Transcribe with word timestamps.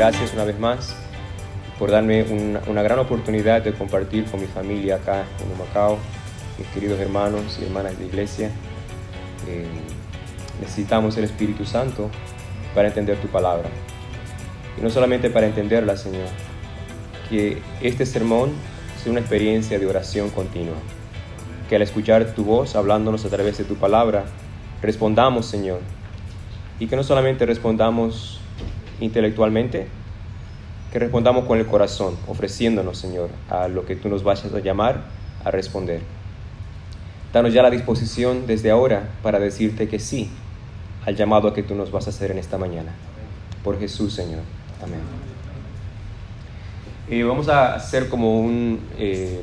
gracias 0.00 0.32
una 0.32 0.44
vez 0.44 0.58
más 0.58 0.96
por 1.78 1.90
darme 1.90 2.22
una, 2.22 2.82
gran 2.82 2.98
oportunidad 3.00 3.60
de 3.60 3.74
compartir 3.74 4.24
con 4.24 4.40
mi 4.40 4.46
familia 4.46 4.94
acá 4.94 5.26
en 5.44 5.52
Humacao, 5.52 5.98
mis 6.56 6.66
queridos 6.68 6.98
hermanos 7.00 7.58
y 7.60 7.66
hermanas 7.66 7.98
de 7.98 8.06
iglesia. 8.06 8.50
Eh, 9.46 9.66
necesitamos 10.58 11.18
el 11.18 11.24
Espíritu 11.24 11.66
Santo 11.66 12.08
para 12.74 12.88
entender 12.88 13.18
tu 13.18 13.28
palabra. 13.28 13.68
Y 14.78 14.80
no 14.80 14.88
solamente 14.88 15.28
para 15.28 15.44
entenderla, 15.44 15.98
Señor, 15.98 16.28
que 17.28 17.60
este 17.82 18.06
sermón 18.06 18.52
sea 19.02 19.12
una 19.12 19.20
experiencia 19.20 19.78
de 19.78 19.84
oración 19.84 20.30
continua. 20.30 20.78
Que 21.68 21.76
al 21.76 21.82
escuchar 21.82 22.32
tu 22.32 22.42
voz 22.44 22.74
hablándonos 22.74 23.26
a 23.26 23.28
través 23.28 23.58
de 23.58 23.64
tu 23.64 23.74
palabra, 23.74 24.24
respondamos, 24.80 25.44
Señor. 25.44 25.80
Y 26.78 26.86
que 26.86 26.96
no 26.96 27.02
solamente 27.02 27.44
respondamos 27.44 28.39
intelectualmente, 29.00 29.86
que 30.92 30.98
respondamos 30.98 31.44
con 31.44 31.58
el 31.58 31.66
corazón, 31.66 32.16
ofreciéndonos, 32.26 32.98
Señor, 32.98 33.30
a 33.48 33.68
lo 33.68 33.84
que 33.84 33.96
tú 33.96 34.08
nos 34.08 34.22
vayas 34.22 34.52
a 34.52 34.60
llamar 34.60 35.04
a 35.44 35.50
responder. 35.50 36.00
Danos 37.32 37.52
ya 37.52 37.62
la 37.62 37.70
disposición 37.70 38.46
desde 38.46 38.70
ahora 38.70 39.08
para 39.22 39.38
decirte 39.38 39.88
que 39.88 39.98
sí 39.98 40.30
al 41.06 41.16
llamado 41.16 41.52
que 41.54 41.62
tú 41.62 41.74
nos 41.74 41.90
vas 41.90 42.06
a 42.06 42.10
hacer 42.10 42.30
en 42.30 42.38
esta 42.38 42.58
mañana. 42.58 42.92
Por 43.62 43.78
Jesús, 43.78 44.14
Señor. 44.14 44.40
Amén. 44.82 45.00
Y 47.08 47.22
vamos 47.22 47.48
a 47.48 47.74
hacer 47.74 48.08
como 48.08 48.40
un, 48.40 48.80
eh, 48.98 49.40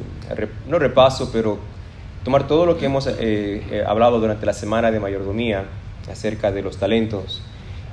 no 0.67 0.79
repaso, 0.79 1.29
pero 1.31 1.57
tomar 2.23 2.47
todo 2.47 2.65
lo 2.65 2.77
que 2.77 2.85
hemos 2.85 3.07
eh, 3.07 3.15
eh, 3.19 3.83
hablado 3.85 4.19
durante 4.19 4.45
la 4.45 4.53
semana 4.53 4.91
de 4.91 4.99
mayordomía 4.99 5.65
acerca 6.09 6.51
de 6.51 6.61
los 6.61 6.77
talentos 6.77 7.41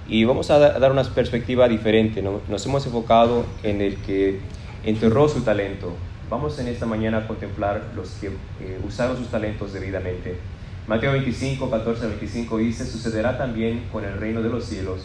y 0.09 0.25
vamos 0.25 0.51
a 0.51 0.59
dar 0.59 0.93
una 0.93 1.03
perspectiva 1.05 1.69
diferente. 1.69 2.23
Nos 2.23 2.67
hemos 2.67 2.85
enfocado 2.87 3.47
en 3.63 3.81
el 3.81 3.97
que 3.97 4.41
enterró 4.85 5.29
su 5.29 5.41
talento. 5.41 5.93
Vamos 6.29 6.59
en 6.59 6.69
esta 6.69 6.87
mañana 6.87 7.19
a 7.19 7.27
contemplar 7.27 7.93
los 7.95 8.11
que 8.21 8.31
usaron 8.87 9.17
sus 9.17 9.29
talentos 9.29 9.73
debidamente. 9.73 10.37
Mateo 10.87 11.13
25, 11.13 11.71
14 11.71 12.07
25 12.07 12.59
dice, 12.59 12.87
sucederá 12.87 13.39
también 13.39 13.85
con 13.91 14.05
el 14.05 14.19
reino 14.19 14.43
de 14.43 14.51
los 14.51 14.65
cielos, 14.65 15.01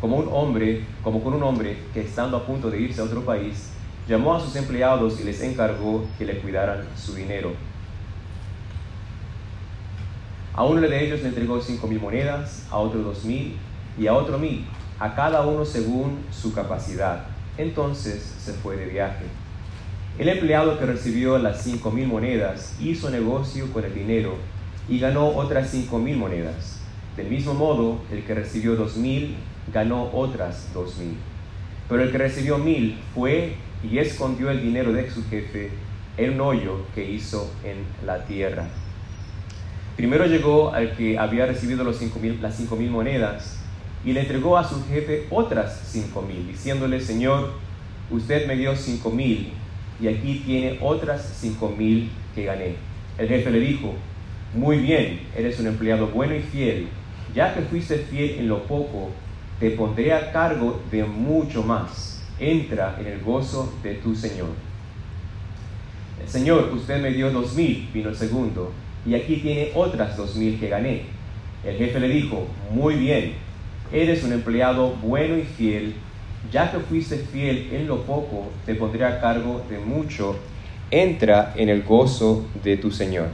como 0.00 0.16
un 0.16 0.28
hombre, 0.30 0.84
como 1.02 1.22
con 1.22 1.34
un 1.34 1.42
hombre 1.42 1.78
que 1.92 2.02
estando 2.02 2.36
a 2.36 2.46
punto 2.46 2.70
de 2.70 2.80
irse 2.80 3.00
a 3.00 3.04
otro 3.04 3.24
país, 3.24 3.70
llamó 4.08 4.36
a 4.36 4.40
sus 4.40 4.54
empleados 4.54 5.20
y 5.20 5.24
les 5.24 5.42
encargó 5.42 6.04
que 6.16 6.24
le 6.24 6.38
cuidaran 6.38 6.84
su 6.96 7.14
dinero. 7.14 7.54
A 10.54 10.64
uno 10.64 10.80
de 10.80 11.04
ellos 11.04 11.20
le 11.22 11.28
entregó 11.28 11.60
cinco 11.60 11.88
mil 11.88 12.00
monedas, 12.00 12.64
a 12.70 12.78
otro 12.78 13.00
dos 13.00 13.24
mil 13.24 13.56
y 13.98 14.06
a 14.06 14.14
otro 14.14 14.38
mil, 14.38 14.64
a 14.98 15.14
cada 15.14 15.46
uno 15.46 15.64
según 15.64 16.18
su 16.30 16.52
capacidad. 16.52 17.24
Entonces 17.58 18.22
se 18.38 18.52
fue 18.52 18.76
de 18.76 18.86
viaje. 18.86 19.24
El 20.18 20.28
empleado 20.28 20.78
que 20.78 20.86
recibió 20.86 21.38
las 21.38 21.62
cinco 21.62 21.90
mil 21.90 22.06
monedas 22.06 22.76
hizo 22.80 23.10
negocio 23.10 23.70
con 23.72 23.84
el 23.84 23.94
dinero 23.94 24.36
y 24.88 24.98
ganó 24.98 25.28
otras 25.28 25.70
cinco 25.70 25.98
mil 25.98 26.16
monedas. 26.16 26.80
Del 27.16 27.28
mismo 27.28 27.54
modo, 27.54 27.98
el 28.10 28.24
que 28.24 28.34
recibió 28.34 28.76
dos 28.76 28.96
mil 28.96 29.36
ganó 29.72 30.10
otras 30.12 30.68
dos 30.72 30.96
mil. 30.98 31.16
Pero 31.88 32.02
el 32.02 32.10
que 32.12 32.18
recibió 32.18 32.58
mil 32.58 32.98
fue 33.14 33.56
y 33.82 33.98
escondió 33.98 34.50
el 34.50 34.62
dinero 34.62 34.92
de 34.92 35.10
su 35.10 35.24
jefe 35.28 35.70
en 36.16 36.34
un 36.34 36.40
hoyo 36.40 36.86
que 36.94 37.10
hizo 37.10 37.50
en 37.62 37.84
la 38.06 38.24
tierra. 38.24 38.66
Primero 39.96 40.26
llegó 40.26 40.72
al 40.72 40.96
que 40.96 41.18
había 41.18 41.46
recibido 41.46 41.84
las 41.84 41.96
cinco 41.98 42.76
mil 42.76 42.90
monedas 42.90 43.55
y 44.06 44.12
le 44.12 44.20
entregó 44.20 44.56
a 44.56 44.66
su 44.66 44.82
jefe 44.86 45.26
otras 45.30 45.82
cinco 45.84 46.22
mil, 46.22 46.46
diciéndole, 46.46 47.00
Señor, 47.00 47.54
usted 48.08 48.46
me 48.46 48.54
dio 48.54 48.74
cinco 48.76 49.10
mil 49.10 49.52
y 50.00 50.06
aquí 50.06 50.42
tiene 50.46 50.78
otras 50.80 51.36
cinco 51.40 51.74
mil 51.76 52.08
que 52.32 52.44
gané. 52.44 52.76
El 53.18 53.28
jefe 53.28 53.50
le 53.50 53.58
dijo, 53.58 53.94
muy 54.54 54.78
bien, 54.78 55.22
eres 55.36 55.58
un 55.58 55.66
empleado 55.66 56.06
bueno 56.06 56.36
y 56.36 56.40
fiel. 56.40 56.86
Ya 57.34 57.52
que 57.52 57.62
fuiste 57.62 57.98
fiel 57.98 58.38
en 58.38 58.48
lo 58.48 58.62
poco, 58.62 59.10
te 59.58 59.70
pondré 59.70 60.12
a 60.12 60.30
cargo 60.32 60.80
de 60.92 61.02
mucho 61.02 61.64
más. 61.64 62.22
Entra 62.38 62.96
en 63.00 63.08
el 63.08 63.20
gozo 63.20 63.74
de 63.82 63.94
tu 63.94 64.14
Señor. 64.14 64.50
Señor, 66.26 66.70
usted 66.74 67.02
me 67.02 67.10
dio 67.10 67.30
dos 67.30 67.54
mil, 67.54 67.88
vino 67.92 68.10
el 68.10 68.16
segundo, 68.16 68.72
y 69.04 69.14
aquí 69.14 69.36
tiene 69.36 69.72
otras 69.74 70.16
dos 70.16 70.36
mil 70.36 70.60
que 70.60 70.68
gané. 70.68 71.02
El 71.64 71.76
jefe 71.76 71.98
le 71.98 72.08
dijo, 72.08 72.46
muy 72.70 72.94
bien, 72.94 73.34
eres 73.92 74.24
un 74.24 74.32
empleado 74.32 74.90
bueno 75.02 75.36
y 75.36 75.42
fiel. 75.42 75.94
Ya 76.52 76.70
que 76.70 76.78
fuiste 76.78 77.16
fiel 77.16 77.68
en 77.72 77.86
lo 77.86 78.02
poco, 78.02 78.50
te 78.64 78.74
pondré 78.74 79.04
a 79.04 79.20
cargo 79.20 79.62
de 79.68 79.78
mucho. 79.78 80.36
Entra 80.90 81.52
en 81.56 81.68
el 81.68 81.82
gozo 81.82 82.46
de 82.62 82.76
tu 82.76 82.90
Señor. 82.90 83.28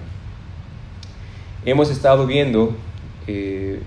Hemos 1.65 1.91
estado 1.91 2.27
viendo 2.27 2.75
eh, 3.27 3.81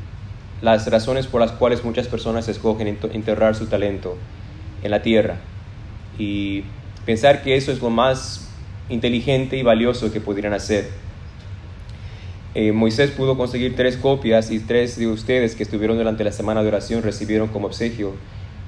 las 0.61 0.89
razones 0.89 1.27
por 1.27 1.41
las 1.41 1.51
cuales 1.51 1.83
muchas 1.83 2.07
personas 2.07 2.47
escogen 2.47 2.87
enterrar 2.87 3.55
su 3.55 3.67
talento 3.67 4.15
en 4.83 4.91
la 4.91 5.01
tierra 5.01 5.37
y 6.17 6.63
pensar 7.05 7.43
que 7.43 7.55
eso 7.55 7.71
es 7.71 7.81
lo 7.81 7.89
más 7.89 8.49
inteligente 8.89 9.57
y 9.57 9.63
valioso 9.63 10.11
que 10.11 10.21
pudieran 10.21 10.53
hacer. 10.53 10.89
Eh, 12.55 12.71
Moisés 12.71 13.11
pudo 13.11 13.37
conseguir 13.37 13.75
tres 13.75 13.97
copias 13.97 14.49
y 14.49 14.59
tres 14.59 14.97
de 14.97 15.07
ustedes 15.07 15.55
que 15.55 15.63
estuvieron 15.63 15.97
durante 15.97 16.23
la 16.23 16.31
semana 16.31 16.63
de 16.63 16.69
oración 16.69 17.03
recibieron 17.03 17.49
como 17.49 17.67
obsequio 17.67 18.13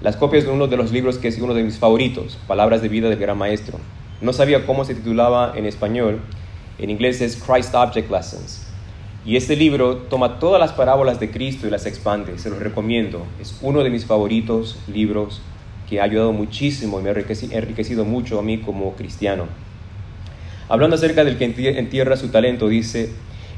las 0.02 0.16
copias 0.16 0.44
de 0.44 0.52
uno 0.52 0.68
de 0.68 0.78
los 0.78 0.92
libros 0.92 1.18
que 1.18 1.30
es 1.30 1.40
uno 1.40 1.56
de 1.56 1.64
mis 1.64 1.78
favoritos, 1.80 2.38
Palabras 2.48 2.84
de 2.84 2.90
Vida 2.90 3.10
del 3.10 3.18
Gran 3.18 3.38
Maestro. 3.38 3.80
No 4.22 4.32
sabía 4.32 4.66
cómo 4.66 4.86
se 4.86 4.94
titulaba 4.94 5.54
en 5.56 5.66
español, 5.66 6.20
en 6.78 6.90
inglés 6.92 7.22
es 7.22 7.36
Christ 7.36 7.74
Object 7.74 8.12
Lessons. 8.12 8.68
Y 9.26 9.38
este 9.38 9.56
libro 9.56 9.98
toma 9.98 10.38
todas 10.38 10.60
las 10.60 10.72
parábolas 10.72 11.20
de 11.20 11.32
Cristo 11.32 11.66
y 11.66 11.72
las 11.72 11.86
expande. 11.86 12.38
Se 12.38 12.50
los 12.50 12.60
recomiendo. 12.60 13.26
Es 13.42 13.58
uno 13.62 13.84
de 13.84 13.90
mis 13.90 14.06
favoritos 14.06 14.78
libros 14.88 15.42
que 15.90 16.00
ha 16.00 16.04
ayudado 16.04 16.32
muchísimo 16.32 17.00
y 17.00 17.04
me 17.04 17.10
ha 17.10 17.14
enriquecido 17.14 18.06
mucho 18.06 18.38
a 18.38 18.44
mí 18.44 18.60
como 18.60 18.94
cristiano. 18.94 19.48
Hablando 20.70 20.96
acerca 20.96 21.24
del 21.24 21.38
que 21.38 21.46
entierra 21.46 22.18
su 22.18 22.30
talento, 22.30 22.68
dice, 22.68 23.10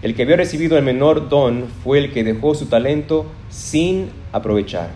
el 0.01 0.15
que 0.15 0.23
había 0.23 0.37
recibido 0.37 0.77
el 0.77 0.83
menor 0.83 1.29
don 1.29 1.65
fue 1.83 1.99
el 1.99 2.13
que 2.13 2.23
dejó 2.23 2.55
su 2.55 2.67
talento 2.67 3.25
sin 3.49 4.09
aprovechar. 4.31 4.91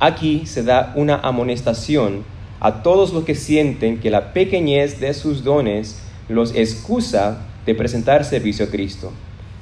Aquí 0.00 0.46
se 0.46 0.62
da 0.62 0.92
una 0.96 1.16
amonestación 1.16 2.24
a 2.60 2.82
todos 2.82 3.12
los 3.12 3.24
que 3.24 3.34
sienten 3.34 4.00
que 4.00 4.10
la 4.10 4.32
pequeñez 4.32 4.98
de 5.00 5.14
sus 5.14 5.44
dones 5.44 6.02
los 6.28 6.54
excusa 6.54 7.46
de 7.64 7.74
presentar 7.74 8.24
servicio 8.24 8.66
a 8.66 8.68
Cristo. 8.68 9.12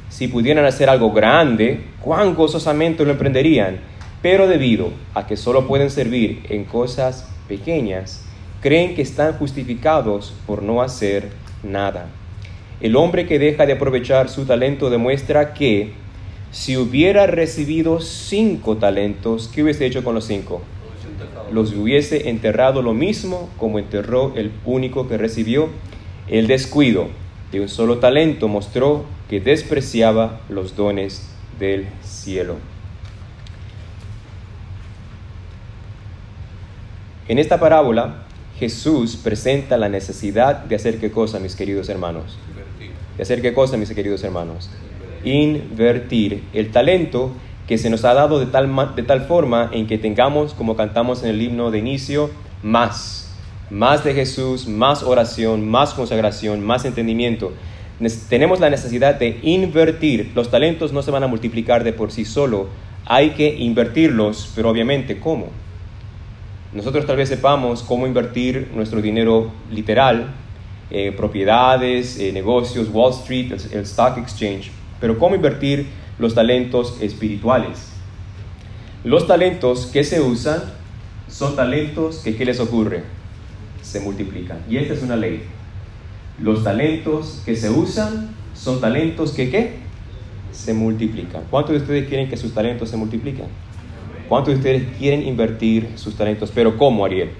Si 0.08 0.28
pudieran 0.28 0.64
hacer 0.64 0.88
algo 0.88 1.12
grande, 1.12 1.80
cuán 2.00 2.34
gozosamente 2.34 3.04
lo 3.04 3.10
emprenderían, 3.10 3.80
pero 4.22 4.46
debido 4.46 4.90
a 5.14 5.26
que 5.26 5.36
solo 5.36 5.66
pueden 5.66 5.90
servir 5.90 6.46
en 6.48 6.64
cosas 6.64 7.28
pequeñas, 7.48 8.24
creen 8.62 8.94
que 8.94 9.02
están 9.02 9.34
justificados 9.34 10.32
por 10.46 10.62
no 10.62 10.80
hacer 10.80 11.30
nada. 11.62 12.08
El 12.80 12.96
hombre 12.96 13.26
que 13.26 13.38
deja 13.38 13.66
de 13.66 13.74
aprovechar 13.74 14.28
su 14.28 14.44
talento 14.44 14.90
demuestra 14.90 15.54
que 15.54 15.92
si 16.50 16.76
hubiera 16.76 17.26
recibido 17.26 18.00
cinco 18.00 18.76
talentos, 18.76 19.50
¿qué 19.54 19.62
hubiese 19.62 19.86
hecho 19.86 20.04
con 20.04 20.14
los 20.14 20.26
cinco? 20.26 20.62
Los 21.50 21.72
hubiese 21.72 22.28
enterrado 22.28 22.82
lo 22.82 22.92
mismo 22.92 23.48
como 23.56 23.78
enterró 23.78 24.34
el 24.36 24.52
único 24.64 25.08
que 25.08 25.16
recibió 25.16 25.68
el 26.28 26.46
descuido 26.46 27.08
de 27.52 27.60
un 27.60 27.68
solo 27.68 27.98
talento 27.98 28.48
mostró 28.48 29.04
que 29.28 29.40
despreciaba 29.40 30.40
los 30.48 30.76
dones 30.76 31.28
del 31.58 31.86
cielo. 32.02 32.56
En 37.28 37.38
esta 37.38 37.58
parábola, 37.58 38.24
Jesús 38.58 39.16
presenta 39.16 39.76
la 39.76 39.88
necesidad 39.88 40.56
de 40.64 40.76
hacer 40.76 40.98
qué 40.98 41.10
cosa, 41.10 41.38
mis 41.38 41.56
queridos 41.56 41.88
hermanos. 41.88 42.38
De 43.16 43.22
hacer 43.22 43.42
qué 43.42 43.52
cosa, 43.52 43.76
mis 43.76 43.90
queridos 43.90 44.22
hermanos. 44.24 44.70
Invertir 45.24 46.44
el 46.52 46.70
talento 46.70 47.32
que 47.66 47.78
se 47.78 47.90
nos 47.90 48.04
ha 48.04 48.14
dado 48.14 48.38
de 48.38 48.46
tal, 48.46 48.94
de 48.94 49.02
tal 49.02 49.22
forma 49.22 49.70
en 49.72 49.86
que 49.86 49.98
tengamos, 49.98 50.54
como 50.54 50.76
cantamos 50.76 51.22
en 51.22 51.30
el 51.30 51.42
himno 51.42 51.70
de 51.70 51.78
inicio, 51.78 52.30
más 52.62 53.26
más 53.70 54.04
de 54.04 54.14
Jesús, 54.14 54.68
más 54.68 55.02
oración, 55.02 55.68
más 55.68 55.94
consagración, 55.94 56.64
más 56.64 56.84
entendimiento. 56.84 57.52
Tenemos 58.28 58.60
la 58.60 58.70
necesidad 58.70 59.16
de 59.16 59.38
invertir. 59.42 60.32
Los 60.34 60.50
talentos 60.50 60.92
no 60.92 61.02
se 61.02 61.10
van 61.10 61.24
a 61.24 61.26
multiplicar 61.26 61.82
de 61.82 61.92
por 61.92 62.12
sí 62.12 62.24
solo. 62.24 62.68
Hay 63.06 63.30
que 63.30 63.56
invertirlos, 63.56 64.52
pero 64.54 64.70
obviamente, 64.70 65.18
¿cómo? 65.18 65.48
Nosotros 66.72 67.06
tal 67.06 67.16
vez 67.16 67.28
sepamos 67.28 67.82
cómo 67.82 68.06
invertir 68.06 68.70
nuestro 68.74 69.00
dinero 69.00 69.50
literal, 69.70 70.34
eh, 70.90 71.12
propiedades, 71.12 72.18
eh, 72.18 72.32
negocios, 72.32 72.88
Wall 72.92 73.12
Street, 73.12 73.52
el 73.72 73.80
Stock 73.80 74.18
Exchange, 74.18 74.70
pero 75.00 75.18
cómo 75.18 75.34
invertir 75.34 75.86
los 76.18 76.34
talentos 76.34 76.96
espirituales. 77.00 77.92
Los 79.04 79.26
talentos 79.26 79.86
que 79.86 80.04
se 80.04 80.20
usan 80.20 80.62
son 81.28 81.56
talentos 81.56 82.18
que 82.18 82.36
¿qué 82.36 82.44
les 82.44 82.60
ocurre? 82.60 83.04
Se 83.82 84.00
multiplican. 84.00 84.58
Y 84.68 84.78
esta 84.78 84.94
es 84.94 85.02
una 85.02 85.16
ley. 85.16 85.42
Los 86.40 86.64
talentos 86.64 87.42
que 87.44 87.56
se 87.56 87.70
usan 87.70 88.30
son 88.54 88.80
talentos 88.80 89.32
que 89.32 89.50
¿qué? 89.50 89.74
Se 90.52 90.72
multiplican. 90.72 91.42
¿Cuántos 91.50 91.72
de 91.72 91.78
ustedes 91.78 92.08
quieren 92.08 92.28
que 92.28 92.36
sus 92.36 92.54
talentos 92.54 92.88
se 92.88 92.96
multipliquen? 92.96 93.46
¿Cuántos 94.28 94.54
de 94.54 94.58
ustedes 94.58 94.96
quieren 94.98 95.26
invertir 95.26 95.90
sus 95.96 96.16
talentos? 96.16 96.50
Pero 96.54 96.76
¿cómo, 96.76 97.04
Ariel? 97.04 97.30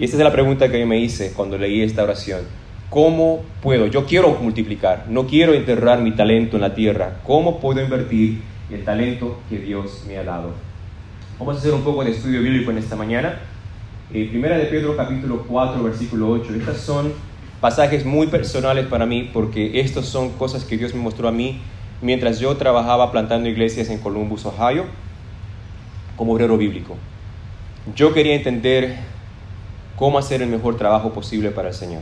Y 0.00 0.04
esta 0.04 0.16
es 0.16 0.22
la 0.22 0.32
pregunta 0.32 0.70
que 0.70 0.80
yo 0.80 0.86
me 0.86 0.98
hice 0.98 1.34
cuando 1.34 1.58
leí 1.58 1.82
esta 1.82 2.02
oración. 2.02 2.40
¿Cómo 2.88 3.42
puedo? 3.62 3.86
Yo 3.86 4.06
quiero 4.06 4.34
multiplicar, 4.40 5.04
no 5.10 5.26
quiero 5.26 5.52
enterrar 5.52 6.00
mi 6.00 6.12
talento 6.12 6.56
en 6.56 6.62
la 6.62 6.74
tierra. 6.74 7.20
¿Cómo 7.26 7.60
puedo 7.60 7.82
invertir 7.82 8.40
el 8.70 8.82
talento 8.82 9.38
que 9.50 9.58
Dios 9.58 10.04
me 10.08 10.16
ha 10.16 10.24
dado? 10.24 10.54
Vamos 11.38 11.56
a 11.56 11.58
hacer 11.58 11.74
un 11.74 11.82
poco 11.82 12.02
de 12.02 12.12
estudio 12.12 12.40
bíblico 12.40 12.70
en 12.70 12.78
esta 12.78 12.96
mañana. 12.96 13.40
Eh, 14.14 14.26
primera 14.30 14.56
de 14.56 14.64
Pedro 14.64 14.96
capítulo 14.96 15.44
4 15.46 15.82
versículo 15.82 16.30
8. 16.30 16.54
Estas 16.54 16.78
son 16.78 17.12
pasajes 17.60 18.06
muy 18.06 18.28
personales 18.28 18.86
para 18.86 19.04
mí 19.04 19.28
porque 19.30 19.80
estas 19.80 20.06
son 20.06 20.30
cosas 20.30 20.64
que 20.64 20.78
Dios 20.78 20.94
me 20.94 21.02
mostró 21.02 21.28
a 21.28 21.32
mí 21.32 21.60
mientras 22.00 22.40
yo 22.40 22.56
trabajaba 22.56 23.12
plantando 23.12 23.50
iglesias 23.50 23.90
en 23.90 23.98
Columbus, 23.98 24.46
Ohio, 24.46 24.86
como 26.16 26.32
obrero 26.32 26.56
bíblico. 26.56 26.96
Yo 27.94 28.14
quería 28.14 28.34
entender 28.34 29.10
cómo 30.00 30.18
hacer 30.18 30.40
el 30.40 30.48
mejor 30.48 30.78
trabajo 30.78 31.12
posible 31.12 31.50
para 31.50 31.68
el 31.68 31.74
Señor. 31.74 32.00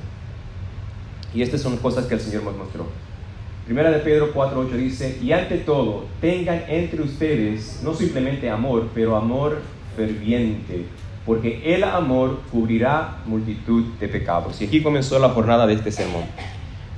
Y 1.35 1.43
estas 1.43 1.61
son 1.61 1.77
cosas 1.79 2.07
que 2.07 2.15
el 2.15 2.21
Señor 2.21 2.45
nos 2.45 2.57
mostró. 2.57 2.87
Primera 3.67 3.91
de 3.91 3.99
Pedro 3.99 4.33
4.8 4.33 4.71
dice, 4.71 5.19
y 5.21 5.33
ante 5.33 5.59
todo, 5.59 6.05
tengan 6.21 6.63
entre 6.69 7.03
ustedes 7.03 7.81
no 7.83 7.93
simplemente 7.93 8.49
amor, 8.49 8.89
pero 8.95 9.17
amor 9.17 9.61
ferviente, 9.97 10.85
porque 11.27 11.75
el 11.75 11.83
amor 11.83 12.39
cubrirá 12.53 13.17
multitud 13.27 13.85
de 13.99 14.07
pecados. 14.07 14.63
Y 14.63 14.67
aquí 14.67 14.81
comenzó 14.81 15.19
la 15.19 15.31
jornada 15.31 15.67
de 15.67 15.75
este 15.75 15.91
sermón. 15.91 16.23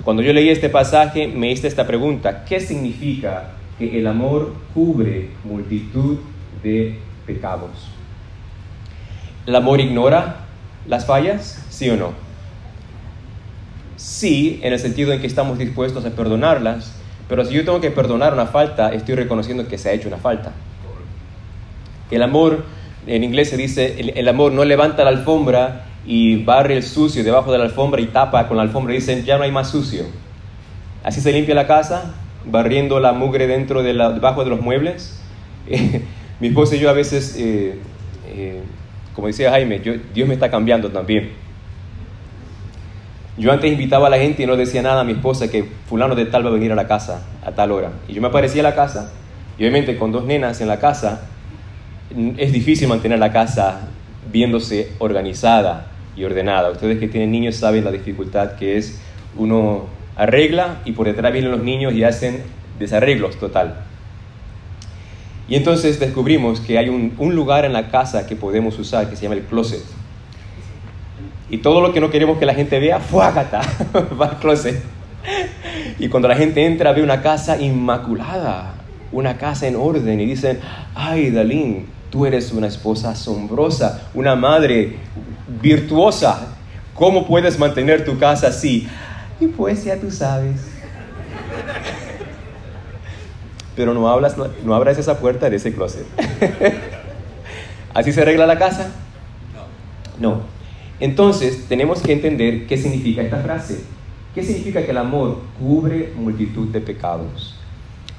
Cuando 0.05 0.23
yo 0.23 0.35
leí 0.35 0.50
este 0.50 0.69
pasaje, 0.69 1.26
me 1.29 1.50
hice 1.50 1.67
esta 1.67 1.87
pregunta, 1.87 2.44
¿qué 2.44 2.61
significa 2.61 3.52
que 3.79 3.99
el 3.99 4.06
amor 4.06 4.52
cubre 4.75 5.31
multitud 5.44 6.19
de 6.62 6.99
pecados? 7.26 7.88
¿El 9.47 9.56
amor 9.56 9.81
ignora 9.81 10.50
las 10.87 11.06
fallas? 11.06 11.65
¿Sí 11.69 11.88
o 11.91 11.97
no? 11.97 12.12
Sí, 13.97 14.61
en 14.62 14.73
el 14.73 14.79
sentido 14.79 15.12
en 15.12 15.21
que 15.21 15.27
estamos 15.27 15.59
dispuestos 15.59 16.05
a 16.06 16.11
perdonarlas, 16.11 16.93
pero 17.29 17.44
si 17.44 17.55
yo 17.55 17.65
tengo 17.65 17.81
que 17.81 17.91
perdonar 17.91 18.32
una 18.32 18.47
falta, 18.47 18.93
estoy 18.93 19.15
reconociendo 19.15 19.69
que 19.69 19.79
se 19.79 19.88
ha 19.88 19.93
hecho 19.93 20.09
una 20.09 20.17
falta. 20.17 20.53
El 22.11 22.23
amor, 22.23 22.65
en 23.06 23.23
inglés 23.23 23.50
se 23.50 23.56
dice, 23.56 24.12
el, 24.17 24.29
amor 24.29 24.53
no 24.53 24.65
levanta 24.65 25.05
la 25.05 25.11
alfombra 25.11 25.85
y 26.06 26.43
barre 26.43 26.77
el 26.77 26.83
sucio 26.83 27.23
debajo 27.23 27.53
de 27.53 27.59
la 27.59 27.65
alfombra 27.65 28.00
y 28.00 28.06
tapa 28.06 28.49
con 28.49 28.56
la 28.56 28.65
alfombra 28.65 28.94
y 28.94 28.97
dicen, 28.97 29.25
ya 29.25 29.37
no 29.37 29.44
hay 29.44 29.53
más 29.53 29.71
sucio. 29.71 30.05
Así 31.05 31.21
se 31.21 31.33
limpia 31.33 31.55
la 31.55 31.67
casa, 31.67 32.15
barriendo 32.44 33.00
la 33.00 33.12
mugre 33.12 33.47
dentro 33.47 33.83
de 33.83 33.94
la, 33.94 34.11
debajo 34.11 34.43
de 34.43 34.50
los 34.50 34.61
muebles. 34.61 35.21
mi 36.41 36.49
esposa 36.49 36.75
y 36.75 36.81
yo 36.81 36.91
a 36.91 36.94
veces, 36.94 37.37
eh, 37.38 37.79
eh, 38.26 38.62
como 39.20 39.26
decía 39.26 39.50
Jaime, 39.50 39.81
Dios 39.81 40.26
me 40.26 40.32
está 40.32 40.50
cambiando 40.50 40.88
también. 40.90 41.32
Yo 43.37 43.52
antes 43.52 43.70
invitaba 43.70 44.06
a 44.06 44.11
la 44.11 44.17
gente 44.17 44.44
y 44.44 44.46
no 44.46 44.56
decía 44.56 44.81
nada 44.81 45.02
a 45.02 45.05
mi 45.05 45.12
esposa 45.12 45.50
que 45.50 45.62
fulano 45.90 46.14
de 46.14 46.25
tal 46.25 46.43
va 46.43 46.49
a 46.49 46.52
venir 46.55 46.72
a 46.72 46.75
la 46.75 46.88
casa 46.88 47.22
a 47.44 47.52
tal 47.52 47.70
hora. 47.72 47.93
Y 48.08 48.14
yo 48.14 48.22
me 48.22 48.28
aparecía 48.28 48.62
a 48.62 48.70
la 48.70 48.75
casa 48.75 49.12
y 49.58 49.62
obviamente 49.64 49.99
con 49.99 50.11
dos 50.11 50.25
nenas 50.25 50.62
en 50.62 50.69
la 50.69 50.81
casa 50.81 51.28
es 52.38 52.50
difícil 52.50 52.88
mantener 52.88 53.19
la 53.19 53.31
casa 53.31 53.88
viéndose 54.32 54.93
organizada 55.00 55.88
y 56.16 56.25
ordenada. 56.25 56.70
Ustedes 56.70 56.99
que 56.99 57.06
tienen 57.06 57.31
niños 57.31 57.56
saben 57.56 57.84
la 57.84 57.93
dificultad 57.93 58.52
que 58.52 58.78
es 58.78 59.02
uno 59.37 59.84
arregla 60.16 60.78
y 60.87 60.93
por 60.93 61.08
detrás 61.08 61.31
vienen 61.31 61.50
los 61.50 61.62
niños 61.62 61.93
y 61.93 62.05
hacen 62.05 62.43
desarreglos 62.78 63.38
total. 63.38 63.84
Y 65.50 65.56
entonces 65.56 65.99
descubrimos 65.99 66.61
que 66.61 66.79
hay 66.79 66.88
un, 66.88 67.35
lugar 67.35 67.64
en 67.64 67.73
la 67.73 67.91
casa 67.91 68.25
que 68.25 68.37
podemos 68.37 68.79
usar 68.79 69.11
que 69.11 69.17
se 69.17 69.25
llama 69.25 69.35
el 69.35 69.43
closet. 69.43 69.82
Y 71.50 71.58
todo 71.58 71.81
lo 71.81 71.93
que 71.93 72.00
no 72.00 72.08
queremos 72.08 72.38
que 72.38 72.47
la 72.47 72.55
gente 72.55 72.79
vea, 72.79 73.00
¡fuágata! 73.00 73.61
va 74.20 74.26
al 74.26 74.38
closet. 74.38 74.81
Y 75.99 76.08
cuando 76.08 76.29
la 76.29 76.37
gente 76.37 76.64
entra, 76.64 76.93
ve 76.93 77.02
una 77.02 77.20
casa 77.20 77.61
inmaculada, 77.61 78.75
una 79.11 79.38
casa 79.38 79.67
en 79.67 79.75
orden, 79.75 80.20
y 80.20 80.26
dicen, 80.26 80.61
ay, 80.94 81.32
Dalín, 81.32 81.87
tú 82.11 82.26
eres 82.26 82.52
una 82.52 82.69
esposa 82.69 83.11
asombrosa, 83.11 84.08
una 84.14 84.37
madre 84.37 84.99
virtuosa. 85.61 86.47
¿Cómo 86.94 87.26
puedes 87.26 87.58
mantener 87.58 88.05
tu 88.05 88.17
casa 88.20 88.47
así? 88.47 88.87
Y 89.41 89.49
pues 89.49 89.82
ya 89.82 89.97
tú 89.97 90.12
sabes. 90.12 90.61
Pero 93.76 93.94
no, 93.94 94.08
hablas, 94.08 94.37
no 94.37 94.75
abras 94.75 94.99
esa 94.99 95.19
puerta 95.19 95.49
de 95.49 95.56
ese 95.56 95.72
closet. 95.72 96.06
¿Así 97.94 98.12
se 98.12 98.22
arregla 98.22 98.46
la 98.46 98.58
casa? 98.58 98.93
No. 100.19 100.43
Entonces, 101.00 101.67
tenemos 101.69 102.02
que 102.02 102.12
entender 102.12 102.67
qué 102.67 102.76
significa 102.76 103.22
esta 103.22 103.38
frase. 103.38 103.81
¿Qué 104.34 104.44
significa 104.44 104.84
que 104.84 104.90
el 104.93 104.99
amor 104.99 105.38
cubre 105.58 106.12
multitud 106.14 106.69
de 106.69 106.81
pecados? 106.81 107.56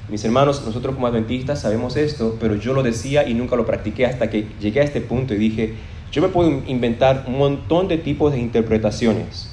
Mis 0.08 0.24
hermanos, 0.24 0.62
nosotros 0.66 0.94
como 0.94 1.06
adventistas 1.06 1.62
sabemos 1.62 1.96
esto, 1.96 2.36
pero 2.38 2.56
yo 2.56 2.74
lo 2.74 2.82
decía 2.82 3.26
y 3.26 3.34
nunca 3.34 3.56
lo 3.56 3.64
practiqué 3.64 4.04
hasta 4.04 4.28
que 4.28 4.46
llegué 4.60 4.80
a 4.80 4.84
este 4.84 5.00
punto 5.00 5.32
y 5.32 5.38
dije, 5.38 5.74
yo 6.10 6.20
me 6.20 6.28
puedo 6.28 6.50
inventar 6.66 7.24
un 7.28 7.38
montón 7.38 7.88
de 7.88 7.96
tipos 7.96 8.32
de 8.32 8.40
interpretaciones, 8.40 9.48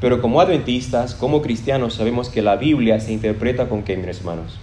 pero 0.00 0.22
como 0.22 0.40
adventistas, 0.40 1.14
como 1.16 1.42
cristianos, 1.42 1.94
sabemos 1.94 2.28
que 2.28 2.42
la 2.42 2.54
Biblia 2.54 3.00
se 3.00 3.12
interpreta 3.12 3.68
con 3.68 3.82
qué, 3.82 3.96
mis 3.96 4.18
hermanos? 4.18 4.60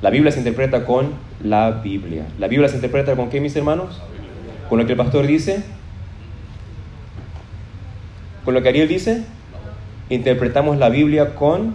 La 0.00 0.10
Biblia 0.10 0.30
se 0.30 0.38
interpreta 0.38 0.84
con 0.84 1.10
la 1.42 1.70
Biblia. 1.70 2.26
¿La 2.38 2.46
Biblia 2.46 2.68
se 2.68 2.76
interpreta 2.76 3.16
con 3.16 3.30
qué, 3.30 3.40
mis 3.40 3.56
hermanos? 3.56 4.00
Con 4.68 4.78
lo 4.78 4.86
que 4.86 4.92
el 4.92 4.98
pastor 4.98 5.26
dice, 5.26 5.64
con 8.44 8.54
lo 8.54 8.62
que 8.62 8.68
Ariel 8.68 8.86
dice, 8.86 9.24
interpretamos 10.08 10.78
la 10.78 10.88
Biblia 10.88 11.34
con 11.34 11.74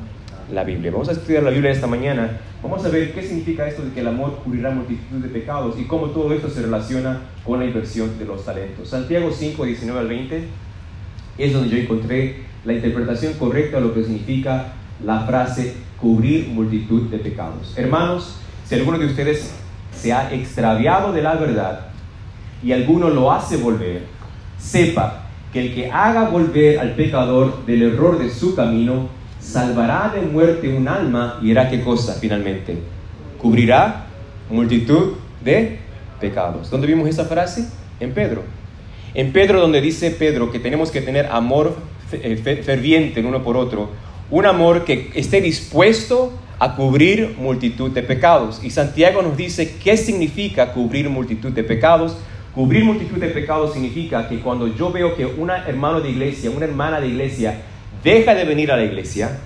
la 0.52 0.64
Biblia. 0.64 0.92
Vamos 0.92 1.10
a 1.10 1.12
estudiar 1.12 1.44
la 1.44 1.50
Biblia 1.50 1.72
esta 1.72 1.88
mañana. 1.88 2.40
Vamos 2.62 2.86
a 2.86 2.90
ver 2.90 3.14
qué 3.14 3.24
significa 3.24 3.68
esto 3.68 3.84
de 3.84 3.92
que 3.92 4.00
el 4.00 4.08
amor 4.08 4.40
cubrirá 4.44 4.72
multitud 4.72 5.18
de 5.18 5.28
pecados 5.28 5.78
y 5.78 5.84
cómo 5.84 6.08
todo 6.08 6.34
esto 6.34 6.50
se 6.50 6.62
relaciona 6.62 7.20
con 7.44 7.60
la 7.60 7.66
inversión 7.66 8.18
de 8.18 8.26
los 8.26 8.46
talentos. 8.46 8.88
Santiago 8.88 9.32
5, 9.32 9.66
19 9.66 10.00
al 10.00 10.08
20 10.08 10.44
es 11.40 11.54
donde 11.54 11.70
yo 11.70 11.78
encontré 11.78 12.38
la 12.64 12.74
interpretación 12.74 13.34
correcta 13.34 13.78
de 13.78 13.84
lo 13.84 13.94
que 13.94 14.04
significa 14.04 14.74
la 15.04 15.26
frase 15.26 15.74
cubrir 16.04 16.50
multitud 16.50 17.04
de 17.04 17.18
pecados. 17.18 17.74
Hermanos, 17.78 18.36
si 18.66 18.76
alguno 18.76 19.00
de 19.00 19.06
ustedes 19.06 19.54
se 19.96 20.12
ha 20.12 20.34
extraviado 20.34 21.14
de 21.14 21.22
la 21.22 21.36
verdad 21.36 21.88
y 22.62 22.74
alguno 22.74 23.10
lo 23.10 23.32
hace 23.32 23.56
volver, 23.56 24.04
sepa 24.58 25.30
que 25.54 25.62
el 25.62 25.74
que 25.74 25.90
haga 25.90 26.28
volver 26.28 26.78
al 26.80 26.96
pecador 26.96 27.66
del 27.66 27.84
error 27.84 28.20
de 28.20 28.30
su 28.30 28.54
camino, 28.54 29.08
salvará 29.40 30.12
de 30.14 30.22
muerte 30.24 30.76
un 30.76 30.90
alma 30.90 31.40
y 31.42 31.52
hará 31.52 31.70
qué 31.70 31.82
cosa 31.82 32.16
finalmente? 32.20 32.80
Cubrirá 33.38 34.08
multitud 34.50 35.14
de 35.42 35.80
pecados. 36.20 36.70
¿Dónde 36.70 36.88
vimos 36.88 37.08
esa 37.08 37.24
frase? 37.24 37.70
En 38.02 38.12
Pedro. 38.12 38.44
En 39.14 39.32
Pedro 39.32 39.62
donde 39.62 39.80
dice 39.80 40.12
Pedro 40.12 40.52
que 40.52 40.60
tenemos 40.60 40.92
que 40.92 41.00
tener 41.00 41.28
amor 41.28 41.78
eh, 42.12 42.62
ferviente 42.62 43.22
en 43.22 43.26
uno 43.26 43.42
por 43.42 43.56
otro, 43.56 43.90
un 44.34 44.48
amor 44.48 44.84
que 44.84 45.12
esté 45.14 45.42
dispuesto 45.42 46.34
a 46.58 46.76
cubrir 46.76 47.36
multitud 47.38 47.92
de 47.92 48.02
pecados. 48.02 48.64
Y 48.64 48.72
Santiago 48.72 49.22
nos 49.22 49.38
dice 49.38 49.76
qué 49.76 49.96
significa 49.96 50.74
cubrir 50.74 51.08
multitud 51.08 51.52
de 51.52 51.64
pecados. 51.64 52.18
Cubrir 52.56 52.84
multitud 52.84 53.20
de 53.20 53.28
pecados 53.28 53.74
significa 53.74 54.28
que 54.28 54.40
cuando 54.40 54.66
yo 54.76 54.92
veo 54.92 55.16
que 55.16 55.28
un 55.28 55.52
hermano 55.52 56.02
de 56.02 56.10
iglesia, 56.10 56.50
una 56.50 56.66
hermana 56.66 57.00
de 57.00 57.10
iglesia, 57.10 57.62
deja 58.04 58.34
de 58.34 58.44
venir 58.46 58.72
a 58.72 58.78
la 58.78 58.84
iglesia, 58.84 59.38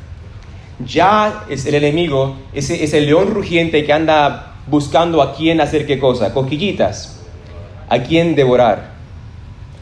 ya 0.85 1.43
es 1.49 1.65
el 1.65 1.75
enemigo, 1.75 2.37
es 2.53 2.93
el 2.93 3.07
león 3.07 3.31
rugiente 3.31 3.83
que 3.83 3.91
anda 3.91 4.55
buscando 4.67 5.21
a 5.21 5.35
quién 5.35 5.59
hacer 5.59 5.85
qué 5.85 5.99
cosa, 5.99 6.33
cosquillitas, 6.33 7.21
a 7.89 7.99
quién 8.03 8.35
devorar. 8.35 8.91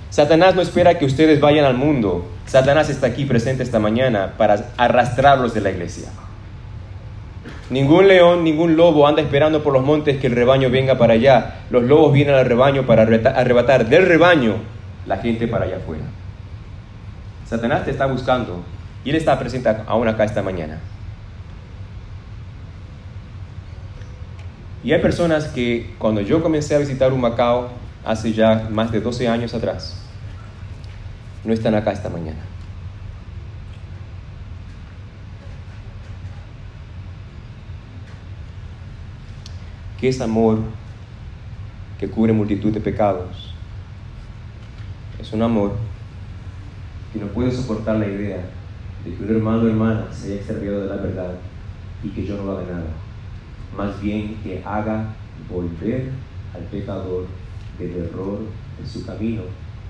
Satanás 0.10 0.56
no 0.56 0.64
espera 0.64 0.98
que 0.98 1.06
ustedes 1.06 1.40
vayan 1.40 1.66
al 1.66 1.78
mundo. 1.78 2.26
Satanás 2.46 2.90
está 2.90 3.08
aquí 3.08 3.26
presente 3.26 3.64
esta 3.64 3.80
mañana 3.80 4.34
para 4.38 4.68
arrastrarlos 4.78 5.54
de 5.54 5.62
la 5.62 5.72
iglesia. 5.72 6.10
Ningún 7.70 8.08
león, 8.08 8.44
ningún 8.44 8.76
lobo 8.76 9.08
anda 9.08 9.22
esperando 9.22 9.64
por 9.64 9.74
los 9.74 9.84
montes 9.84 10.18
que 10.18 10.28
el 10.28 10.36
rebaño 10.36 10.70
venga 10.70 10.98
para 10.98 11.14
allá. 11.14 11.62
Los 11.72 11.84
lobos 11.84 12.14
vienen 12.14 12.36
al 12.36 12.46
rebaño 12.46 12.86
para 12.86 13.04
arrebatar 13.04 13.88
del 13.90 14.06
rebaño 14.06 14.58
la 15.08 15.18
gente 15.18 15.48
para 15.48 15.66
allá 15.66 15.78
afuera. 15.78 16.04
Satanás 17.48 17.86
te 17.86 17.92
está 17.92 18.06
buscando 18.06 18.64
y 19.04 19.10
él 19.10 19.16
está 19.16 19.38
presente 19.40 19.70
aún 19.88 20.08
acá 20.08 20.24
esta 20.24 20.44
mañana. 20.44 20.80
Y 24.84 24.94
hay 24.94 25.02
personas 25.02 25.46
que 25.48 25.96
cuando 25.98 26.22
yo 26.22 26.44
comencé 26.44 26.76
a 26.76 26.78
visitar 26.78 27.12
un 27.12 27.22
Macao, 27.22 27.70
hace 28.04 28.34
ya 28.34 28.68
más 28.70 28.92
de 28.92 29.02
12 29.02 29.28
años 29.28 29.56
atrás, 29.56 30.05
no 31.46 31.54
están 31.54 31.76
acá 31.76 31.92
esta 31.92 32.10
mañana. 32.10 32.40
¿Qué 40.00 40.10
es 40.10 40.20
amor 40.20 40.60
que 42.00 42.10
cubre 42.10 42.34
multitud 42.34 42.74
de 42.74 42.82
pecados? 42.82 43.54
Es 45.20 45.32
un 45.34 45.42
amor 45.44 45.74
que 47.14 47.20
no 47.20 47.28
puede 47.28 47.52
soportar 47.52 47.98
la 47.98 48.08
idea 48.08 48.50
de 49.06 49.14
que 49.16 49.24
un 49.24 49.30
hermano 49.30 49.64
o 49.64 49.68
hermana 49.68 50.08
se 50.12 50.28
haya 50.28 50.36
extraviado 50.36 50.82
de 50.82 50.90
la 50.90 50.96
verdad 50.96 51.36
y 52.04 52.10
que 52.10 52.26
yo 52.26 52.38
no 52.38 52.52
haga 52.52 52.64
nada. 52.64 52.88
Más 53.78 54.02
bien 54.02 54.38
que 54.44 54.64
haga 54.66 55.14
volver 55.50 56.10
al 56.54 56.64
pecador 56.64 57.28
del 57.78 57.96
error 57.96 58.40
de 58.80 58.88
su 58.88 59.06
camino 59.06 59.44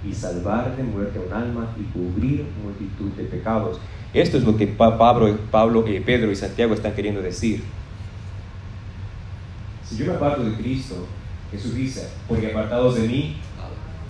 y 0.07 0.13
salvar 0.13 0.75
de 0.75 0.83
muerte 0.83 1.19
a 1.19 1.21
un 1.21 1.33
alma 1.33 1.67
y 1.79 1.83
cubrir 1.91 2.45
multitud 2.63 3.11
de 3.17 3.23
pecados. 3.23 3.79
Esto 4.13 4.37
es 4.37 4.43
lo 4.43 4.55
que 4.55 4.67
Pablo, 4.67 5.37
Pablo 5.51 5.85
eh, 5.87 6.01
Pedro 6.05 6.31
y 6.31 6.35
Santiago 6.35 6.73
están 6.73 6.93
queriendo 6.93 7.21
decir. 7.21 7.63
Si 9.83 9.97
yo 9.97 10.05
me 10.05 10.13
aparto 10.13 10.43
de 10.43 10.55
Cristo, 10.55 11.07
Jesús 11.51 11.75
dice, 11.75 12.09
porque 12.27 12.47
apartados 12.47 12.95
de 12.95 13.07
mí, 13.07 13.37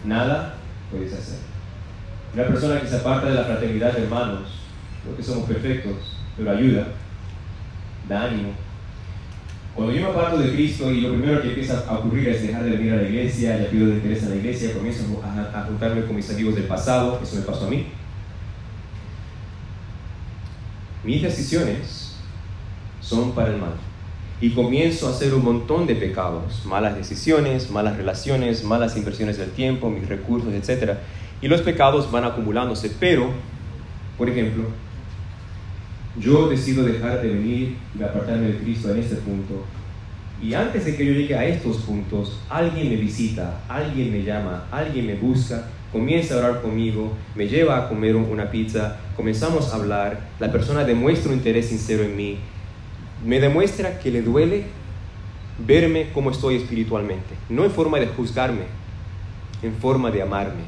nada 0.06 0.56
puedes 0.92 1.14
hacer. 1.14 1.40
Una 2.34 2.48
persona 2.48 2.82
que 2.82 2.88
se 2.88 2.98
aparta 2.98 3.28
de 3.28 3.36
la 3.36 3.46
fraternidad 3.46 3.94
de 3.94 4.04
hermanos, 4.04 4.60
no 5.06 5.16
que 5.16 5.24
somos 5.24 5.48
perfectos, 5.48 6.18
pero 6.38 6.52
ayuda, 6.52 6.88
da 8.08 8.26
ánimo. 8.26 8.52
Cuando 9.76 9.94
yo 9.94 10.02
me 10.04 10.08
aparto 10.08 10.38
de 10.38 10.54
Cristo 10.54 10.90
y 10.90 11.02
lo 11.02 11.10
primero 11.10 11.42
que 11.42 11.50
empieza 11.50 11.84
a 11.86 12.00
ocurrir 12.00 12.30
es 12.30 12.44
dejar 12.44 12.64
de 12.64 12.72
venir 12.72 12.94
a 12.94 12.96
la 12.96 13.04
iglesia, 13.04 13.62
ya 13.62 13.70
pido 13.70 13.88
de 13.88 13.96
interés 13.96 14.24
en 14.24 14.30
la 14.30 14.36
iglesia, 14.38 14.74
comienzo 14.74 15.04
a, 15.22 15.60
a 15.60 15.64
juntarme 15.66 16.06
con 16.06 16.16
mis 16.16 16.30
amigos 16.30 16.56
del 16.56 16.64
pasado, 16.64 17.20
eso 17.22 17.36
me 17.36 17.42
pasó 17.42 17.68
a 17.68 17.70
mí. 17.70 17.88
Mis 21.04 21.22
decisiones 21.22 22.16
son 23.02 23.34
para 23.34 23.50
el 23.50 23.58
mal. 23.58 23.74
Y 24.40 24.52
comienzo 24.52 25.08
a 25.08 25.12
hacer 25.12 25.34
un 25.34 25.44
montón 25.44 25.88
de 25.88 25.96
pecados, 25.96 26.66
malas 26.66 26.96
decisiones, 26.96 27.70
malas 27.70 27.98
relaciones, 27.98 28.64
malas 28.64 28.96
inversiones 28.96 29.38
del 29.38 29.52
tiempo, 29.52 29.90
mis 29.90 30.08
recursos, 30.08 30.54
etc. 30.54 30.94
Y 31.42 31.50
los 31.50 31.62
pecados 31.62 32.10
van 32.12 32.24
acumulándose. 32.24 32.92
Pero, 33.00 33.30
por 34.18 34.30
ejemplo, 34.30 34.64
yo 36.20 36.48
decido 36.50 36.84
dejar 36.84 37.22
de 37.22 37.30
venir 37.30 37.78
y 37.98 38.04
apartarme 38.04 38.48
de 38.48 38.58
Cristo 38.60 38.92
en 38.92 39.00
este 39.00 39.16
punto. 39.16 39.64
Y 40.42 40.54
antes 40.54 40.86
de 40.86 40.96
que 40.96 41.06
yo 41.06 41.14
llegue 41.14 41.36
a 41.36 41.46
estos 41.46 41.78
puntos, 41.78 42.40
alguien 42.50 42.90
me 42.90 42.96
visita, 42.98 43.62
alguien 43.68 44.12
me 44.12 44.24
llama, 44.24 44.66
alguien 44.72 45.08
me 45.08 45.16
busca, 45.16 45.68
comienza 45.92 46.36
a 46.36 46.38
orar 46.40 46.62
conmigo, 46.62 47.14
me 47.36 47.48
lleva 47.48 47.78
a 47.78 47.90
comer 47.90 48.16
una 48.16 48.52
pizza, 48.52 48.98
comenzamos 49.16 49.72
a 49.72 49.78
hablar, 49.78 50.20
la 50.40 50.52
persona 50.52 50.84
demuestra 50.84 51.32
un 51.32 51.38
interés 51.38 51.68
sincero 51.68 52.04
en 52.04 52.16
mí, 52.18 52.38
me 53.26 53.40
demuestra 53.40 53.98
que 54.00 54.12
le 54.12 54.22
duele 54.22 54.66
verme 55.66 56.10
como 56.14 56.32
estoy 56.32 56.58
espiritualmente, 56.58 57.36
no 57.50 57.64
en 57.64 57.72
forma 57.72 58.00
de 58.00 58.08
juzgarme, 58.08 58.66
en 59.64 59.74
forma 59.74 60.12
de 60.12 60.22
amarme, 60.22 60.64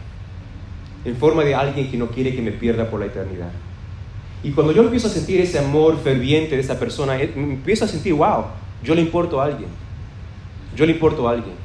en 1.04 1.16
forma 1.18 1.44
de 1.44 1.56
alguien 1.56 1.92
que 1.92 1.98
no 1.98 2.08
quiere 2.08 2.34
que 2.36 2.42
me 2.42 2.52
pierda 2.52 2.90
por 2.90 3.02
la 3.02 3.08
eternidad. 3.08 3.52
Y 4.44 4.52
cuando 4.52 4.72
yo 4.72 4.84
empiezo 4.84 5.08
a 5.08 5.12
sentir 5.12 5.42
ese 5.42 5.60
amor 5.60 6.00
ferviente 6.02 6.56
de 6.56 6.62
esa 6.62 6.80
persona, 6.80 7.20
eh, 7.20 7.32
empiezo 7.36 7.86
a 7.86 7.88
sentir, 7.88 8.14
wow, 8.14 8.46
yo 8.84 8.94
le 8.94 9.02
importo 9.02 9.42
a 9.42 9.46
alguien. 9.46 9.70
Yo 10.76 10.86
le 10.86 10.94
importo 10.94 11.28
a 11.28 11.32
alguien. 11.32 11.56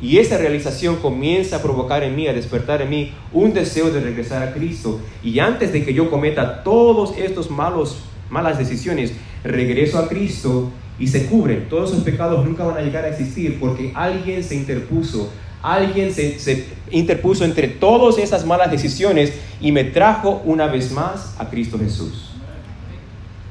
Y 0.00 0.18
esa 0.18 0.36
realización 0.36 0.96
comienza 0.96 1.56
a 1.56 1.62
provocar 1.62 2.02
en 2.02 2.14
mí, 2.14 2.28
a 2.28 2.34
despertar 2.34 2.82
en 2.82 2.90
mí 2.90 3.12
un 3.32 3.54
deseo 3.54 3.90
de 3.90 4.00
regresar 4.00 4.42
a 4.42 4.52
Cristo. 4.52 5.00
Y 5.22 5.38
antes 5.38 5.72
de 5.72 5.84
que 5.84 5.94
yo 5.94 6.10
cometa 6.10 6.62
todos 6.62 7.16
estos 7.16 7.50
malos, 7.50 8.04
malas 8.28 8.58
decisiones, 8.58 9.14
regreso 9.42 9.98
a 9.98 10.08
Cristo 10.08 10.70
y 10.98 11.08
se 11.08 11.26
cubren. 11.26 11.68
Todos 11.68 11.90
esos 11.90 12.04
pecados 12.04 12.44
nunca 12.44 12.64
van 12.64 12.76
a 12.76 12.82
llegar 12.82 13.04
a 13.04 13.08
existir 13.08 13.58
porque 13.58 13.92
alguien 13.94 14.44
se 14.44 14.54
interpuso 14.54 15.30
alguien 15.74 16.12
se, 16.12 16.66
interpuso 16.90 17.44
entre 17.44 17.66
todas 17.66 18.18
esas 18.18 18.46
malas 18.46 18.70
decisiones 18.70 19.32
y 19.60 19.72
me 19.72 19.82
trajo 19.82 20.40
una 20.44 20.68
vez 20.68 20.92
más 20.92 21.34
a 21.38 21.50
Cristo 21.50 21.78
Jesús. 21.78 22.30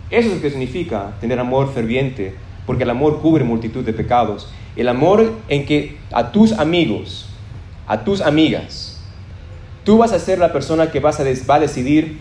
Eso 0.09 0.29
es 0.29 0.35
lo 0.35 0.41
que 0.41 0.49
significa 0.49 1.13
tener 1.19 1.39
amor 1.39 1.73
ferviente, 1.73 2.33
porque 2.65 2.83
el 2.83 2.89
amor 2.89 3.21
cubre 3.21 3.43
multitud 3.43 3.83
de 3.83 3.91
pecados. 3.91 4.47
El 4.77 4.87
amor 4.87 5.33
en 5.49 5.65
que 5.65 5.97
a 6.11 6.31
tus 6.31 6.53
amigos, 6.53 7.27
a 7.85 8.03
tus 8.05 8.21
amigas, 8.21 9.01
tú 9.83 9.97
vas 9.97 10.13
a 10.13 10.19
ser 10.19 10.39
la 10.39 10.53
persona 10.53 10.91
que 10.91 11.01
vas 11.01 11.19
a 11.19 11.23
va 11.23 11.55
a 11.55 11.59
decidir 11.59 12.19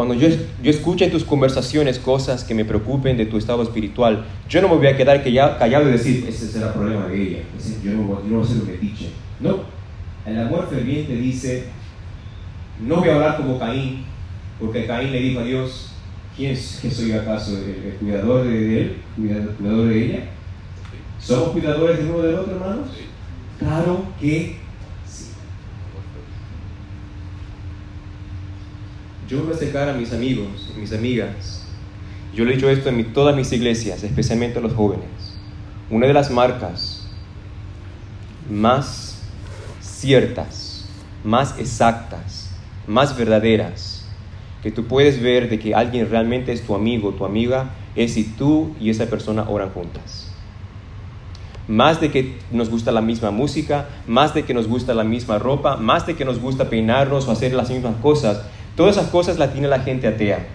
cuando 0.00 0.14
yo, 0.14 0.28
yo 0.62 0.70
escuche 0.70 1.04
en 1.04 1.10
tus 1.10 1.24
conversaciones 1.24 1.98
cosas 1.98 2.42
que 2.42 2.54
me 2.54 2.64
preocupen 2.64 3.18
de 3.18 3.26
tu 3.26 3.36
estado 3.36 3.62
espiritual, 3.62 4.24
yo 4.48 4.62
no 4.62 4.70
me 4.70 4.76
voy 4.76 4.86
a 4.86 4.96
quedar 4.96 5.22
callado 5.22 5.90
y 5.90 5.92
decir, 5.92 6.24
ese 6.26 6.48
será 6.48 6.68
el 6.68 6.72
problema 6.72 7.06
de 7.06 7.22
ella, 7.22 7.38
yo 7.84 7.90
no, 7.92 7.98
yo 7.98 8.30
no 8.30 8.36
voy 8.38 8.40
a 8.40 8.44
hacer 8.44 8.56
lo 8.56 8.64
que 8.64 8.78
dice. 8.78 9.10
No, 9.40 9.58
el 10.24 10.40
amor 10.40 10.68
ferviente 10.70 11.14
dice, 11.16 11.66
no 12.80 12.96
voy 12.96 13.10
a 13.10 13.14
hablar 13.14 13.36
como 13.36 13.58
Caín, 13.58 14.06
porque 14.58 14.86
Caín 14.86 15.12
le 15.12 15.20
dijo 15.20 15.40
a 15.40 15.44
Dios, 15.44 15.92
¿quién 16.34 16.52
es, 16.52 16.78
que 16.80 16.90
soy 16.90 17.12
acaso? 17.12 17.58
¿El, 17.58 17.96
cuidador 18.00 18.44
de, 18.44 18.80
él? 18.80 18.96
¿El 19.18 19.48
cuidador 19.50 19.86
de 19.86 20.02
ella? 20.02 20.20
¿Somos 21.18 21.50
cuidadores 21.50 21.98
de 21.98 22.10
uno 22.10 22.22
del 22.22 22.36
otro, 22.36 22.54
hermanos? 22.54 22.88
Claro 23.58 24.06
que 24.18 24.59
Yo 29.30 29.44
voy 29.44 29.52
a 29.52 29.54
acercar 29.54 29.88
a 29.88 29.92
mis 29.92 30.12
amigos 30.12 30.72
y 30.76 30.80
mis 30.80 30.92
amigas. 30.92 31.62
Yo 32.34 32.44
le 32.44 32.50
he 32.50 32.54
dicho 32.56 32.68
esto 32.68 32.88
en 32.88 33.12
todas 33.12 33.36
mis 33.36 33.52
iglesias, 33.52 34.02
especialmente 34.02 34.58
a 34.58 34.62
los 34.62 34.74
jóvenes. 34.74 35.06
Una 35.88 36.08
de 36.08 36.12
las 36.12 36.32
marcas 36.32 37.08
más 38.50 39.22
ciertas, 39.80 40.88
más 41.22 41.56
exactas, 41.60 42.50
más 42.88 43.16
verdaderas 43.16 44.04
que 44.64 44.72
tú 44.72 44.86
puedes 44.86 45.22
ver 45.22 45.48
de 45.48 45.60
que 45.60 45.76
alguien 45.76 46.10
realmente 46.10 46.52
es 46.52 46.62
tu 46.62 46.74
amigo, 46.74 47.12
tu 47.12 47.24
amiga, 47.24 47.70
es 47.94 48.14
si 48.14 48.24
tú 48.24 48.74
y 48.80 48.90
esa 48.90 49.06
persona 49.06 49.48
oran 49.48 49.70
juntas. 49.70 50.26
Más 51.68 52.00
de 52.00 52.10
que 52.10 52.36
nos 52.50 52.68
gusta 52.68 52.90
la 52.90 53.00
misma 53.00 53.30
música, 53.30 53.88
más 54.08 54.34
de 54.34 54.44
que 54.44 54.54
nos 54.54 54.66
gusta 54.66 54.92
la 54.92 55.04
misma 55.04 55.38
ropa, 55.38 55.76
más 55.76 56.04
de 56.04 56.16
que 56.16 56.24
nos 56.24 56.40
gusta 56.40 56.68
peinarnos 56.68 57.28
o 57.28 57.30
hacer 57.30 57.54
las 57.54 57.70
mismas 57.70 57.94
cosas, 58.02 58.42
Todas 58.76 58.96
esas 58.96 59.10
cosas 59.10 59.38
las 59.38 59.52
tiene 59.52 59.68
la 59.68 59.80
gente 59.80 60.08
atea. 60.08 60.46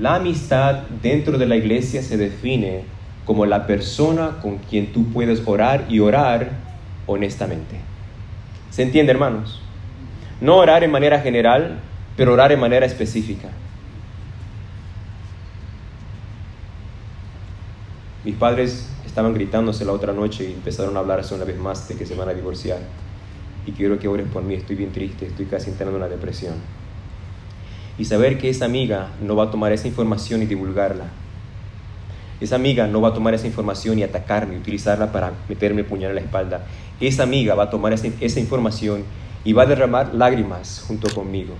La 0.00 0.16
amistad 0.16 0.82
dentro 1.02 1.38
de 1.38 1.46
la 1.46 1.56
iglesia 1.56 2.02
se 2.02 2.16
define 2.16 2.82
como 3.24 3.46
la 3.46 3.66
persona 3.66 4.38
con 4.42 4.58
quien 4.58 4.92
tú 4.92 5.12
puedes 5.12 5.42
orar 5.46 5.86
y 5.88 6.00
orar 6.00 6.50
honestamente. 7.06 7.76
¿Se 8.70 8.82
entiende, 8.82 9.12
hermanos? 9.12 9.60
No 10.40 10.56
orar 10.56 10.82
en 10.82 10.90
manera 10.90 11.20
general, 11.20 11.78
pero 12.16 12.32
orar 12.32 12.50
en 12.50 12.60
manera 12.60 12.86
específica. 12.86 13.48
Mis 18.24 18.34
padres 18.34 18.90
estaban 19.06 19.32
gritándose 19.34 19.84
la 19.84 19.92
otra 19.92 20.12
noche 20.12 20.48
y 20.50 20.54
empezaron 20.54 20.96
a 20.96 21.00
hablarse 21.00 21.34
una 21.34 21.44
vez 21.44 21.58
más 21.58 21.86
de 21.88 21.94
que 21.94 22.06
se 22.06 22.14
van 22.14 22.28
a 22.28 22.34
divorciar 22.34 22.78
y 23.66 23.72
quiero 23.72 23.98
que 23.98 24.08
ores 24.08 24.26
por 24.32 24.42
mí, 24.42 24.54
estoy 24.54 24.76
bien 24.76 24.92
triste, 24.92 25.26
estoy 25.26 25.46
casi 25.46 25.70
entrando 25.70 25.96
en 25.96 26.02
una 26.02 26.10
depresión. 26.10 26.54
Y 27.98 28.04
saber 28.04 28.38
que 28.38 28.50
esa 28.50 28.64
amiga 28.64 29.10
no 29.22 29.36
va 29.36 29.44
a 29.44 29.50
tomar 29.50 29.72
esa 29.72 29.86
información 29.86 30.42
y 30.42 30.46
divulgarla. 30.46 31.06
Esa 32.40 32.56
amiga 32.56 32.86
no 32.86 33.00
va 33.00 33.10
a 33.10 33.14
tomar 33.14 33.34
esa 33.34 33.46
información 33.46 33.98
y 33.98 34.02
atacarme, 34.02 34.54
y 34.54 34.58
utilizarla 34.58 35.12
para 35.12 35.32
meterme 35.48 35.84
puñal 35.84 36.10
en 36.10 36.16
la 36.16 36.20
espalda. 36.20 36.66
Esa 37.00 37.22
amiga 37.22 37.54
va 37.54 37.64
a 37.64 37.70
tomar 37.70 37.92
esa, 37.92 38.08
esa 38.20 38.40
información 38.40 39.04
y 39.44 39.52
va 39.52 39.62
a 39.62 39.66
derramar 39.66 40.14
lágrimas 40.14 40.84
junto 40.86 41.12
conmigo, 41.14 41.54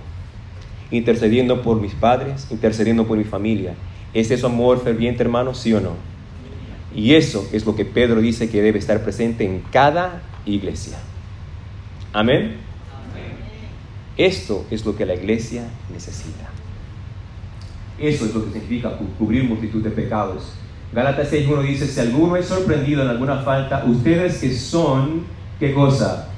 intercediendo 0.91 1.61
por 1.61 1.79
mis 1.79 1.93
padres, 1.93 2.47
intercediendo 2.51 3.07
por 3.07 3.17
mi 3.17 3.23
familia. 3.23 3.73
¿Es 4.13 4.31
eso 4.31 4.47
amor 4.47 4.83
ferviente, 4.83 5.23
hermano? 5.23 5.53
¿Sí 5.53 5.73
o 5.73 5.79
no? 5.79 5.91
Y 6.95 7.15
eso 7.15 7.47
es 7.51 7.65
lo 7.65 7.75
que 7.75 7.85
Pedro 7.85 8.21
dice 8.21 8.49
que 8.49 8.61
debe 8.61 8.79
estar 8.79 9.03
presente 9.03 9.45
en 9.45 9.61
cada 9.71 10.21
iglesia. 10.45 10.97
Amén. 12.15 12.55
Esto 14.15 14.65
es 14.71 14.85
lo 14.85 14.95
que 14.95 15.05
la 15.05 15.15
iglesia 15.15 15.67
necesita. 15.91 16.49
Eso 17.99 18.23
es 18.23 18.33
lo 18.33 18.45
que 18.45 18.51
significa 18.51 18.97
cubrir 19.19 19.43
multitud 19.43 19.83
de 19.83 19.89
pecados. 19.89 20.53
Gálatas 20.93 21.33
6.1 21.33 21.63
dice, 21.63 21.85
si 21.85 21.99
alguno 21.99 22.37
es 22.37 22.45
sorprendido 22.45 23.01
en 23.01 23.09
alguna 23.09 23.39
falta, 23.39 23.83
ustedes 23.85 24.37
que 24.37 24.55
son, 24.55 25.23
¿qué 25.59 25.73
cosa? 25.73 26.29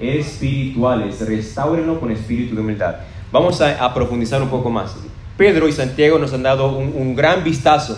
Espirituales, 0.00 1.20
restáurenlo 1.24 2.00
con 2.00 2.10
espíritu 2.10 2.56
de 2.56 2.62
humildad. 2.62 2.96
Vamos 3.30 3.60
a, 3.60 3.94
profundizar 3.94 4.42
un 4.42 4.48
poco 4.48 4.70
más. 4.70 4.96
Pedro 5.36 5.68
y 5.68 5.72
Santiago 5.72 6.18
nos 6.18 6.32
han 6.32 6.42
dado 6.42 6.76
un 6.76 7.14
gran 7.14 7.44
vistazo, 7.44 7.96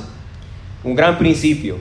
un 0.85 0.95
gran 0.95 1.17
principio 1.17 1.79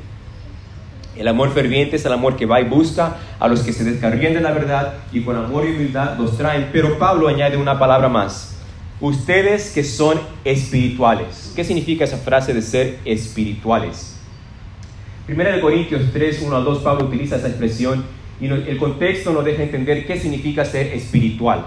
El 1.17 1.27
amor 1.27 1.51
ferviente 1.51 1.95
es 1.95 2.05
el 2.05 2.13
amor 2.13 2.35
que 2.35 2.45
va 2.45 2.61
y 2.61 2.65
busca 2.65 3.17
a 3.39 3.47
los 3.47 3.61
que 3.61 3.73
se 3.73 3.83
descarrían 3.83 4.33
de 4.33 4.41
la 4.41 4.51
verdad 4.51 4.93
y 5.11 5.21
con 5.21 5.35
amor 5.35 5.65
y 5.65 5.73
humildad 5.73 6.17
los 6.17 6.37
traen. 6.37 6.69
Pero 6.71 6.97
Pablo 6.99 7.27
añade 7.27 7.57
una 7.57 7.79
palabra 7.79 8.09
más. 8.09 8.55
Ustedes 8.99 9.71
que 9.71 9.83
son 9.83 10.19
espirituales. 10.43 11.53
¿Qué 11.55 11.63
significa 11.63 12.03
esa 12.03 12.17
frase 12.17 12.53
de 12.53 12.61
ser 12.61 12.99
espirituales? 13.05 14.17
Primera 15.25 15.51
de 15.51 15.61
Corintios 15.61 16.01
3, 16.13 16.41
1 16.41 16.55
al 16.55 16.63
2, 16.63 16.79
Pablo 16.79 17.05
utiliza 17.05 17.35
esa 17.35 17.49
expresión 17.49 18.05
y 18.39 18.45
el 18.47 18.77
contexto 18.77 19.33
nos 19.33 19.43
deja 19.43 19.63
entender 19.63 20.05
qué 20.07 20.17
significa 20.17 20.63
ser 20.63 20.93
espiritual. 20.93 21.65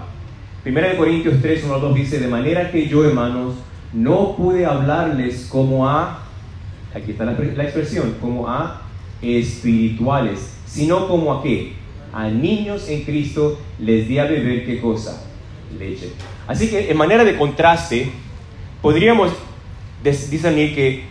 Primera 0.63 0.89
de 0.89 0.97
Corintios 0.97 1.35
3, 1.41 1.65
1 1.65 1.75
al 1.75 1.81
2 1.81 1.95
dice, 1.95 2.19
de 2.19 2.27
manera 2.27 2.71
que 2.71 2.87
yo, 2.87 3.05
hermanos, 3.05 3.55
no 3.93 4.35
pude 4.35 4.65
hablarles 4.65 5.47
como 5.51 5.87
a, 5.87 6.23
aquí 6.95 7.11
está 7.11 7.25
la, 7.25 7.33
la 7.33 7.63
expresión, 7.63 8.15
como 8.19 8.47
a 8.47 8.80
espirituales, 9.21 10.53
sino 10.65 11.07
como 11.07 11.33
a 11.33 11.43
qué? 11.43 11.73
A 12.13 12.29
niños 12.29 12.89
en 12.89 13.03
Cristo 13.03 13.59
les 13.79 14.07
di 14.07 14.17
a 14.17 14.25
beber 14.25 14.65
qué 14.65 14.81
cosa? 14.81 15.23
Leche. 15.77 16.11
Así 16.47 16.69
que 16.69 16.91
en 16.91 16.97
manera 16.97 17.23
de 17.23 17.37
contraste, 17.37 18.11
podríamos 18.81 19.31
discernir 20.03 20.75
que 20.75 21.05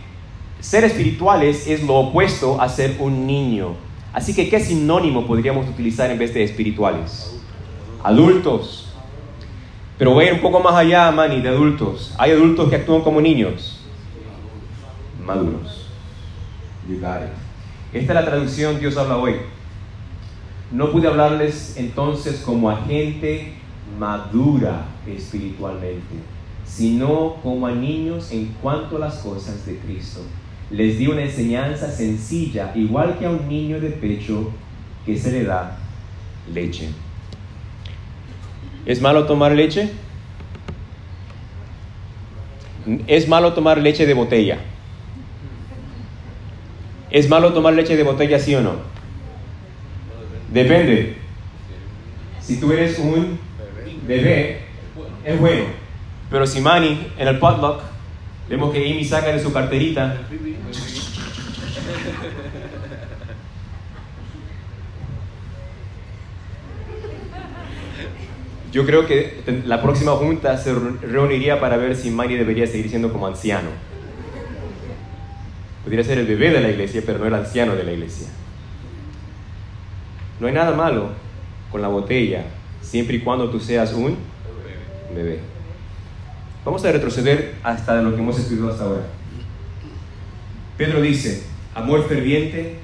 ser 0.59 0.83
espirituales 0.83 1.67
es 1.67 1.83
lo 1.83 1.95
opuesto 1.95 2.61
a 2.61 2.69
ser 2.69 2.97
un 2.99 3.25
niño. 3.25 3.75
Así 4.13 4.35
que, 4.35 4.49
¿qué 4.49 4.59
sinónimo 4.59 5.25
podríamos 5.25 5.67
utilizar 5.69 6.11
en 6.11 6.19
vez 6.19 6.33
de 6.33 6.43
espirituales? 6.43 7.39
Adultos. 8.03 8.93
Pero 9.97 10.13
voy 10.13 10.25
a 10.25 10.27
ir 10.29 10.33
un 10.33 10.41
poco 10.41 10.59
más 10.59 10.75
allá, 10.75 11.09
Manny, 11.11 11.41
de 11.41 11.49
adultos. 11.49 12.13
Hay 12.17 12.31
adultos 12.31 12.69
que 12.69 12.75
actúan 12.75 13.01
como 13.01 13.21
niños. 13.21 13.79
Maduros. 15.25 15.87
Esta 17.93 18.13
es 18.13 18.15
la 18.15 18.25
traducción 18.25 18.79
Dios 18.79 18.95
habla 18.95 19.17
hoy. 19.17 19.35
No 20.71 20.91
pude 20.91 21.09
hablarles 21.09 21.75
entonces 21.75 22.41
como 22.45 22.69
a 22.69 22.77
gente 22.83 23.53
madura 23.99 24.85
espiritualmente, 25.05 26.15
sino 26.65 27.35
como 27.43 27.67
a 27.67 27.71
niños 27.71 28.31
en 28.31 28.47
cuanto 28.61 28.95
a 28.95 28.99
las 28.99 29.15
cosas 29.15 29.65
de 29.65 29.77
Cristo. 29.77 30.21
Les 30.69 30.97
di 30.97 31.07
una 31.07 31.23
enseñanza 31.23 31.91
sencilla, 31.91 32.71
igual 32.75 33.19
que 33.19 33.25
a 33.25 33.29
un 33.29 33.49
niño 33.49 33.81
de 33.81 33.89
pecho 33.89 34.51
que 35.05 35.17
se 35.17 35.33
le 35.33 35.43
da 35.43 35.77
leche. 36.53 36.87
¿Es 38.85 39.01
malo 39.01 39.25
tomar 39.25 39.51
leche? 39.51 39.89
¿Es 43.07 43.27
malo 43.27 43.51
tomar 43.51 43.79
leche 43.79 44.05
de 44.05 44.13
botella? 44.13 44.59
¿Es 47.11 47.27
malo 47.27 47.51
tomar 47.53 47.73
leche 47.73 47.97
de 47.97 48.03
botella, 48.03 48.39
sí 48.39 48.55
o 48.55 48.61
no? 48.61 48.75
Depende. 50.49 51.17
Si 52.39 52.57
tú 52.57 52.71
eres 52.71 52.97
un 52.99 53.37
bebé, 54.07 54.61
es 55.25 55.39
bueno. 55.39 55.65
Pero 56.29 56.47
si 56.47 56.61
Manny 56.61 57.07
en 57.17 57.27
el 57.27 57.37
potluck, 57.37 57.81
vemos 58.49 58.71
que 58.71 58.79
Amy 58.79 59.03
saca 59.03 59.33
de 59.33 59.41
su 59.41 59.51
carterita. 59.51 60.17
Yo 68.71 68.85
creo 68.85 69.05
que 69.05 69.41
la 69.65 69.81
próxima 69.81 70.13
junta 70.13 70.57
se 70.57 70.73
reuniría 70.73 71.59
para 71.59 71.75
ver 71.75 71.97
si 71.97 72.09
Manny 72.09 72.35
debería 72.35 72.65
seguir 72.67 72.89
siendo 72.89 73.11
como 73.11 73.27
anciano. 73.27 73.90
Podría 75.83 76.03
ser 76.03 76.19
el 76.19 76.27
bebé 76.27 76.51
de 76.51 76.61
la 76.61 76.69
iglesia, 76.69 77.01
pero 77.05 77.17
no 77.19 77.25
el 77.25 77.33
anciano 77.33 77.75
de 77.75 77.83
la 77.83 77.91
iglesia. 77.91 78.27
No 80.39 80.47
hay 80.47 80.53
nada 80.53 80.75
malo 80.75 81.09
con 81.71 81.81
la 81.81 81.87
botella, 81.87 82.45
siempre 82.81 83.17
y 83.17 83.19
cuando 83.19 83.49
tú 83.49 83.59
seas 83.59 83.93
un 83.93 84.17
bebé. 85.15 85.39
Vamos 86.63 86.85
a 86.85 86.91
retroceder 86.91 87.55
hasta 87.63 88.01
lo 88.01 88.13
que 88.13 88.21
hemos 88.21 88.37
estudiado 88.37 88.71
hasta 88.71 88.83
ahora. 88.83 89.03
Pedro 90.77 91.01
dice, 91.01 91.43
amor 91.73 92.07
ferviente 92.07 92.75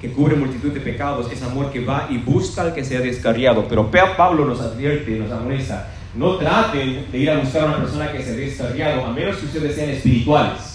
que 0.00 0.12
cubre 0.12 0.36
multitud 0.36 0.72
de 0.72 0.80
pecados, 0.80 1.30
es 1.32 1.42
amor 1.42 1.70
que 1.70 1.84
va 1.84 2.08
y 2.10 2.18
busca 2.18 2.62
al 2.62 2.74
que 2.74 2.84
sea 2.84 3.00
descarriado. 3.00 3.66
Pero 3.68 3.90
Pablo 4.16 4.44
nos 4.44 4.60
advierte, 4.60 5.12
nos 5.12 5.30
amonesta, 5.30 5.88
no 6.14 6.36
traten 6.36 7.10
de 7.10 7.18
ir 7.18 7.30
a 7.30 7.38
buscar 7.38 7.62
a 7.62 7.66
una 7.66 7.76
persona 7.78 8.12
que 8.12 8.22
se 8.22 8.32
ha 8.32 8.34
descarriado, 8.34 9.06
a 9.06 9.12
menos 9.12 9.36
que 9.36 9.46
ustedes 9.46 9.74
sean 9.74 9.90
espirituales 9.90 10.71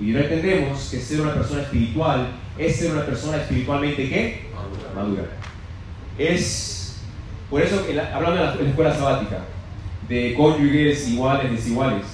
y 0.00 0.04
no 0.06 0.18
entendemos 0.18 0.88
que 0.90 1.00
ser 1.00 1.20
una 1.20 1.34
persona 1.34 1.62
espiritual 1.62 2.28
es 2.58 2.76
ser 2.76 2.92
una 2.92 3.06
persona 3.06 3.38
espiritualmente 3.38 4.08
¿qué? 4.08 4.46
Madura. 4.94 5.24
Es, 6.18 7.00
por 7.50 7.60
eso, 7.60 7.84
hablando 8.14 8.36
de 8.36 8.62
la, 8.62 8.68
escuela 8.68 8.94
sabática, 8.94 9.40
de 10.08 10.34
cónyuges 10.34 11.08
iguales, 11.08 11.50
desiguales, 11.50 12.04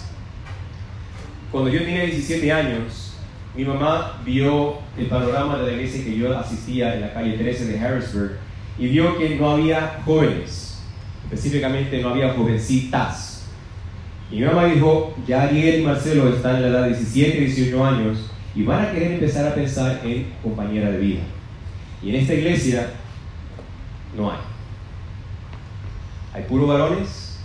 cuando 1.51 1.71
yo 1.71 1.81
tenía 1.81 2.05
17 2.05 2.53
años, 2.53 3.15
mi 3.55 3.65
mamá 3.65 4.21
vio 4.25 4.79
el 4.97 5.07
panorama 5.07 5.59
de 5.59 5.67
la 5.67 5.73
iglesia 5.73 6.05
que 6.05 6.17
yo 6.17 6.37
asistía 6.37 6.95
en 6.95 7.03
la 7.03 7.13
calle 7.13 7.37
13 7.37 7.67
de 7.67 7.79
Harrisburg 7.79 8.39
y 8.79 8.89
vio 8.89 9.19
que 9.19 9.37
no 9.37 9.51
había 9.51 10.01
jóvenes, 10.05 10.83
específicamente 11.25 12.01
no 12.01 12.11
había 12.11 12.33
jovencitas 12.35 13.32
y 14.33 14.37
mi 14.37 14.47
mamá 14.47 14.65
dijo, 14.65 15.15
ya 15.27 15.43
Ariel 15.43 15.83
y 15.83 15.85
Marcelo 15.85 16.35
están 16.35 16.57
en 16.57 16.63
la 16.63 16.69
edad 16.69 16.83
de 16.85 16.97
17, 16.97 17.39
18 17.39 17.85
años 17.85 18.31
y 18.55 18.63
van 18.63 18.87
a 18.87 18.91
querer 18.91 19.13
empezar 19.13 19.47
a 19.47 19.55
pensar 19.55 20.01
en 20.05 20.33
compañera 20.43 20.91
de 20.91 20.99
vida. 20.99 21.21
Y 22.03 22.09
en 22.09 22.17
esta 22.17 22.33
iglesia 22.33 22.89
no 24.17 24.31
hay. 24.31 24.39
Hay 26.33 26.45
puros 26.45 26.67
varones, 26.67 27.41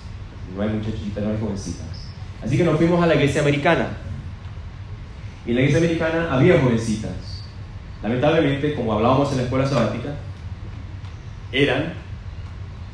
no 0.56 0.62
hay 0.62 0.70
muchachitas, 0.70 1.22
no 1.22 1.32
hay 1.32 1.38
jovencitas. 1.38 1.88
Así 2.42 2.58
que 2.58 2.64
nos 2.64 2.78
fuimos 2.78 3.04
a 3.04 3.08
la 3.08 3.16
iglesia 3.16 3.42
americana. 3.42 3.90
Y 5.46 5.50
en 5.50 5.56
la 5.56 5.62
iglesia 5.64 5.80
americana 5.80 6.34
había 6.34 6.62
jovencitas. 6.62 7.44
Lamentablemente, 8.02 8.76
como 8.76 8.94
hablábamos 8.94 9.30
en 9.32 9.38
la 9.40 9.44
escuela 9.44 9.68
sabática, 9.68 10.16
eran, 11.52 11.94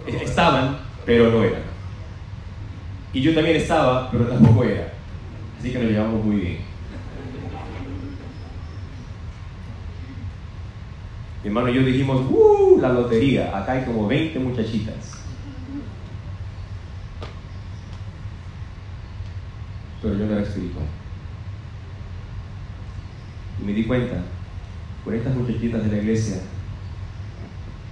estaban, 0.07 0.79
pero 1.05 1.29
no 1.29 1.43
eran. 1.43 1.62
Y 3.13 3.21
yo 3.21 3.35
también 3.35 3.57
estaba, 3.57 4.09
pero 4.09 4.25
tampoco 4.25 4.63
era. 4.63 4.91
Así 5.59 5.71
que 5.71 5.77
nos 5.77 5.91
llevamos 5.91 6.25
muy 6.25 6.35
bien. 6.37 6.57
Hermano 11.43 11.69
y 11.69 11.75
yo 11.75 11.83
dijimos, 11.83 12.25
¡uh! 12.31 12.79
La 12.81 12.89
lotería. 12.89 13.55
Acá 13.55 13.73
hay 13.73 13.85
como 13.85 14.07
20 14.07 14.39
muchachitas. 14.39 15.19
Pero 20.01 20.17
yo 20.17 20.25
no 20.25 20.33
era 20.33 20.41
espiritual. 20.41 20.85
Y 23.61 23.63
me 23.63 23.73
di 23.73 23.83
cuenta, 23.83 24.23
con 25.05 25.13
estas 25.13 25.35
muchachitas 25.35 25.83
de 25.83 25.91
la 25.91 25.97
iglesia, 25.97 26.37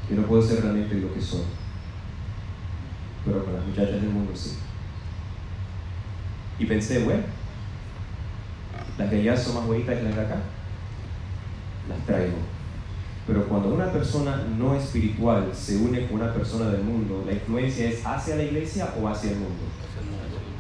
que 0.10 0.16
no 0.16 0.24
puedo 0.24 0.42
ser 0.42 0.62
realmente 0.62 0.96
lo 0.96 1.14
que 1.14 1.22
soy. 1.22 1.44
Pero 3.24 3.46
con 3.46 3.54
las 3.54 3.66
muchachas 3.66 4.02
del 4.02 4.10
mundo 4.10 4.32
sí. 4.34 4.58
Y 6.60 6.66
pensé, 6.66 7.04
bueno, 7.04 7.24
las 8.98 9.10
de 9.10 9.20
allá 9.20 9.38
son 9.38 9.56
más 9.56 9.66
bonitas 9.66 9.98
que 9.98 10.04
las 10.04 10.16
de 10.16 10.22
acá. 10.22 10.38
Las 11.90 12.06
traigo. 12.06 12.38
Pero 13.28 13.48
cuando 13.48 13.70
una 13.74 13.92
persona 13.92 14.44
no 14.58 14.76
espiritual 14.76 15.50
se 15.54 15.78
une 15.78 16.08
con 16.08 16.22
una 16.22 16.34
persona 16.34 16.70
del 16.70 16.84
mundo, 16.84 17.24
la 17.26 17.34
influencia 17.34 17.90
es 17.90 18.06
hacia 18.06 18.36
la 18.36 18.44
iglesia 18.44 18.94
o 19.00 19.08
hacia 19.08 19.32
el 19.32 19.38
mundo. 19.38 19.64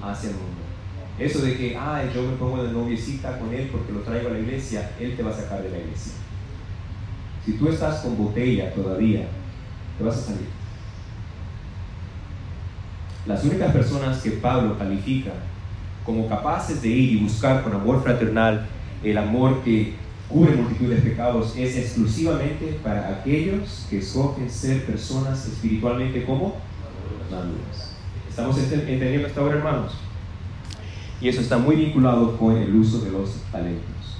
Hacia 0.01 0.29
el 0.29 0.35
mundo. 0.35 0.61
Eso 1.19 1.41
de 1.41 1.57
que, 1.57 1.75
ah, 1.75 2.03
yo 2.13 2.23
me 2.23 2.35
pongo 2.35 2.63
de 2.63 2.71
noviecita 2.71 3.37
con 3.37 3.53
él 3.53 3.69
porque 3.71 3.91
lo 3.91 3.99
traigo 3.99 4.29
a 4.29 4.33
la 4.33 4.39
iglesia, 4.39 4.91
él 4.99 5.15
te 5.15 5.23
va 5.23 5.31
a 5.31 5.35
sacar 5.35 5.61
de 5.61 5.69
la 5.69 5.77
iglesia. 5.77 6.13
Si 7.45 7.53
tú 7.53 7.67
estás 7.69 8.01
con 8.01 8.17
botella 8.17 8.73
todavía, 8.73 9.27
te 9.97 10.03
vas 10.03 10.17
a 10.17 10.21
salir. 10.21 10.47
Las 13.25 13.43
únicas 13.43 13.71
personas 13.71 14.21
que 14.21 14.31
Pablo 14.31 14.77
califica 14.77 15.31
como 16.05 16.27
capaces 16.27 16.81
de 16.81 16.89
ir 16.89 17.13
y 17.13 17.17
buscar 17.17 17.63
con 17.63 17.73
amor 17.73 18.01
fraternal 18.03 18.67
el 19.03 19.17
amor 19.17 19.61
que 19.63 19.93
cubre 20.27 20.55
multitud 20.55 20.89
de 20.89 20.97
pecados, 20.97 21.55
es 21.57 21.77
exclusivamente 21.77 22.79
para 22.83 23.09
aquellos 23.09 23.85
que 23.89 23.97
escogen 23.97 24.49
ser 24.49 24.85
personas 24.85 25.45
espiritualmente 25.45 26.23
como 26.23 26.55
maduras. 27.29 27.95
¿Estamos 28.29 28.57
entendiendo 28.57 29.27
hasta 29.27 29.41
ahora, 29.41 29.57
hermanos? 29.57 29.93
Y 31.19 31.27
eso 31.27 31.41
está 31.41 31.57
muy 31.57 31.75
vinculado 31.75 32.37
con 32.37 32.57
el 32.57 32.73
uso 32.73 32.99
de 32.99 33.11
los 33.11 33.35
talentos. 33.51 34.17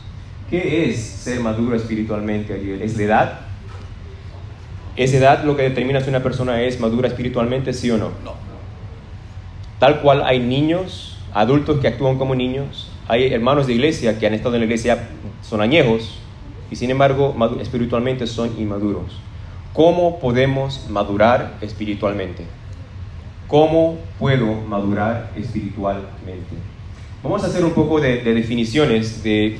¿Qué 0.49 0.89
es 0.89 0.99
ser 0.99 1.39
maduro 1.39 1.75
espiritualmente, 1.75 2.83
¿Es 2.83 2.97
la 2.97 3.03
edad? 3.03 3.39
¿Es 4.97 5.13
edad 5.13 5.45
lo 5.45 5.55
que 5.55 5.63
determina 5.63 6.01
si 6.01 6.09
una 6.09 6.21
persona 6.21 6.61
es 6.61 6.79
madura 6.79 7.07
espiritualmente, 7.07 7.73
sí 7.73 7.89
o 7.89 7.97
no? 7.97 8.09
No. 8.23 8.35
Tal 9.79 10.01
cual 10.01 10.23
hay 10.25 10.39
niños 10.39 11.10
adultos 11.33 11.79
que 11.79 11.87
actúan 11.87 12.17
como 12.17 12.35
niños, 12.35 12.89
hay 13.07 13.33
hermanos 13.33 13.67
de 13.67 13.73
iglesia 13.73 14.19
que 14.19 14.27
han 14.27 14.33
estado 14.33 14.55
en 14.55 14.61
la 14.61 14.65
iglesia, 14.65 15.09
son 15.41 15.61
añejos 15.61 16.17
y 16.69 16.75
sin 16.75 16.89
embargo 16.89 17.35
espiritualmente 17.59 18.27
son 18.27 18.51
inmaduros. 18.57 19.19
¿Cómo 19.73 20.19
podemos 20.19 20.87
madurar 20.89 21.57
espiritualmente? 21.61 22.45
¿Cómo 23.47 23.97
puedo 24.19 24.45
madurar 24.67 25.31
espiritualmente? 25.35 26.55
Vamos 27.23 27.43
a 27.43 27.47
hacer 27.47 27.63
un 27.63 27.71
poco 27.71 28.01
de, 28.01 28.21
definiciones 28.23 29.23
de 29.23 29.59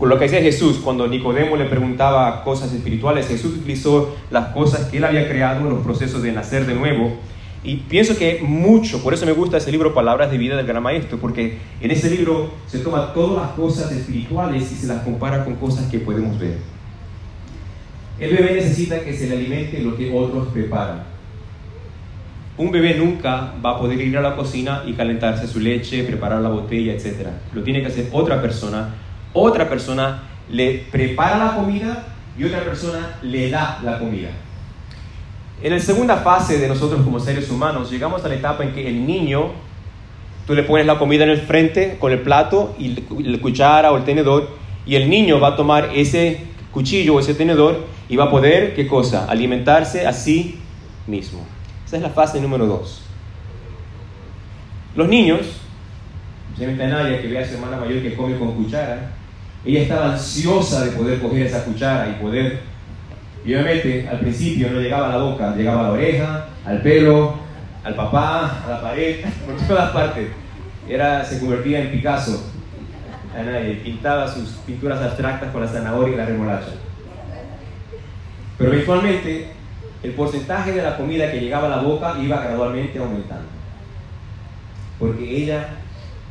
lo 0.00 0.16
que 0.18 0.24
decía 0.24 0.40
Jesús 0.40 0.78
cuando 0.84 1.08
Nicodemo 1.08 1.56
le 1.56 1.64
preguntaba 1.64 2.44
cosas 2.44 2.72
espirituales. 2.72 3.26
Jesús 3.26 3.56
utilizó 3.56 4.16
las 4.30 4.48
cosas 4.54 4.86
que 4.86 4.98
él 4.98 5.04
había 5.04 5.28
creado 5.28 5.68
los 5.68 5.82
procesos 5.82 6.22
de 6.22 6.32
nacer 6.32 6.66
de 6.66 6.74
nuevo. 6.74 7.16
Y 7.64 7.76
pienso 7.76 8.16
que 8.16 8.40
mucho, 8.42 9.02
por 9.02 9.14
eso 9.14 9.26
me 9.26 9.32
gusta 9.32 9.56
ese 9.56 9.72
libro 9.72 9.92
Palabras 9.92 10.30
de 10.30 10.38
Vida 10.38 10.56
del 10.56 10.66
Gran 10.66 10.82
Maestro, 10.82 11.18
porque 11.18 11.58
en 11.80 11.90
ese 11.90 12.10
libro 12.10 12.52
se 12.66 12.78
toma 12.78 13.12
todas 13.12 13.42
las 13.42 13.50
cosas 13.52 13.90
espirituales 13.92 14.70
y 14.70 14.74
se 14.74 14.86
las 14.86 15.02
compara 15.02 15.44
con 15.44 15.56
cosas 15.56 15.90
que 15.90 15.98
podemos 15.98 16.38
ver. 16.38 16.58
El 18.20 18.36
bebé 18.36 18.54
necesita 18.54 19.00
que 19.00 19.12
se 19.12 19.28
le 19.28 19.36
alimente 19.36 19.80
lo 19.80 19.96
que 19.96 20.12
otros 20.12 20.48
preparan 20.48 21.18
un 22.58 22.72
bebé 22.72 22.96
nunca 22.96 23.52
va 23.64 23.70
a 23.70 23.78
poder 23.78 24.00
ir 24.00 24.18
a 24.18 24.20
la 24.20 24.34
cocina 24.34 24.82
y 24.84 24.92
calentarse 24.94 25.46
su 25.46 25.60
leche, 25.60 26.02
preparar 26.02 26.42
la 26.42 26.48
botella, 26.48 26.92
etc. 26.92 27.28
Lo 27.54 27.62
tiene 27.62 27.80
que 27.80 27.86
hacer 27.86 28.08
otra 28.12 28.42
persona. 28.42 28.96
Otra 29.32 29.68
persona 29.68 30.24
le 30.50 30.84
prepara 30.90 31.38
la 31.38 31.54
comida 31.54 32.08
y 32.36 32.44
otra 32.44 32.64
persona 32.64 33.18
le 33.22 33.48
da 33.50 33.78
la 33.84 34.00
comida. 34.00 34.30
En 35.60 35.72
la 35.72 35.80
segunda 35.80 36.18
fase 36.18 36.58
de 36.58 36.68
nosotros 36.68 37.02
como 37.02 37.18
seres 37.18 37.50
humanos, 37.50 37.90
llegamos 37.90 38.24
a 38.24 38.28
la 38.28 38.36
etapa 38.36 38.62
en 38.62 38.72
que 38.72 38.86
el 38.86 39.04
niño, 39.04 39.50
tú 40.46 40.54
le 40.54 40.62
pones 40.62 40.86
la 40.86 40.98
comida 40.98 41.24
en 41.24 41.30
el 41.30 41.40
frente 41.40 41.96
con 41.98 42.12
el 42.12 42.20
plato 42.20 42.76
y 42.78 42.96
la 43.22 43.38
cuchara 43.40 43.90
o 43.90 43.96
el 43.96 44.04
tenedor, 44.04 44.50
y 44.86 44.94
el 44.94 45.10
niño 45.10 45.40
va 45.40 45.48
a 45.48 45.56
tomar 45.56 45.90
ese 45.94 46.42
cuchillo 46.72 47.16
o 47.16 47.20
ese 47.20 47.34
tenedor 47.34 47.84
y 48.08 48.16
va 48.16 48.24
a 48.24 48.30
poder, 48.30 48.74
¿qué 48.74 48.86
cosa? 48.86 49.26
Alimentarse 49.26 50.06
a 50.06 50.12
sí 50.12 50.60
mismo. 51.06 51.44
Esa 51.84 51.96
es 51.96 52.02
la 52.02 52.10
fase 52.10 52.40
número 52.40 52.66
dos. 52.66 53.02
Los 54.94 55.08
niños, 55.08 55.40
especialmente 56.52 56.86
Naya, 56.86 57.20
que 57.20 57.28
ve 57.28 57.38
a 57.38 57.46
su 57.46 57.54
hermana 57.54 57.78
mayor 57.78 58.02
que 58.02 58.14
come 58.14 58.38
con 58.38 58.52
cuchara, 58.52 59.10
ella 59.64 59.80
estaba 59.80 60.12
ansiosa 60.12 60.84
de 60.84 60.92
poder 60.92 61.20
coger 61.20 61.46
esa 61.46 61.64
cuchara 61.64 62.08
y 62.08 62.22
poder, 62.22 62.60
y 63.48 63.54
obviamente 63.54 64.06
al 64.06 64.20
principio 64.20 64.70
no 64.70 64.78
llegaba 64.78 65.06
a 65.06 65.16
la 65.16 65.24
boca, 65.24 65.56
llegaba 65.56 65.80
a 65.80 65.82
la 65.84 65.92
oreja, 65.92 66.48
al 66.66 66.82
pelo, 66.82 67.34
al 67.82 67.94
papá, 67.94 68.62
a 68.66 68.68
la 68.68 68.82
pared, 68.82 69.24
por 69.46 69.56
todas 69.66 69.90
partes. 69.90 70.28
Era, 70.86 71.24
se 71.24 71.40
convertía 71.40 71.80
en 71.80 71.90
Picasso. 71.90 72.52
Anaya 73.34 73.82
pintaba 73.82 74.28
sus 74.28 74.50
pinturas 74.66 75.00
abstractas 75.00 75.50
con 75.50 75.62
la 75.62 75.66
zanahoria 75.66 76.12
y 76.12 76.16
la 76.18 76.26
remolacha. 76.26 76.72
Pero 78.58 78.70
eventualmente 78.70 79.48
el 80.02 80.10
porcentaje 80.10 80.72
de 80.72 80.82
la 80.82 80.98
comida 80.98 81.30
que 81.30 81.40
llegaba 81.40 81.68
a 81.68 81.76
la 81.76 81.82
boca 81.82 82.16
iba 82.22 82.42
gradualmente 82.42 82.98
aumentando. 82.98 83.48
Porque 84.98 85.24
ella 85.24 85.68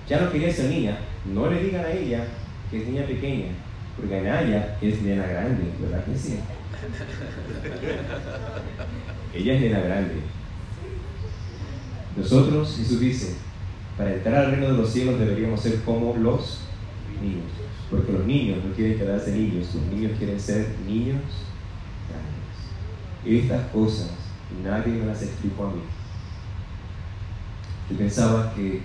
ya 0.07 0.21
no 0.21 0.31
quería 0.31 0.53
ser 0.53 0.69
niña. 0.69 0.99
No 1.25 1.49
le 1.49 1.63
digan 1.63 1.83
a 1.83 1.89
ella 1.89 2.25
que 2.69 2.77
es 2.77 2.87
niña 2.87 3.07
pequeña, 3.07 3.47
porque 3.95 4.13
a 4.17 4.41
ella 4.43 4.77
es 4.79 5.01
nena 5.01 5.25
grande, 5.25 5.63
¿verdad 5.81 6.05
que 6.05 6.15
sí? 6.15 6.39
ella 9.33 9.53
es 9.53 9.61
nena 9.61 9.79
grande. 9.79 10.21
Nosotros, 12.15 12.75
Jesús 12.77 12.99
dice, 12.99 13.35
para 13.97 14.13
entrar 14.13 14.45
al 14.45 14.51
reino 14.51 14.67
de 14.67 14.77
los 14.77 14.89
cielos 14.89 15.19
deberíamos 15.19 15.61
ser 15.61 15.81
como 15.83 16.15
los 16.15 16.59
niños. 17.21 17.45
Porque 17.89 18.11
los 18.11 18.25
niños 18.25 18.63
no 18.63 18.73
quieren 18.73 18.97
quedarse 18.97 19.31
niños, 19.31 19.73
los 19.73 19.83
niños 19.85 20.11
quieren 20.17 20.39
ser 20.39 20.75
niños 20.85 21.21
estas 23.35 23.69
cosas 23.71 24.09
nadie 24.63 24.93
me 24.93 25.05
las 25.05 25.21
explicó 25.21 25.65
a 25.65 25.71
mí. 25.71 25.81
Yo 27.89 27.97
pensaba 27.97 28.53
que 28.53 28.81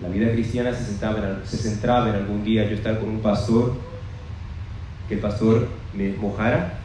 la 0.00 0.08
vida 0.08 0.30
cristiana 0.32 0.72
se, 0.72 0.96
se 1.44 1.56
centraba 1.56 2.10
en 2.10 2.16
algún 2.16 2.44
día 2.44 2.68
yo 2.68 2.76
estar 2.76 3.00
con 3.00 3.08
un 3.08 3.20
pastor, 3.20 3.74
que 5.08 5.14
el 5.14 5.20
pastor 5.20 5.68
me 5.94 6.12
mojara, 6.12 6.78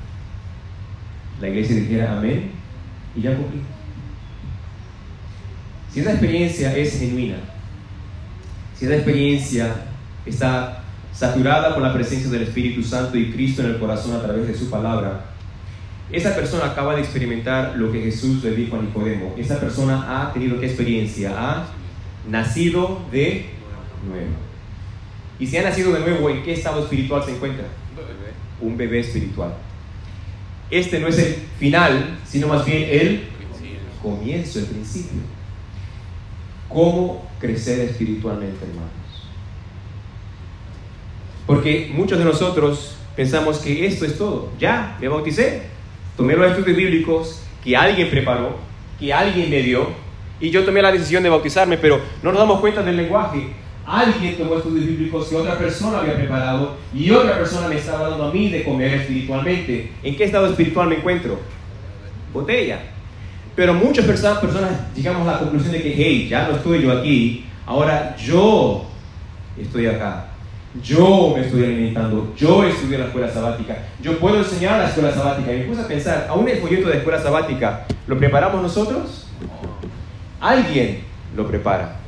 la 1.41 1.49
iglesia 1.49 1.75
dijera 1.75 2.17
amén 2.17 2.51
y 3.15 3.21
ya 3.21 3.36
cumplí. 3.36 3.62
Si 5.91 5.99
esa 5.99 6.12
experiencia 6.12 6.77
es 6.77 6.99
genuina, 6.99 7.38
si 8.77 8.86
esa 8.86 8.95
experiencia 8.95 9.75
está 10.25 10.84
saturada 11.12 11.73
por 11.73 11.84
la 11.84 11.93
presencia 11.93 12.30
del 12.30 12.43
Espíritu 12.43 12.84
Santo 12.84 13.17
y 13.17 13.32
Cristo 13.32 13.63
en 13.63 13.71
el 13.71 13.80
corazón 13.80 14.15
a 14.15 14.21
través 14.21 14.47
de 14.47 14.56
su 14.56 14.69
palabra, 14.69 15.25
esa 16.12 16.36
persona 16.36 16.65
acaba 16.65 16.95
de 16.95 17.01
experimentar 17.01 17.75
lo 17.75 17.91
que 17.91 18.01
Jesús 18.01 18.43
le 18.43 18.51
dijo 18.51 18.77
a 18.77 18.82
Nicodemo. 18.82 19.34
Esa 19.38 19.60
persona 19.60 20.06
ha 20.08 20.32
tenido 20.34 20.60
qué 20.60 20.67
experiencia? 20.67 21.34
Ha 21.36 21.67
nacido 22.30 23.01
de 23.12 23.47
nuevo. 24.08 24.32
Y 25.39 25.47
si 25.47 25.58
ha 25.58 25.63
nacido 25.63 25.93
de 25.93 26.01
nuevo, 26.01 26.30
¿en 26.30 26.43
qué 26.43 26.54
estado 26.54 26.84
espiritual 26.84 27.23
se 27.23 27.32
encuentra? 27.32 27.65
Un 28.62 28.77
bebé 28.77 28.99
espiritual. 28.99 29.54
Este 30.72 31.00
no 31.00 31.08
es 31.08 31.20
el 31.20 31.36
final, 31.60 32.18
sino 32.26 32.48
más 32.48 32.66
bien 32.66 32.88
el 32.90 33.24
comienzo, 34.02 34.60
el 34.60 34.66
principio. 34.66 35.20
¿Cómo 36.70 37.30
crecer 37.40 37.82
espiritualmente, 37.82 38.66
hermanos? 38.66 38.90
Porque 41.46 41.92
muchos 41.94 42.18
de 42.18 42.24
nosotros 42.24 42.96
pensamos 43.16 43.60
que 43.60 43.86
esto 43.86 44.06
es 44.06 44.18
todo. 44.18 44.52
Ya, 44.58 44.98
me 45.02 45.10
bauticé, 45.10 45.64
tomé 46.16 46.36
los 46.36 46.50
estudios 46.50 46.78
bíblicos 46.78 47.44
que 47.62 47.76
alguien 47.76 48.10
preparó, 48.10 48.58
que 48.98 49.14
alguien 49.14 49.50
me 49.50 49.62
dio, 49.62 49.90
y 50.40 50.50
yo 50.50 50.64
tomé 50.64 50.82
la 50.82 50.92
decisión 50.92 51.22
de 51.22 51.30
bautizarme, 51.30 51.78
pero 51.78 52.02
no 52.24 52.32
nos 52.32 52.40
damos 52.40 52.60
cuenta 52.62 52.82
del 52.82 52.98
lenguaje. 52.98 53.54
Alguien 53.86 54.38
tomó 54.38 54.56
estudios 54.56 54.86
bíblicos 54.86 55.28
que 55.28 55.36
otra 55.36 55.58
persona 55.58 56.00
había 56.00 56.15
preparado 56.15 56.78
y 56.94 57.10
otra 57.12 57.38
persona 57.38 57.67
me 57.67 57.78
estaba 57.78 58.10
dando 58.10 58.26
a 58.26 58.32
mí 58.32 58.50
de 58.50 58.63
comer 58.63 58.94
espiritualmente. 58.94 59.91
¿En 60.04 60.15
qué 60.15 60.26
estado 60.26 60.48
espiritual 60.48 60.88
me 60.88 60.98
encuentro? 60.98 61.39
Botella. 62.34 62.80
Pero 63.56 63.74
muchas 63.74 64.06
personas, 64.06 64.38
personas 64.39 64.72
llegamos 64.96 65.28
a 65.28 65.34
la 65.34 65.39
conclusión 65.39 65.74
de 65.74 65.82
que, 65.82 65.94
hey, 65.96 66.28
ya 66.30 66.48
no 66.48 66.56
estoy 66.56 66.82
yo 66.82 66.91
aquí, 66.91 67.46
ahora 67.65 68.15
yo 68.15 68.86
estoy 69.60 69.88
acá. 69.88 70.28
Yo 70.82 71.34
me 71.36 71.46
estoy 71.46 71.65
alimentando, 71.65 72.34
yo 72.38 72.63
estudio 72.63 73.00
la 73.00 73.08
escuela 73.08 73.28
sabática, 73.28 73.78
yo 74.02 74.17
puedo 74.20 74.38
enseñar 74.38 74.80
la 74.80 74.88
escuela 74.88 75.12
sabática. 75.13 75.54
Y 75.54 75.60
me 75.60 75.65
puse 75.65 75.82
a 75.82 75.88
pensar, 75.88 76.28
¿aún 76.30 76.48
el 76.48 76.60
folleto 76.60 76.88
de 76.88 76.98
escuela 76.98 77.22
sabática 77.22 77.86
lo 78.08 78.17
preparamos 78.17 78.62
nosotros? 78.62 79.28
Alguien 80.39 81.02
lo 81.36 81.46
prepara. 81.46 82.01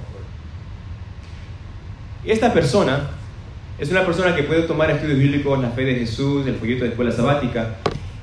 Esta 2.26 2.54
persona 2.54 3.10
es 3.78 3.92
una 3.92 4.06
persona 4.06 4.34
que 4.34 4.44
puede 4.44 4.62
tomar 4.64 4.90
estudios 4.90 5.20
bíblicos, 5.20 5.60
la 5.60 5.70
fe 5.72 5.84
de 5.84 5.96
Jesús, 5.96 6.48
el 6.48 6.56
folleto 6.56 6.86
de 6.86 6.92
escuela 6.92 7.12
sabática, 7.12 7.76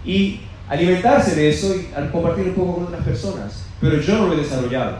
y 0.06 0.40
alimentarse 0.68 1.34
de 1.34 1.50
eso 1.50 1.74
y 1.74 1.88
compartir 2.10 2.46
un 2.48 2.54
poco 2.54 2.76
con 2.76 2.84
otras 2.84 3.04
personas. 3.04 3.66
Pero 3.80 4.00
yo 4.00 4.16
no 4.16 4.28
lo 4.28 4.32
he 4.34 4.36
desarrollado. 4.36 4.98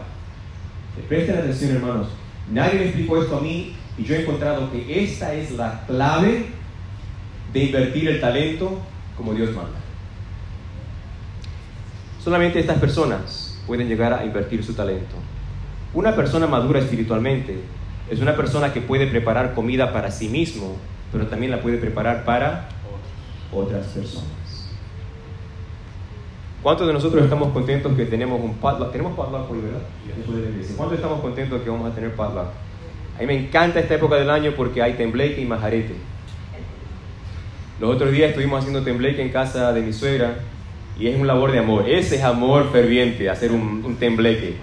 Presten 1.09 1.39
atención, 1.39 1.77
hermanos. 1.77 2.09
Nadie 2.53 2.75
me 2.75 2.85
explicó 2.87 3.23
esto 3.23 3.39
a 3.39 3.41
mí 3.41 3.75
y 3.97 4.05
yo 4.05 4.15
he 4.15 4.23
encontrado 4.23 4.71
que 4.71 5.03
esta 5.03 5.33
es 5.33 5.53
la 5.53 5.87
clave 5.87 6.47
de 7.53 7.65
invertir 7.65 8.09
el 8.09 8.21
talento 8.21 8.81
como 9.17 9.33
Dios 9.33 9.55
manda. 9.55 9.79
Solamente 12.23 12.61
estas 12.61 12.79
personas 12.79 13.59
pueden 13.67 13.89
llegar 13.89 14.13
a 14.13 14.27
invertir 14.27 14.63
su 14.63 14.75
talento. 14.75 15.15
Una 15.95 16.15
persona 16.15 16.47
madura 16.47 16.81
espiritualmente 16.81 17.61
es 18.11 18.21
una 18.21 18.35
persona 18.35 18.73
que 18.73 18.81
puede 18.81 19.07
preparar 19.07 19.55
comida 19.55 19.93
para 19.93 20.11
sí 20.11 20.29
mismo, 20.29 20.77
pero 21.13 21.29
también 21.29 21.53
la 21.53 21.61
puede 21.61 21.79
preparar 21.79 22.25
para 22.25 22.69
otras 23.53 23.87
personas. 23.87 24.27
¿Cuántos 26.63 26.87
de 26.89 26.93
nosotros 26.93 27.23
estamos 27.23 27.53
contentos 27.53 27.97
que 27.97 28.05
tenemos 28.05 28.41
un 28.43 28.55
padlock? 28.55 28.93
¿Tenemos 28.93 29.17
padlock 29.17 29.51
hoy, 29.51 29.61
verdad? 29.61 29.81
¿Cuántos 30.77 30.99
estamos 30.99 31.21
contentos 31.21 31.63
que 31.63 31.71
vamos 31.71 31.91
a 31.91 31.95
tener 31.95 32.15
padlock? 32.15 32.49
A 33.17 33.21
mí 33.21 33.27
me 33.27 33.37
encanta 33.37 33.81
esta 33.81 33.95
época 33.95 34.17
del 34.17 34.29
año 34.29 34.53
porque 34.57 34.83
hay 34.83 34.95
tembleque 34.95 35.41
y 35.41 35.47
majarete. 35.47 35.95
Los 37.81 37.95
otros 37.95 38.11
días 38.11 38.31
estuvimos 38.31 38.59
haciendo 38.59 38.83
tembleque 38.83 39.23
en 39.23 39.31
casa 39.31 39.73
de 39.73 39.81
mi 39.81 39.93
suegra 39.93 40.41
y 40.99 41.07
es 41.07 41.19
un 41.19 41.27
labor 41.27 41.53
de 41.53 41.61
amor. 41.61 41.89
Ese 41.89 42.17
es 42.17 42.25
amor 42.25 42.71
ferviente, 42.73 43.31
hacer 43.31 43.53
un, 43.53 43.83
un 43.85 43.97
tembleque. 43.97 44.57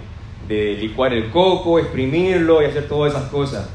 De 0.48 0.76
licuar 0.76 1.12
el 1.12 1.30
coco, 1.30 1.78
exprimirlo 1.78 2.62
y 2.62 2.64
hacer 2.64 2.88
todas 2.88 3.12
esas 3.12 3.28
cosas. 3.30 3.68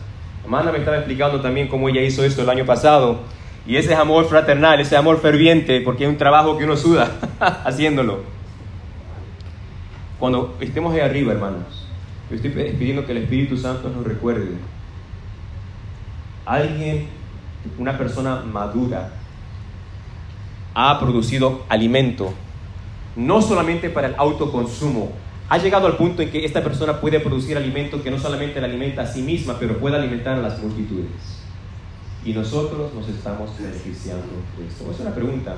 Amanda 0.45 0.71
me 0.71 0.79
estaba 0.79 0.97
explicando 0.97 1.39
también 1.39 1.67
cómo 1.67 1.87
ella 1.87 2.01
hizo 2.01 2.23
esto 2.23 2.41
el 2.41 2.49
año 2.49 2.65
pasado. 2.65 3.19
Y 3.65 3.77
ese 3.77 3.93
es 3.93 3.99
amor 3.99 4.25
fraternal, 4.25 4.79
ese 4.81 4.97
amor 4.97 5.21
ferviente, 5.21 5.79
porque 5.81 6.03
es 6.03 6.09
un 6.09 6.17
trabajo 6.17 6.57
que 6.57 6.65
uno 6.65 6.75
suda 6.75 7.11
haciéndolo. 7.63 8.23
Cuando 10.19 10.57
estemos 10.59 10.93
ahí 10.93 10.99
arriba, 10.99 11.31
hermanos, 11.31 11.87
yo 12.29 12.35
estoy 12.35 12.51
pidiendo 12.51 13.05
que 13.05 13.11
el 13.11 13.19
Espíritu 13.19 13.55
Santo 13.57 13.89
nos 13.89 14.03
recuerde 14.05 14.55
alguien, 16.45 17.07
una 17.77 17.97
persona 17.97 18.41
madura, 18.41 19.11
ha 20.73 20.99
producido 20.99 21.63
alimento, 21.69 22.33
no 23.15 23.41
solamente 23.41 23.89
para 23.89 24.07
el 24.07 24.15
autoconsumo, 24.17 25.11
ha 25.49 25.57
llegado 25.57 25.87
al 25.87 25.97
punto 25.97 26.21
en 26.21 26.31
que 26.31 26.45
esta 26.45 26.63
persona 26.63 26.99
puede 26.99 27.19
producir 27.19 27.57
alimento 27.57 28.01
que 28.01 28.09
no 28.09 28.19
solamente 28.19 28.59
la 28.59 28.67
alimenta 28.67 29.03
a 29.03 29.07
sí 29.07 29.21
misma, 29.21 29.57
pero 29.59 29.77
puede 29.77 29.97
alimentar 29.97 30.35
a 30.37 30.41
las 30.41 30.59
multitudes. 30.59 31.11
Y 32.25 32.33
nosotros 32.33 32.93
nos 32.93 33.07
estamos 33.09 33.51
beneficiando 33.59 34.25
de 34.57 34.67
esto. 34.67 34.89
Es 34.91 34.99
una 34.99 35.13
pregunta 35.13 35.57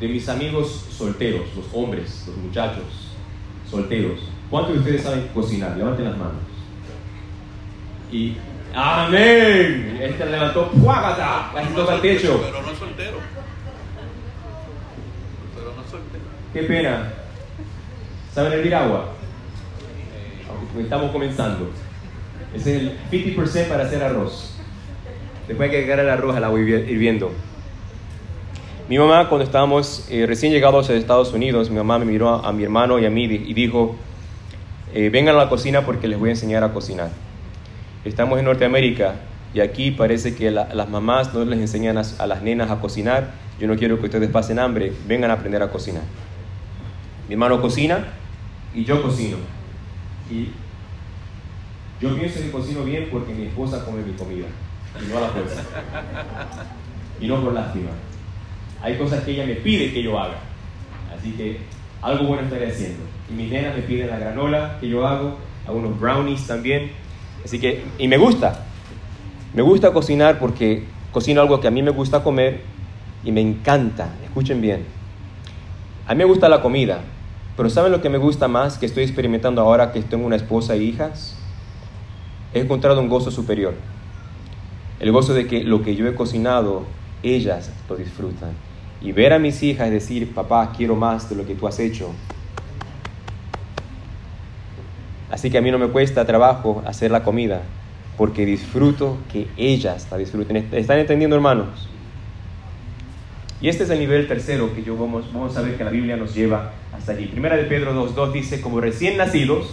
de 0.00 0.08
mis 0.08 0.28
amigos 0.28 0.86
solteros, 0.90 1.54
los 1.54 1.66
hombres, 1.72 2.24
los 2.26 2.36
muchachos 2.36 2.84
solteros. 3.70 4.18
¿Cuántos 4.50 4.74
de 4.74 4.78
ustedes 4.80 5.02
saben 5.02 5.28
cocinar? 5.32 5.76
Levanten 5.76 6.06
las 6.06 6.16
manos. 6.16 6.42
Y 8.10 8.36
Amén. 8.74 9.98
Este 10.00 10.26
levantó 10.26 10.70
¡puágata! 10.70 11.50
Casi 11.54 11.74
toca 11.74 11.94
el 11.94 12.00
techo. 12.00 12.40
Pero 12.44 12.62
no 12.62 12.74
soltero. 12.74 13.18
Pero 15.56 15.74
no 15.74 15.90
soltero. 15.90 16.24
Qué 16.52 16.62
pena. 16.62 17.12
¿Saben 18.34 18.52
hervir 18.52 18.74
agua? 18.74 19.06
Estamos 20.78 21.10
comenzando. 21.10 21.70
Es 22.54 22.66
el 22.66 22.96
50% 23.10 23.68
para 23.68 23.84
hacer 23.84 24.02
arroz. 24.02 24.54
Después 25.48 25.66
hay 25.68 25.70
que 25.70 25.76
agregar 25.82 26.00
el 26.00 26.10
arroz 26.10 26.36
al 26.36 26.44
agua 26.44 26.60
hirviendo. 26.60 27.32
Mi 28.88 28.98
mamá, 28.98 29.28
cuando 29.28 29.44
estábamos 29.44 30.06
eh, 30.10 30.26
recién 30.26 30.52
llegados 30.52 30.90
a 30.90 30.94
Estados 30.94 31.32
Unidos, 31.32 31.70
mi 31.70 31.76
mamá 31.76 31.98
me 31.98 32.04
miró 32.04 32.28
a, 32.44 32.52
mi 32.52 32.64
hermano 32.64 32.98
y 32.98 33.06
a 33.06 33.10
mí 33.10 33.24
y 33.24 33.54
dijo, 33.54 33.96
eh, 34.94 35.10
vengan 35.10 35.36
a 35.36 35.38
la 35.38 35.48
cocina 35.48 35.82
porque 35.86 36.08
les 36.08 36.18
voy 36.18 36.30
a 36.30 36.32
enseñar 36.32 36.64
a 36.64 36.72
cocinar. 36.72 37.10
Estamos 38.04 38.38
en 38.38 38.46
Norteamérica 38.46 39.14
y 39.54 39.60
aquí 39.60 39.90
parece 39.92 40.34
que 40.34 40.50
la- 40.50 40.72
las 40.74 40.88
mamás 40.88 41.32
no 41.34 41.44
les 41.44 41.60
enseñan 41.60 41.98
a, 41.98 42.02
a 42.18 42.26
las 42.26 42.42
nenas 42.42 42.70
a 42.70 42.80
cocinar. 42.80 43.30
Yo 43.60 43.68
no 43.68 43.76
quiero 43.76 43.98
que 44.00 44.06
ustedes 44.06 44.28
pasen 44.30 44.58
hambre, 44.58 44.92
vengan 45.06 45.30
a 45.30 45.34
aprender 45.34 45.62
a 45.62 45.70
cocinar. 45.70 46.02
Mi 47.28 47.34
hermano 47.34 47.60
cocina 47.60 48.08
y 48.74 48.84
yo 48.84 49.02
cocino. 49.02 49.36
Y 50.30 50.48
yo 52.00 52.16
pienso 52.16 52.40
que 52.40 52.50
cocino 52.50 52.84
bien 52.84 53.08
porque 53.10 53.34
mi 53.34 53.46
esposa 53.46 53.84
come 53.84 54.02
mi 54.02 54.12
comida 54.12 54.46
y 55.00 55.08
no 55.10 55.18
a 55.18 55.20
la 55.22 55.28
fuerza. 55.28 55.62
Y 57.20 57.26
no 57.26 57.42
por 57.42 57.52
lástima. 57.52 57.90
Hay 58.82 58.96
cosas 58.96 59.22
que 59.24 59.32
ella 59.32 59.46
me 59.46 59.56
pide 59.56 59.92
que 59.92 60.02
yo 60.02 60.18
haga. 60.18 60.38
Así 61.14 61.32
que 61.32 61.58
algo 62.00 62.24
bueno 62.24 62.44
estaré 62.44 62.70
haciendo. 62.70 63.02
Y 63.28 63.34
mis 63.34 63.50
nenas 63.50 63.76
me 63.76 63.82
piden 63.82 64.08
la 64.08 64.18
granola 64.18 64.78
que 64.80 64.88
yo 64.88 65.06
hago, 65.06 65.36
algunos 65.66 65.98
brownies 66.00 66.46
también. 66.46 66.92
Así 67.44 67.58
que, 67.58 67.84
y 67.98 68.08
me 68.08 68.16
gusta. 68.16 68.66
Me 69.52 69.62
gusta 69.62 69.92
cocinar 69.92 70.38
porque 70.38 70.84
cocino 71.12 71.40
algo 71.40 71.60
que 71.60 71.68
a 71.68 71.70
mí 71.70 71.82
me 71.82 71.90
gusta 71.90 72.22
comer 72.22 72.62
y 73.24 73.32
me 73.32 73.40
encanta. 73.40 74.14
Escuchen 74.24 74.60
bien. 74.60 74.84
A 76.06 76.14
mí 76.14 76.18
me 76.18 76.24
gusta 76.24 76.48
la 76.48 76.62
comida, 76.62 77.02
pero 77.60 77.68
¿saben 77.68 77.92
lo 77.92 78.00
que 78.00 78.08
me 78.08 78.16
gusta 78.16 78.48
más 78.48 78.78
que 78.78 78.86
estoy 78.86 79.02
experimentando 79.02 79.60
ahora 79.60 79.92
que 79.92 80.00
tengo 80.00 80.24
una 80.24 80.36
esposa 80.36 80.76
e 80.76 80.78
hijas? 80.78 81.36
He 82.54 82.60
encontrado 82.60 82.98
un 83.02 83.10
gozo 83.10 83.30
superior. 83.30 83.74
El 84.98 85.12
gozo 85.12 85.34
de 85.34 85.46
que 85.46 85.62
lo 85.62 85.82
que 85.82 85.94
yo 85.94 86.08
he 86.08 86.14
cocinado, 86.14 86.84
ellas 87.22 87.70
lo 87.86 87.96
disfrutan. 87.96 88.52
Y 89.02 89.12
ver 89.12 89.34
a 89.34 89.38
mis 89.38 89.62
hijas 89.62 89.90
decir, 89.90 90.32
papá, 90.32 90.72
quiero 90.74 90.96
más 90.96 91.28
de 91.28 91.36
lo 91.36 91.44
que 91.44 91.54
tú 91.54 91.68
has 91.68 91.78
hecho. 91.80 92.12
Así 95.30 95.50
que 95.50 95.58
a 95.58 95.60
mí 95.60 95.70
no 95.70 95.78
me 95.78 95.88
cuesta 95.88 96.24
trabajo 96.24 96.82
hacer 96.86 97.10
la 97.10 97.24
comida, 97.24 97.60
porque 98.16 98.46
disfruto 98.46 99.18
que 99.30 99.48
ellas 99.58 100.08
la 100.10 100.16
disfruten. 100.16 100.56
¿Están 100.72 100.98
entendiendo, 100.98 101.36
hermanos? 101.36 101.90
Y 103.60 103.68
este 103.68 103.84
es 103.84 103.90
el 103.90 103.98
nivel 103.98 104.26
tercero 104.26 104.74
que 104.74 104.82
yo 104.82 104.96
vamos, 104.96 105.30
vamos 105.32 105.54
a 105.56 105.60
ver 105.60 105.76
que 105.76 105.84
la 105.84 105.90
Biblia 105.90 106.16
nos 106.16 106.34
lleva 106.34 106.72
hasta 106.96 107.12
allí. 107.12 107.26
Primera 107.26 107.56
de 107.56 107.64
Pedro 107.64 107.92
2.2 107.92 108.32
dice, 108.32 108.60
como 108.62 108.80
recién 108.80 109.18
nacidos, 109.18 109.70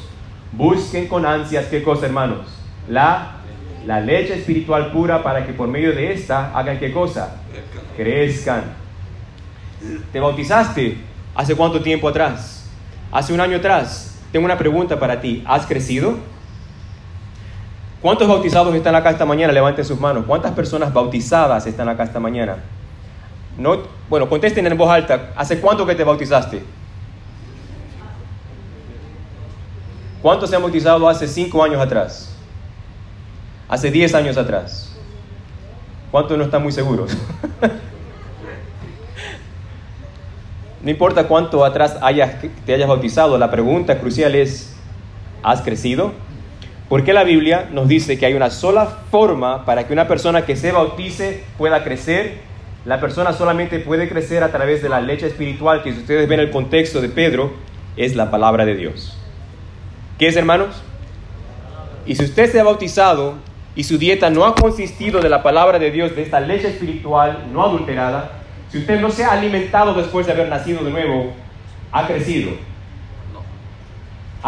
busquen 0.52 1.08
con 1.08 1.26
ansias, 1.26 1.68
¿qué 1.68 1.84
cosa, 1.84 2.08
hermanos? 2.08 2.48
La, 2.90 3.38
la 3.86 4.02
leche 4.02 4.34
espiritual 4.34 4.92
pura 4.92 5.24
para 5.24 5.46
que 5.46 5.54
por 5.54 5.70
medio 5.70 5.94
de 5.94 6.12
esta 6.12 6.58
hagan 6.58 6.80
qué 6.80 6.92
cosa? 6.92 7.38
Crezcan. 7.96 8.64
¿Te 10.12 10.20
bautizaste 10.20 10.98
hace 11.34 11.56
cuánto 11.56 11.82
tiempo 11.82 12.10
atrás? 12.10 12.70
Hace 13.10 13.32
un 13.32 13.40
año 13.40 13.58
atrás. 13.58 14.20
Tengo 14.34 14.46
una 14.46 14.58
pregunta 14.58 15.00
para 15.00 15.22
ti. 15.22 15.44
¿Has 15.46 15.66
crecido? 15.66 16.18
¿Cuántos 18.02 18.28
bautizados 18.28 18.76
están 18.76 18.96
acá 18.96 19.12
esta 19.12 19.26
mañana? 19.26 19.54
Levanten 19.54 19.86
sus 19.86 20.00
manos. 20.00 20.26
¿Cuántas 20.28 20.52
personas 20.52 20.94
bautizadas 20.94 21.66
están 21.66 21.88
acá 21.88 22.04
esta 22.04 22.20
mañana? 22.20 22.58
No, 23.58 23.78
bueno, 24.10 24.30
contesten 24.30 24.68
en 24.68 24.78
voz 24.78 24.90
alta. 24.90 25.32
¿Hace 25.36 25.60
cuánto 25.60 25.86
que 25.86 25.96
te 25.96 26.04
bautizaste? 26.04 26.62
¿Cuántos 30.22 30.50
se 30.50 30.56
han 30.56 30.62
bautizado 30.62 31.08
hace 31.08 31.28
cinco 31.28 31.64
años 31.64 31.82
atrás? 31.82 32.36
Hace 33.70 33.92
diez 33.92 34.14
años 34.14 34.38
atrás. 34.38 34.96
¿Cuántos 36.12 36.38
no 36.38 36.44
están 36.44 36.64
muy 36.64 36.72
seguros? 36.72 37.16
no 40.82 40.90
importa 40.90 41.28
cuánto 41.28 41.66
atrás 41.66 41.98
te 42.66 42.74
hayas 42.74 42.88
bautizado, 42.88 43.38
la 43.38 43.52
pregunta 43.52 44.00
crucial 44.00 44.36
es, 44.36 44.76
¿has 45.44 45.62
crecido? 45.62 46.14
Porque 46.90 47.12
la 47.12 47.24
Biblia 47.24 47.68
nos 47.72 47.88
dice 47.90 48.18
que 48.18 48.26
hay 48.26 48.34
una 48.34 48.50
sola 48.50 48.86
forma 49.12 49.66
para 49.66 49.86
que 49.86 49.94
una 49.94 50.08
persona 50.08 50.46
que 50.46 50.56
se 50.56 50.72
bautice 50.72 51.44
pueda 51.58 51.84
crecer. 51.84 52.47
La 52.88 53.02
persona 53.02 53.34
solamente 53.34 53.80
puede 53.80 54.08
crecer 54.08 54.44
a 54.44 54.52
través 54.54 54.82
de 54.82 54.88
la 54.88 55.02
leche 55.02 55.28
espiritual, 55.28 55.84
que 55.84 55.92
si 55.92 56.00
ustedes 56.00 56.26
ven 56.30 56.40
el 56.40 56.52
contexto 56.52 57.02
de 57.02 57.10
Pedro, 57.10 57.52
es 57.98 58.16
la 58.16 58.32
palabra 58.32 58.64
de 58.64 58.78
Dios. 58.78 59.18
¿Qué 60.18 60.28
es, 60.28 60.38
hermanos? 60.38 60.82
Y 62.06 62.16
si 62.16 62.24
usted 62.24 62.50
se 62.50 62.62
ha 62.62 62.64
bautizado 62.64 63.34
y 63.76 63.84
su 63.84 63.98
dieta 63.98 64.30
no 64.30 64.46
ha 64.46 64.56
consistido 64.56 65.20
de 65.20 65.28
la 65.28 65.44
palabra 65.44 65.80
de 65.80 65.92
Dios, 65.92 66.16
de 66.16 66.22
esta 66.22 66.40
leche 66.40 66.70
espiritual 66.70 67.48
no 67.52 67.62
adulterada, 67.62 68.32
si 68.72 68.78
usted 68.78 69.02
no 69.02 69.12
se 69.12 69.26
ha 69.26 69.34
alimentado 69.34 69.94
después 69.94 70.26
de 70.26 70.32
haber 70.32 70.48
nacido 70.48 70.82
de 70.86 70.92
nuevo, 70.92 71.34
¿ha 71.92 72.08
crecido? 72.08 72.52
No. 73.34 73.42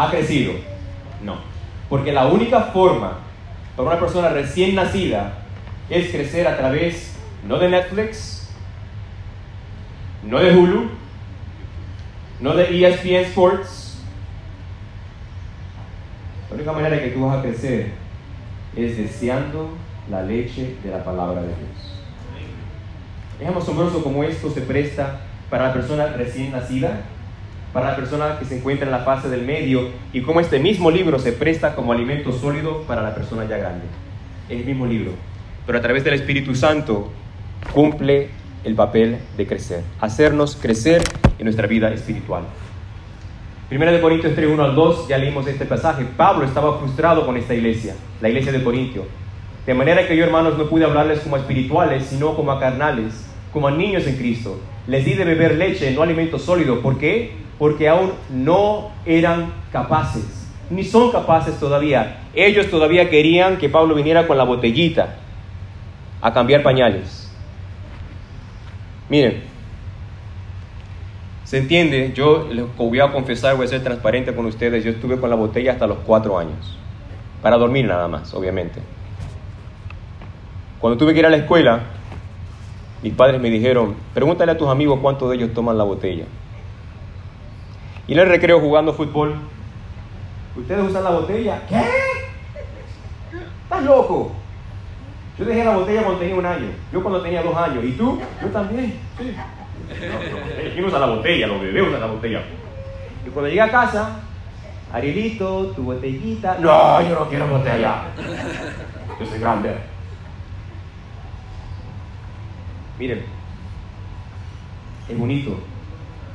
¿Ha 0.02 0.10
crecido? 0.10 0.54
No. 1.22 1.36
Porque 1.90 2.10
la 2.10 2.26
única 2.26 2.62
forma 2.72 3.18
para 3.76 3.90
una 3.90 4.00
persona 4.00 4.30
recién 4.30 4.74
nacida 4.74 5.34
es 5.90 6.10
crecer 6.10 6.48
a 6.48 6.56
través 6.56 7.19
no 7.46 7.58
de 7.58 7.68
Netflix, 7.68 8.48
no 10.22 10.38
de 10.38 10.56
Hulu, 10.56 10.90
no 12.40 12.54
de 12.54 12.86
ESPN 12.86 13.26
Sports. 13.30 13.98
La 16.48 16.56
única 16.56 16.72
manera 16.72 17.00
que 17.00 17.08
tú 17.08 17.24
vas 17.24 17.38
a 17.38 17.42
crecer 17.42 17.92
es 18.76 18.96
deseando 18.96 19.70
la 20.10 20.22
leche 20.22 20.76
de 20.82 20.90
la 20.90 21.04
palabra 21.04 21.42
de 21.42 21.48
Dios. 21.48 21.90
Es 23.40 23.56
asombroso 23.56 24.02
como 24.02 24.24
esto 24.24 24.50
se 24.50 24.60
presta 24.60 25.20
para 25.48 25.68
la 25.68 25.72
persona 25.72 26.06
recién 26.08 26.52
nacida, 26.52 27.00
para 27.72 27.90
la 27.90 27.96
persona 27.96 28.38
que 28.38 28.44
se 28.44 28.58
encuentra 28.58 28.86
en 28.86 28.92
la 28.92 29.00
fase 29.00 29.28
del 29.28 29.42
medio 29.42 29.88
y 30.12 30.22
como 30.22 30.40
este 30.40 30.58
mismo 30.58 30.90
libro 30.90 31.18
se 31.18 31.32
presta 31.32 31.74
como 31.74 31.92
alimento 31.92 32.32
sólido 32.32 32.82
para 32.82 33.02
la 33.02 33.14
persona 33.14 33.44
ya 33.44 33.56
grande. 33.56 33.86
Es 34.48 34.58
el 34.60 34.66
mismo 34.66 34.86
libro, 34.86 35.12
pero 35.66 35.78
a 35.78 35.80
través 35.80 36.04
del 36.04 36.14
Espíritu 36.14 36.54
Santo 36.54 37.10
cumple 37.72 38.28
el 38.64 38.74
papel 38.74 39.18
de 39.36 39.46
crecer, 39.46 39.82
hacernos 40.00 40.56
crecer 40.56 41.02
en 41.38 41.44
nuestra 41.44 41.66
vida 41.66 41.92
espiritual. 41.92 42.44
Primera 43.68 43.92
de 43.92 44.00
Corintios 44.00 44.34
3, 44.34 44.50
1 44.50 44.64
al 44.64 44.74
2, 44.74 45.08
ya 45.08 45.16
leímos 45.16 45.46
este 45.46 45.64
pasaje. 45.64 46.04
Pablo 46.16 46.44
estaba 46.44 46.78
frustrado 46.78 47.24
con 47.24 47.36
esta 47.36 47.54
iglesia, 47.54 47.94
la 48.20 48.28
iglesia 48.28 48.50
de 48.50 48.64
Corintio. 48.64 49.04
De 49.64 49.74
manera 49.74 50.08
que 50.08 50.16
yo, 50.16 50.24
hermanos, 50.24 50.58
no 50.58 50.68
pude 50.68 50.84
hablarles 50.84 51.20
como 51.20 51.36
espirituales, 51.36 52.06
sino 52.06 52.34
como 52.34 52.50
a 52.50 52.58
carnales, 52.58 53.26
como 53.52 53.68
a 53.68 53.70
niños 53.70 54.06
en 54.08 54.16
Cristo. 54.16 54.58
Les 54.88 55.04
di 55.04 55.14
de 55.14 55.24
beber 55.24 55.54
leche, 55.54 55.92
no 55.92 56.02
alimento 56.02 56.38
sólido. 56.38 56.80
¿Por 56.80 56.98
qué? 56.98 57.32
Porque 57.60 57.88
aún 57.88 58.10
no 58.30 58.90
eran 59.06 59.52
capaces, 59.70 60.48
ni 60.68 60.82
son 60.82 61.12
capaces 61.12 61.60
todavía. 61.60 62.22
Ellos 62.34 62.70
todavía 62.70 63.08
querían 63.08 63.56
que 63.58 63.68
Pablo 63.68 63.94
viniera 63.94 64.26
con 64.26 64.36
la 64.36 64.44
botellita 64.44 65.16
a 66.20 66.32
cambiar 66.32 66.64
pañales. 66.64 67.29
Miren, 69.10 69.42
se 71.42 71.58
entiende, 71.58 72.12
yo 72.14 72.46
les 72.48 72.64
voy 72.76 73.00
a 73.00 73.10
confesar, 73.10 73.56
voy 73.56 73.66
a 73.66 73.68
ser 73.68 73.82
transparente 73.82 74.32
con 74.32 74.46
ustedes, 74.46 74.84
yo 74.84 74.92
estuve 74.92 75.18
con 75.18 75.28
la 75.28 75.34
botella 75.34 75.72
hasta 75.72 75.88
los 75.88 75.98
cuatro 76.06 76.38
años, 76.38 76.78
para 77.42 77.56
dormir 77.56 77.86
nada 77.86 78.06
más, 78.06 78.32
obviamente. 78.34 78.80
Cuando 80.78 80.96
tuve 80.96 81.12
que 81.12 81.18
ir 81.18 81.26
a 81.26 81.30
la 81.30 81.38
escuela, 81.38 81.80
mis 83.02 83.12
padres 83.12 83.40
me 83.40 83.50
dijeron, 83.50 83.96
pregúntale 84.14 84.52
a 84.52 84.56
tus 84.58 84.68
amigos 84.68 85.00
cuántos 85.02 85.28
de 85.28 85.36
ellos 85.36 85.52
toman 85.52 85.76
la 85.76 85.82
botella. 85.82 86.26
Y 88.06 88.12
en 88.12 88.20
el 88.20 88.28
recreo 88.28 88.60
jugando 88.60 88.92
fútbol, 88.92 89.34
¿ustedes 90.56 90.88
usan 90.88 91.02
la 91.02 91.10
botella? 91.10 91.62
¿Qué? 91.68 91.82
¿Estás 93.64 93.82
loco? 93.82 94.30
Yo 95.38 95.44
dejé 95.44 95.64
la 95.64 95.76
botella 95.76 96.02
cuando 96.02 96.20
tenía 96.20 96.34
un 96.36 96.46
año. 96.46 96.66
Yo 96.92 97.02
cuando 97.02 97.22
tenía 97.22 97.42
dos 97.42 97.56
años. 97.56 97.84
¿Y 97.84 97.92
tú? 97.92 98.20
Yo 98.42 98.48
también. 98.48 98.98
Sí. 99.18 99.34
¿Quién 100.74 100.84
usa 100.84 100.98
la 100.98 101.06
botella? 101.06 101.46
Los 101.46 101.60
bebés 101.60 101.88
usan 101.88 102.00
la 102.00 102.06
botella. 102.06 102.42
Y 103.26 103.30
cuando 103.30 103.48
llegué 103.48 103.60
a 103.60 103.70
casa, 103.70 104.20
Arielito, 104.92 105.66
tu 105.76 105.84
botellita. 105.84 106.58
No, 106.58 107.00
yo 107.02 107.14
no 107.14 107.28
quiero 107.28 107.46
botella. 107.46 108.02
Yo 109.18 109.26
soy 109.26 109.38
grande. 109.38 109.74
Miren, 112.98 113.22
es 115.08 115.18
bonito 115.18 115.58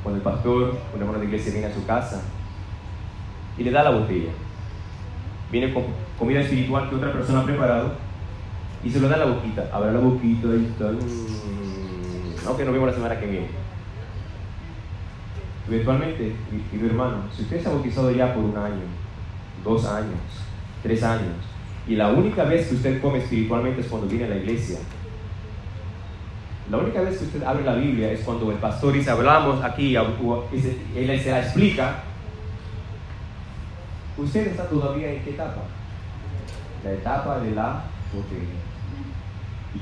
cuando 0.02 0.18
el 0.18 0.24
pastor, 0.24 0.78
un 0.94 1.00
hermano 1.00 1.20
de 1.20 1.26
iglesia, 1.26 1.52
viene 1.52 1.68
a 1.68 1.74
su 1.74 1.86
casa 1.86 2.22
y 3.58 3.64
le 3.64 3.72
da 3.72 3.84
la 3.84 3.92
botella. 3.92 4.32
Viene 5.52 5.74
con 5.74 5.84
comida 6.18 6.42
espiritual 6.42 6.90
que 6.90 6.96
otra 6.96 7.12
persona 7.12 7.42
ha 7.42 7.46
preparado 7.46 7.94
y 8.86 8.92
se 8.92 9.00
lo 9.00 9.10
da 9.10 9.18
la 9.18 9.26
boquita. 9.26 9.68
Abre 9.74 9.92
la 9.92 10.00
boquita 10.00 10.48
y 10.48 10.66
está. 10.66 10.92
Mm, 10.92 12.48
ok, 12.48 12.60
nos 12.60 12.74
vemos 12.74 12.88
la 12.88 12.94
semana 12.94 13.20
que 13.20 13.26
viene. 13.26 13.48
Eventualmente, 15.68 16.36
mi 16.52 16.62
querido 16.70 16.90
hermano, 16.90 17.24
si 17.36 17.42
usted 17.42 17.62
se 17.62 17.68
ha 17.68 17.72
bautizado 17.72 18.12
ya 18.12 18.32
por 18.36 18.44
un 18.44 18.56
año, 18.56 18.84
dos 19.64 19.86
años, 19.86 20.20
tres 20.84 21.02
años, 21.02 21.34
y 21.88 21.96
la 21.96 22.10
única 22.10 22.44
vez 22.44 22.68
que 22.68 22.76
usted 22.76 23.02
come 23.02 23.18
espiritualmente 23.18 23.82
es 23.82 23.88
cuando 23.88 24.08
viene 24.08 24.26
a 24.26 24.30
la 24.30 24.36
iglesia, 24.38 24.78
la 26.70 26.78
única 26.78 27.02
vez 27.02 27.18
que 27.18 27.26
usted 27.26 27.44
abre 27.44 27.64
la 27.64 27.76
Biblia 27.76 28.12
es 28.12 28.22
cuando 28.22 28.52
el 28.52 28.58
pastor 28.58 28.94
dice, 28.94 29.10
hablamos 29.10 29.64
aquí, 29.64 29.96
él 29.96 31.22
se 31.24 31.32
la 31.32 31.42
explica, 31.42 32.04
usted 34.18 34.48
está 34.48 34.68
todavía 34.70 35.12
en 35.12 35.24
qué 35.24 35.32
etapa? 35.32 35.64
La 36.84 36.92
etapa 36.92 37.40
de 37.40 37.52
la 37.52 37.84
botella. 38.14 38.75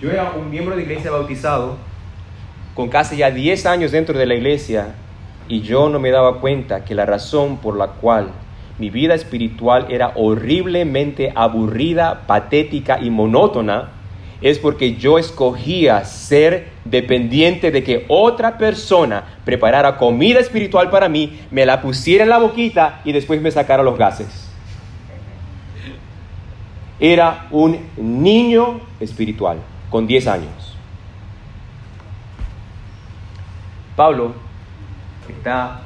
Yo 0.02 0.12
era 0.12 0.32
un 0.32 0.50
miembro 0.50 0.76
de 0.76 0.82
iglesia 0.82 1.12
bautizado 1.12 1.78
con 2.74 2.90
casi 2.90 3.18
ya 3.18 3.30
10 3.30 3.66
años 3.68 3.92
dentro 3.92 4.18
de 4.18 4.26
la 4.26 4.34
iglesia 4.34 4.96
y 5.48 5.62
yo 5.62 5.90
no 5.90 6.00
me 6.00 6.10
daba 6.10 6.40
cuenta 6.40 6.84
que 6.84 6.96
la 6.96 7.06
razón 7.06 7.58
por 7.58 7.78
la 7.78 7.88
cual 7.88 8.32
mi 8.80 8.90
vida 8.90 9.14
espiritual 9.14 9.88
era 9.90 10.14
horriblemente 10.16 11.32
aburrida, 11.36 12.24
patética 12.26 13.00
y 13.00 13.12
monótona 13.12 13.90
es 14.42 14.58
porque 14.58 14.96
yo 14.96 15.20
escogía 15.20 16.04
ser 16.06 16.70
dependiente 16.86 17.72
de 17.72 17.84
que 17.84 18.06
otra 18.08 18.58
persona 18.58 19.24
preparara 19.46 19.98
comida 19.98 20.40
espiritual 20.40 20.90
para 20.90 21.08
mí, 21.08 21.40
me 21.52 21.66
la 21.66 21.82
pusiera 21.82 22.24
en 22.24 22.30
la 22.30 22.40
boquita 22.40 23.02
y 23.06 23.12
después 23.12 23.42
me 23.42 23.52
sacara 23.52 23.84
los 23.84 23.98
gases. 23.98 24.50
Era 27.00 27.48
un 27.52 27.80
niño 27.96 28.82
espiritual 29.00 29.60
con 29.94 30.08
10 30.08 30.26
años. 30.26 30.76
Pablo 33.96 34.34
está 35.30 35.82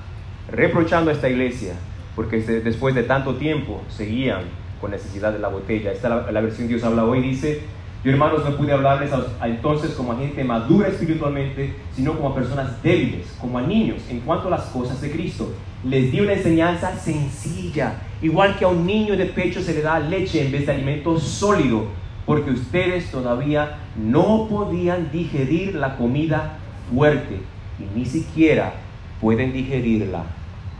reprochando 0.49 1.11
a 1.11 1.13
esta 1.13 1.27
iglesia 1.27 1.73
porque 2.15 2.37
después 2.39 2.95
de 2.95 3.03
tanto 3.03 3.35
tiempo 3.35 3.81
seguían 3.89 4.43
con 4.79 4.91
necesidad 4.91 5.33
de 5.33 5.39
la 5.39 5.49
botella. 5.49 5.91
Esta 5.91 6.07
la, 6.07 6.31
la 6.31 6.39
versión 6.39 6.69
Dios 6.69 6.85
habla 6.85 7.03
hoy, 7.03 7.19
dice, 7.19 7.63
yo 8.01 8.11
hermanos 8.13 8.45
no 8.45 8.55
pude 8.55 8.71
hablarles 8.71 9.11
entonces 9.43 9.91
como 9.91 10.13
a 10.13 10.15
gente 10.15 10.41
madura 10.41 10.87
espiritualmente, 10.87 11.75
sino 11.93 12.13
como 12.13 12.29
a 12.29 12.35
personas 12.35 12.81
débiles, 12.81 13.35
como 13.41 13.57
a 13.57 13.61
niños, 13.63 13.97
en 14.09 14.21
cuanto 14.21 14.47
a 14.47 14.51
las 14.51 14.67
cosas 14.67 15.01
de 15.01 15.11
Cristo. 15.11 15.51
Les 15.83 16.13
di 16.13 16.21
una 16.21 16.31
enseñanza 16.31 16.95
sencilla, 16.95 17.95
igual 18.21 18.57
que 18.57 18.63
a 18.63 18.69
un 18.69 18.85
niño 18.85 19.17
de 19.17 19.25
pecho 19.25 19.59
se 19.59 19.73
le 19.73 19.81
da 19.81 19.99
leche 19.99 20.45
en 20.45 20.53
vez 20.53 20.65
de 20.65 20.71
alimento 20.71 21.19
sólido, 21.19 22.06
porque 22.27 22.51
ustedes 22.51 23.09
todavía 23.09 23.77
no 23.95 24.47
podían 24.49 25.09
digerir 25.11 25.73
la 25.75 25.95
comida 25.95 26.57
fuerte 26.93 27.39
y 27.79 27.97
ni 27.97 28.05
siquiera 28.05 28.73
pueden 29.21 29.53
digerirla 29.53 30.23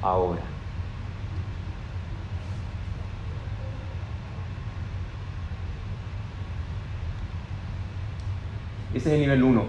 ahora. 0.02 0.42
Ese 8.94 9.10
es 9.10 9.14
el 9.16 9.22
nivel 9.22 9.44
1. 9.44 9.64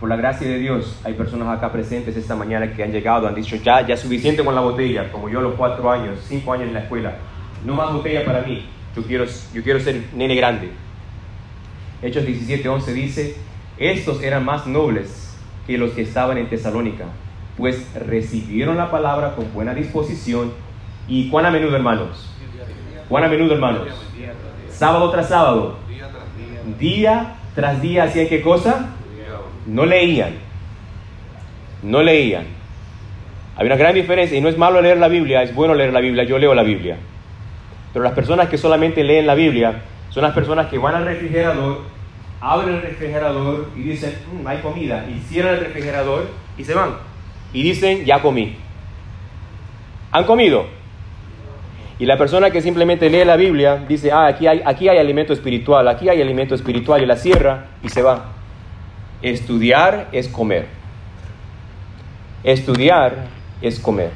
Por 0.00 0.08
la 0.08 0.16
gracia 0.16 0.48
de 0.48 0.58
Dios, 0.58 1.00
hay 1.04 1.12
personas 1.12 1.48
acá 1.48 1.70
presentes 1.70 2.16
esta 2.16 2.34
mañana 2.34 2.72
que 2.72 2.82
han 2.82 2.92
llegado, 2.92 3.28
han 3.28 3.34
dicho, 3.34 3.56
ya, 3.56 3.86
ya 3.86 3.96
suficiente 3.96 4.42
con 4.42 4.54
la 4.54 4.62
botella, 4.62 5.12
como 5.12 5.28
yo 5.28 5.42
los 5.42 5.54
cuatro 5.54 5.90
años, 5.90 6.18
cinco 6.26 6.54
años 6.54 6.68
en 6.68 6.74
la 6.74 6.80
escuela. 6.80 7.16
No 7.64 7.74
más 7.74 7.92
botella 7.92 8.24
para 8.24 8.40
mí, 8.40 8.64
yo 8.96 9.02
quiero, 9.02 9.24
yo 9.54 9.62
quiero 9.62 9.80
ser 9.80 10.02
nene 10.14 10.34
grande. 10.34 10.70
Hechos 12.02 12.26
17, 12.26 12.68
11 12.68 12.92
dice, 12.92 13.36
estos 13.78 14.22
eran 14.22 14.44
más 14.44 14.66
nobles 14.66 15.36
que 15.66 15.78
los 15.78 15.92
que 15.92 16.02
estaban 16.02 16.38
en 16.38 16.48
Tesalónica, 16.48 17.06
pues 17.56 17.86
recibieron 17.94 18.76
la 18.76 18.90
palabra 18.90 19.34
con 19.34 19.52
buena 19.52 19.74
disposición. 19.74 20.52
¿Y 21.08 21.28
cuán 21.30 21.46
a 21.46 21.50
menudo, 21.50 21.76
hermanos? 21.76 22.30
¿Cuán 23.08 23.24
a 23.24 23.28
menudo, 23.28 23.54
hermanos? 23.54 23.88
Sábado 24.70 25.10
tras 25.10 25.28
sábado. 25.28 25.76
Día 26.78 27.36
tras 27.54 27.82
día 27.82 28.04
hacían 28.04 28.28
qué 28.28 28.40
cosa? 28.40 28.90
No 29.66 29.84
leían. 29.84 30.34
No 31.82 32.02
leían. 32.02 32.46
Hay 33.56 33.66
una 33.66 33.76
gran 33.76 33.94
diferencia 33.94 34.36
y 34.36 34.40
no 34.40 34.48
es 34.48 34.56
malo 34.56 34.80
leer 34.80 34.98
la 34.98 35.08
Biblia, 35.08 35.42
es 35.42 35.54
bueno 35.54 35.74
leer 35.74 35.92
la 35.92 36.00
Biblia, 36.00 36.24
yo 36.24 36.38
leo 36.38 36.54
la 36.54 36.62
Biblia. 36.62 36.96
Pero 37.92 38.04
las 38.04 38.14
personas 38.14 38.48
que 38.48 38.58
solamente 38.58 39.04
leen 39.04 39.26
la 39.26 39.34
Biblia 39.34 39.82
son 40.10 40.22
las 40.22 40.34
personas 40.34 40.68
que 40.68 40.78
van 40.78 40.94
al 40.94 41.04
refrigerador, 41.04 41.80
abren 42.40 42.76
el 42.76 42.82
refrigerador 42.82 43.68
y 43.76 43.82
dicen, 43.82 44.14
mm, 44.32 44.46
hay 44.46 44.58
comida, 44.58 45.06
y 45.08 45.20
cierran 45.20 45.54
el 45.54 45.60
refrigerador 45.60 46.28
y 46.56 46.64
se 46.64 46.74
van 46.74 47.12
y 47.52 47.62
dicen, 47.62 48.04
ya 48.04 48.20
comí. 48.20 48.56
¿Han 50.10 50.24
comido? 50.24 50.66
Y 51.98 52.06
la 52.06 52.18
persona 52.18 52.50
que 52.50 52.60
simplemente 52.60 53.10
lee 53.10 53.24
la 53.24 53.36
Biblia 53.36 53.84
dice, 53.88 54.10
ah, 54.10 54.26
aquí 54.26 54.46
hay, 54.46 54.62
aquí 54.64 54.88
hay 54.88 54.98
alimento 54.98 55.32
espiritual, 55.32 55.86
aquí 55.88 56.08
hay 56.08 56.20
alimento 56.20 56.54
espiritual 56.54 57.02
y 57.02 57.06
la 57.06 57.16
cierra 57.16 57.66
y 57.82 57.88
se 57.90 58.02
va. 58.02 58.32
Estudiar 59.20 60.08
es 60.12 60.28
comer. 60.28 60.66
Estudiar 62.42 63.26
es 63.60 63.78
comer. 63.78 64.10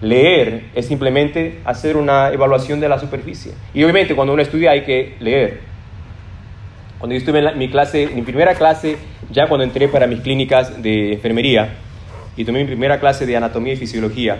Leer 0.00 0.64
es 0.74 0.86
simplemente 0.86 1.58
hacer 1.64 1.96
una 1.96 2.30
evaluación 2.30 2.80
de 2.80 2.88
la 2.88 2.98
superficie. 2.98 3.52
Y 3.74 3.82
obviamente 3.82 4.14
cuando 4.14 4.32
uno 4.32 4.42
estudia 4.42 4.70
hay 4.70 4.82
que 4.82 5.16
leer. 5.20 5.60
Cuando 6.98 7.14
yo 7.14 7.18
estuve 7.18 7.38
en 7.38 7.58
mi 7.58 7.68
clase, 7.68 8.08
mi 8.14 8.22
primera 8.22 8.54
clase, 8.54 8.96
ya 9.30 9.46
cuando 9.46 9.64
entré 9.64 9.88
para 9.88 10.06
mis 10.06 10.20
clínicas 10.20 10.82
de 10.82 11.12
enfermería, 11.12 11.74
y 12.36 12.44
tomé 12.44 12.60
mi 12.60 12.66
primera 12.66 13.00
clase 13.00 13.26
de 13.26 13.36
anatomía 13.36 13.72
y 13.72 13.76
fisiología. 13.76 14.38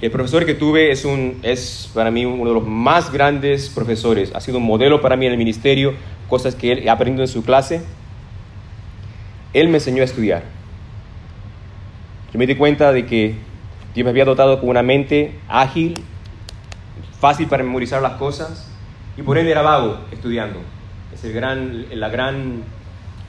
El 0.00 0.10
profesor 0.10 0.46
que 0.46 0.54
tuve 0.54 0.90
es, 0.90 1.04
un, 1.04 1.38
es 1.42 1.90
para 1.94 2.10
mí 2.10 2.24
uno 2.24 2.48
de 2.48 2.54
los 2.54 2.66
más 2.66 3.12
grandes 3.12 3.68
profesores. 3.68 4.32
Ha 4.34 4.40
sido 4.40 4.58
un 4.58 4.64
modelo 4.64 5.00
para 5.00 5.16
mí 5.16 5.26
en 5.26 5.32
el 5.32 5.38
ministerio, 5.38 5.94
cosas 6.28 6.54
que 6.54 6.72
él 6.72 6.78
he 6.80 6.90
aprendido 6.90 7.22
en 7.22 7.28
su 7.28 7.44
clase. 7.44 7.82
Él 9.52 9.68
me 9.68 9.78
enseñó 9.78 10.02
a 10.02 10.04
estudiar. 10.04 10.42
Yo 12.32 12.38
me 12.38 12.46
di 12.46 12.54
cuenta 12.54 12.92
de 12.92 13.06
que 13.06 13.34
Dios 13.94 14.04
me 14.04 14.10
había 14.10 14.24
dotado 14.24 14.58
con 14.58 14.70
una 14.70 14.82
mente 14.82 15.38
ágil, 15.48 15.94
fácil 17.20 17.46
para 17.46 17.62
memorizar 17.62 18.00
las 18.00 18.14
cosas, 18.14 18.70
y 19.16 19.22
por 19.22 19.36
ende 19.36 19.50
era 19.50 19.60
vago 19.60 19.98
estudiando. 20.10 20.60
Es 21.12 21.22
el 21.24 21.34
gran, 21.34 21.84
la 21.92 22.08
gran 22.08 22.62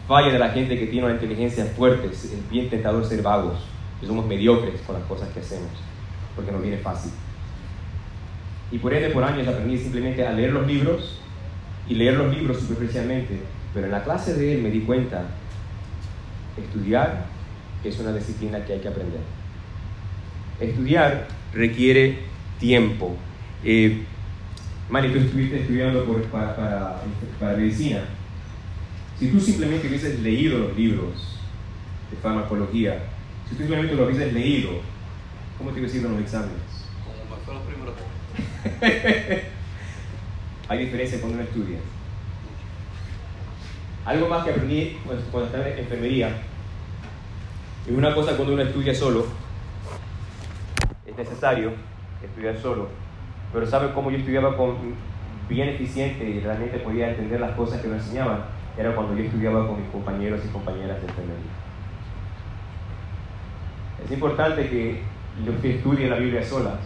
falla 0.08 0.32
de 0.32 0.40
la 0.40 0.50
gente 0.50 0.80
que 0.80 0.88
tiene 0.88 1.06
una 1.06 1.16
inteligencia 1.16 1.66
fuerte. 1.66 2.08
Es 2.08 2.50
bien 2.50 2.70
tentador 2.70 3.06
ser 3.06 3.22
vagos. 3.22 3.60
Y 4.02 4.06
somos 4.06 4.26
mediocres 4.26 4.82
con 4.82 4.96
las 4.96 5.04
cosas 5.06 5.30
que 5.30 5.42
hacemos, 5.42 5.70
porque 6.36 6.52
nos 6.52 6.62
viene 6.62 6.78
fácil. 6.78 7.12
Y 8.72 8.78
por 8.78 8.94
ende, 8.94 9.10
por 9.10 9.24
años 9.24 9.48
aprendí 9.48 9.78
simplemente 9.78 10.26
a 10.26 10.32
leer 10.32 10.52
los 10.52 10.66
libros 10.66 11.20
y 11.88 11.96
leer 11.96 12.16
los 12.16 12.34
libros 12.34 12.60
superficialmente. 12.60 13.40
Pero 13.74 13.88
en 13.88 13.92
la 13.92 14.04
clase 14.04 14.34
de 14.34 14.56
él 14.56 14.62
me 14.62 14.70
di 14.70 14.82
cuenta, 14.82 15.26
estudiar 16.58 17.26
es 17.84 18.00
una 18.00 18.14
disciplina 18.14 18.64
que 18.64 18.74
hay 18.74 18.80
que 18.80 18.88
aprender. 18.88 19.20
Estudiar 20.60 21.28
requiere 21.54 22.20
tiempo. 22.60 23.16
Eh, 23.64 24.04
Mari, 24.90 25.10
tú 25.10 25.20
estuviste 25.20 25.62
estudiando 25.62 26.06
para, 26.32 26.56
para, 26.56 27.02
para 27.40 27.58
medicina 27.58 28.04
si 29.24 29.28
tú 29.30 29.40
simplemente 29.40 29.88
hubieses 29.88 30.20
leído 30.20 30.60
los 30.60 30.76
libros 30.76 31.40
de 32.12 32.18
farmacología, 32.18 33.04
si 33.48 33.56
tú 33.56 33.60
simplemente 33.60 33.96
lo 33.96 34.06
hubieses 34.06 34.34
leído, 34.34 34.82
¿cómo 35.58 35.72
te 35.72 35.80
hubieses 35.80 36.00
ido 36.00 36.10
en 36.10 36.16
los 36.16 36.24
exámenes? 36.24 36.60
Como 37.06 37.40
fue 37.42 37.54
los 37.54 37.64
primeros 37.64 37.96
Hay 40.68 40.80
diferencia 40.80 41.20
cuando 41.20 41.38
uno 41.38 41.48
estudia. 41.48 41.78
Algo 44.06 44.28
más 44.28 44.44
que 44.44 44.52
aprendí 44.52 44.98
cuando 45.06 45.46
estaba 45.46 45.70
en 45.70 45.80
enfermería, 45.80 46.42
es 47.88 47.96
una 47.96 48.14
cosa 48.14 48.36
cuando 48.36 48.56
uno 48.56 48.64
estudia 48.64 48.94
solo, 48.94 49.28
es 51.14 51.30
necesario 51.30 51.72
estudiar 52.24 52.58
solo, 52.58 52.88
pero 53.52 53.66
¿sabe 53.66 53.94
cómo 53.94 54.12
yo 54.12 54.18
estudiaba 54.18 54.58
con 54.58 54.76
bien 55.48 55.70
eficiente 55.70 56.24
y 56.24 56.40
realmente 56.40 56.80
podía 56.80 57.10
entender 57.10 57.40
las 57.40 57.52
cosas 57.52 57.82
que 57.82 57.88
nos 57.88 57.98
enseñaban 57.98 58.40
era 58.78 58.96
cuando 58.96 59.16
yo 59.16 59.24
estudiaba 59.24 59.68
con 59.68 59.80
mis 59.80 59.90
compañeros 59.92 60.42
y 60.44 60.48
compañeras 60.50 61.00
del 61.02 61.12
medio. 61.12 61.64
Es 64.04 64.12
importante 64.12 64.68
que 64.68 65.02
usted 65.48 65.70
estudie 65.70 66.10
la 66.10 66.16
Biblia 66.16 66.44
solas, 66.44 66.80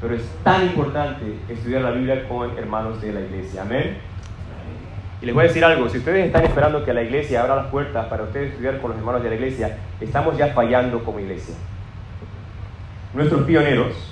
pero 0.00 0.14
es 0.14 0.22
tan 0.44 0.66
importante 0.66 1.38
estudiar 1.48 1.82
la 1.82 1.90
Biblia 1.90 2.28
con 2.28 2.56
hermanos 2.56 3.00
de 3.02 3.12
la 3.12 3.20
iglesia. 3.20 3.62
Amén. 3.62 3.98
Y 5.20 5.26
les 5.26 5.34
voy 5.34 5.44
a 5.44 5.48
decir 5.48 5.64
algo, 5.64 5.88
si 5.88 5.98
ustedes 5.98 6.26
están 6.26 6.44
esperando 6.44 6.84
que 6.84 6.94
la 6.94 7.02
iglesia 7.02 7.42
abra 7.42 7.56
las 7.56 7.66
puertas 7.66 8.06
para 8.06 8.22
ustedes 8.22 8.52
estudiar 8.52 8.80
con 8.80 8.90
los 8.92 8.98
hermanos 8.98 9.22
de 9.22 9.28
la 9.28 9.34
iglesia, 9.34 9.76
estamos 10.00 10.38
ya 10.38 10.48
fallando 10.54 11.04
como 11.04 11.20
iglesia. 11.20 11.54
Nuestros 13.12 13.42
pioneros 13.42 14.10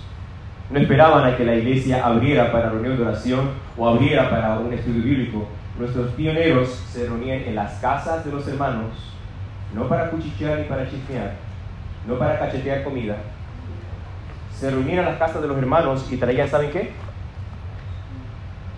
no 0.71 0.79
esperaban 0.79 1.25
a 1.25 1.37
que 1.37 1.45
la 1.45 1.55
iglesia 1.55 2.05
abriera 2.05 2.51
para 2.51 2.71
reunión 2.71 2.97
de 2.97 3.05
oración 3.05 3.51
o 3.77 3.89
abriera 3.89 4.29
para 4.29 4.59
un 4.59 4.73
estudio 4.73 5.03
bíblico. 5.03 5.47
Nuestros 5.79 6.11
pioneros 6.13 6.69
se 6.91 7.07
reunían 7.07 7.43
en 7.43 7.55
las 7.55 7.75
casas 7.75 8.25
de 8.25 8.33
los 8.33 8.47
hermanos, 8.49 9.15
no 9.73 9.89
para 9.89 10.11
cuchichear 10.11 10.59
ni 10.59 10.65
para 10.65 10.91
chismear, 10.91 11.35
no 12.07 12.19
para 12.19 12.39
cachetear 12.41 12.83
comida. 12.83 13.17
Se 14.53 14.69
reunían 14.71 14.99
en 14.99 15.05
las 15.05 15.19
casas 15.19 15.41
de 15.41 15.49
los 15.49 15.57
hermanos 15.57 16.07
y 16.11 16.17
traían, 16.17 16.49
¿saben 16.49 16.71
qué? 16.73 16.91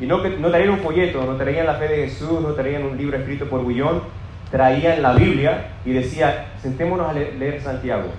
Y 0.00 0.06
no, 0.06 0.18
no 0.18 0.50
traían 0.50 0.70
un 0.70 0.80
folleto, 0.80 1.24
no 1.24 1.36
traían 1.36 1.66
la 1.66 1.74
fe 1.74 1.88
de 1.88 2.08
Jesús, 2.08 2.40
no 2.42 2.52
traían 2.52 2.84
un 2.84 2.98
libro 2.98 3.16
escrito 3.16 3.46
por 3.46 3.62
Bullón, 3.62 4.02
traían 4.50 5.00
la 5.00 5.14
Biblia 5.14 5.68
y 5.86 5.92
decía, 5.92 6.52
sentémonos 6.60 7.08
a 7.08 7.14
leer 7.14 7.60
Santiago. 7.62 8.10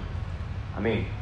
Amén. 0.75 1.20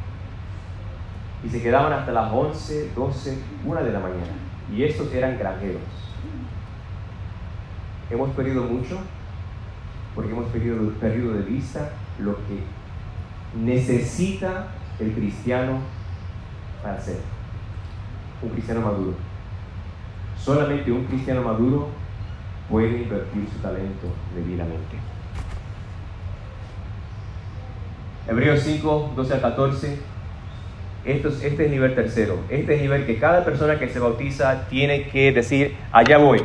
Y 1.44 1.48
se 1.48 1.62
quedaban 1.62 1.92
hasta 1.92 2.12
las 2.12 2.32
11, 2.32 2.90
12, 2.94 3.38
1 3.64 3.84
de 3.84 3.92
la 3.92 4.00
mañana. 4.00 4.32
Y 4.74 4.84
estos 4.84 5.12
eran 5.12 5.38
granjeros. 5.38 5.82
Hemos 8.10 8.30
perdido 8.30 8.64
mucho 8.64 8.98
porque 10.14 10.32
hemos 10.32 10.46
perdido, 10.46 10.90
perdido 11.00 11.32
de 11.34 11.42
vista 11.42 11.90
lo 12.18 12.36
que 12.36 12.62
necesita 13.58 14.68
el 14.98 15.12
cristiano 15.12 15.78
para 16.82 17.00
ser 17.00 17.18
un 18.42 18.50
cristiano 18.50 18.80
maduro. 18.80 19.14
Solamente 20.38 20.90
un 20.90 21.04
cristiano 21.04 21.42
maduro 21.42 21.88
puede 22.68 23.02
invertir 23.02 23.48
su 23.52 23.58
talento 23.58 24.06
debidamente. 24.34 24.96
Hebreos 28.28 28.60
5, 28.60 29.12
12 29.16 29.34
a 29.34 29.40
14. 29.40 30.09
Esto 31.04 31.28
es, 31.28 31.42
este 31.42 31.64
es 31.64 31.70
nivel 31.70 31.94
tercero. 31.94 32.38
Este 32.50 32.74
es 32.74 32.82
nivel 32.82 33.06
que 33.06 33.18
cada 33.18 33.44
persona 33.44 33.78
que 33.78 33.88
se 33.88 33.98
bautiza 33.98 34.68
tiene 34.68 35.04
que 35.04 35.32
decir, 35.32 35.74
allá 35.92 36.18
voy, 36.18 36.42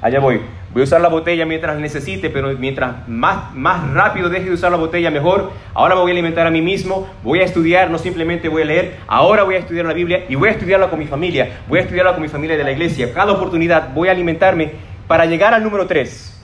allá 0.00 0.20
voy. 0.20 0.40
Voy 0.72 0.82
a 0.82 0.84
usar 0.84 1.00
la 1.00 1.08
botella 1.08 1.44
mientras 1.46 1.76
necesite, 1.80 2.30
pero 2.30 2.56
mientras 2.56 3.08
más, 3.08 3.52
más 3.56 3.90
rápido 3.92 4.28
deje 4.28 4.44
de 4.44 4.52
usar 4.52 4.70
la 4.70 4.76
botella, 4.76 5.10
mejor. 5.10 5.50
Ahora 5.74 5.96
me 5.96 6.02
voy 6.02 6.12
a 6.12 6.14
alimentar 6.14 6.46
a 6.46 6.50
mí 6.52 6.62
mismo, 6.62 7.08
voy 7.24 7.40
a 7.40 7.44
estudiar, 7.44 7.90
no 7.90 7.98
simplemente 7.98 8.48
voy 8.48 8.62
a 8.62 8.66
leer. 8.66 8.96
Ahora 9.08 9.42
voy 9.42 9.56
a 9.56 9.58
estudiar 9.58 9.86
la 9.86 9.92
Biblia 9.92 10.26
y 10.28 10.36
voy 10.36 10.50
a 10.50 10.52
estudiarla 10.52 10.88
con 10.88 11.00
mi 11.00 11.06
familia. 11.06 11.62
Voy 11.68 11.80
a 11.80 11.82
estudiarla 11.82 12.12
con 12.12 12.22
mi 12.22 12.28
familia 12.28 12.56
de 12.56 12.62
la 12.62 12.70
iglesia. 12.70 13.12
Cada 13.12 13.32
oportunidad 13.32 13.92
voy 13.92 14.06
a 14.06 14.12
alimentarme 14.12 14.70
para 15.08 15.26
llegar 15.26 15.54
al 15.54 15.64
número 15.64 15.88
3. 15.88 16.40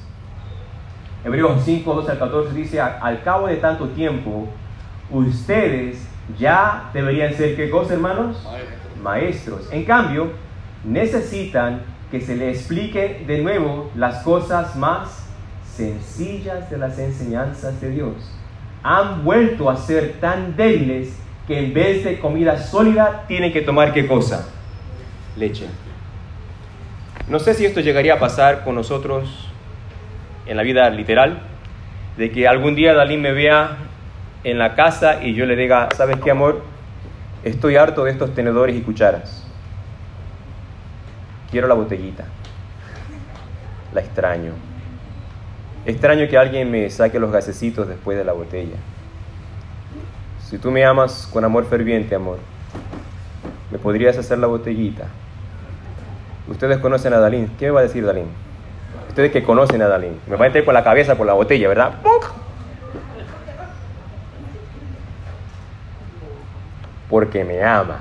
Hebreos 1.24 1.62
5, 1.64 1.94
12 1.94 2.10
al 2.10 2.18
14 2.18 2.54
dice, 2.54 2.80
al 2.80 3.22
cabo 3.22 3.46
de 3.46 3.56
tanto 3.56 3.88
tiempo, 3.90 4.48
ustedes 5.10 6.05
ya 6.38 6.90
deberían 6.92 7.34
ser, 7.34 7.56
¿qué 7.56 7.70
cosa, 7.70 7.94
hermanos? 7.94 8.42
Maestros. 8.44 9.02
Maestros. 9.02 9.68
En 9.72 9.84
cambio, 9.84 10.30
necesitan 10.84 11.82
que 12.10 12.20
se 12.20 12.36
le 12.36 12.50
explique 12.50 13.24
de 13.26 13.38
nuevo 13.38 13.90
las 13.94 14.22
cosas 14.22 14.76
más 14.76 15.28
sencillas 15.64 16.70
de 16.70 16.78
las 16.78 16.98
enseñanzas 16.98 17.80
de 17.80 17.90
Dios. 17.90 18.14
Han 18.82 19.24
vuelto 19.24 19.68
a 19.68 19.76
ser 19.76 20.14
tan 20.20 20.56
débiles 20.56 21.20
que 21.46 21.58
en 21.58 21.74
vez 21.74 22.04
de 22.04 22.18
comida 22.18 22.56
sólida 22.58 23.24
tienen 23.28 23.52
que 23.52 23.60
tomar 23.60 23.92
qué 23.92 24.06
cosa? 24.06 24.48
Leche. 25.36 25.66
No 27.28 27.38
sé 27.38 27.54
si 27.54 27.64
esto 27.64 27.80
llegaría 27.80 28.14
a 28.14 28.18
pasar 28.18 28.64
con 28.64 28.74
nosotros 28.74 29.48
en 30.46 30.56
la 30.56 30.62
vida 30.62 30.88
literal, 30.90 31.40
de 32.16 32.30
que 32.30 32.46
algún 32.46 32.74
día 32.74 32.94
Dalí 32.94 33.16
me 33.16 33.32
vea 33.32 33.76
en 34.50 34.58
la 34.58 34.74
casa 34.74 35.22
y 35.22 35.34
yo 35.34 35.44
le 35.44 35.56
diga, 35.56 35.88
¿sabes 35.96 36.18
qué 36.22 36.30
amor? 36.30 36.62
Estoy 37.44 37.76
harto 37.76 38.04
de 38.04 38.12
estos 38.12 38.34
tenedores 38.34 38.74
y 38.76 38.80
cucharas 38.80 39.46
quiero 41.50 41.68
la 41.68 41.74
botellita. 41.74 42.24
La 43.94 44.00
extraño. 44.00 44.52
Extraño 45.86 46.28
que 46.28 46.36
alguien 46.36 46.70
me 46.70 46.90
saque 46.90 47.18
los 47.18 47.32
gasecitos 47.32 47.88
después 47.88 48.18
de 48.18 48.24
la 48.24 48.32
botella. 48.32 48.76
Si 50.44 50.58
tú 50.58 50.70
me 50.70 50.84
amas 50.84 51.28
con 51.32 51.44
amor 51.44 51.64
ferviente, 51.64 52.14
amor, 52.14 52.38
¿me 53.70 53.78
podrías 53.78 54.18
hacer 54.18 54.38
la 54.38 54.46
botellita? 54.46 55.06
Ustedes 56.48 56.78
conocen 56.78 57.14
a 57.14 57.20
Dalín. 57.20 57.50
¿Qué 57.58 57.66
me 57.66 57.72
va 57.72 57.80
a 57.80 57.84
decir 57.84 58.04
Dalín? 58.04 58.26
Ustedes 59.08 59.32
que 59.32 59.42
conocen 59.42 59.82
a 59.82 59.88
Dalín. 59.88 60.20
Me 60.26 60.36
va 60.36 60.44
a 60.44 60.46
entrar 60.48 60.64
con 60.64 60.74
la 60.74 60.84
cabeza 60.84 61.16
por 61.16 61.26
la 61.26 61.32
botella, 61.32 61.68
¿verdad? 61.68 61.94
Porque 67.08 67.44
me 67.44 67.62
ama 67.62 68.00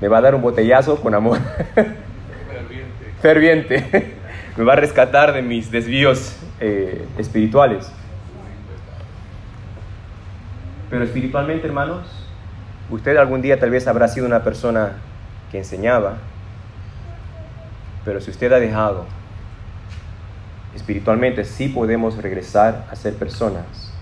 me 0.00 0.08
va 0.08 0.18
a 0.18 0.20
dar 0.20 0.34
un 0.34 0.42
botellazo 0.42 1.00
con 1.00 1.14
amor. 1.14 1.38
Ferviente. 1.74 3.14
Ferviente. 3.20 4.14
me 4.56 4.64
va 4.64 4.72
a 4.72 4.76
rescatar 4.76 5.32
de 5.32 5.42
mis 5.42 5.70
desvíos 5.70 6.36
eh, 6.58 7.06
espirituales. 7.18 7.90
Pero 10.88 11.04
espiritualmente, 11.04 11.66
hermanos, 11.66 12.06
usted 12.90 13.16
algún 13.16 13.42
día 13.42 13.60
tal 13.60 13.70
vez 13.70 13.86
habrá 13.86 14.08
sido 14.08 14.26
una 14.26 14.42
persona 14.42 14.94
que 15.52 15.58
enseñaba, 15.58 16.16
pero 18.04 18.20
si 18.20 18.30
usted 18.30 18.52
ha 18.52 18.58
dejado, 18.58 19.04
espiritualmente 20.74 21.44
sí 21.44 21.68
podemos 21.68 22.20
regresar 22.20 22.86
a 22.90 22.96
ser 22.96 23.14
personas 23.14 23.92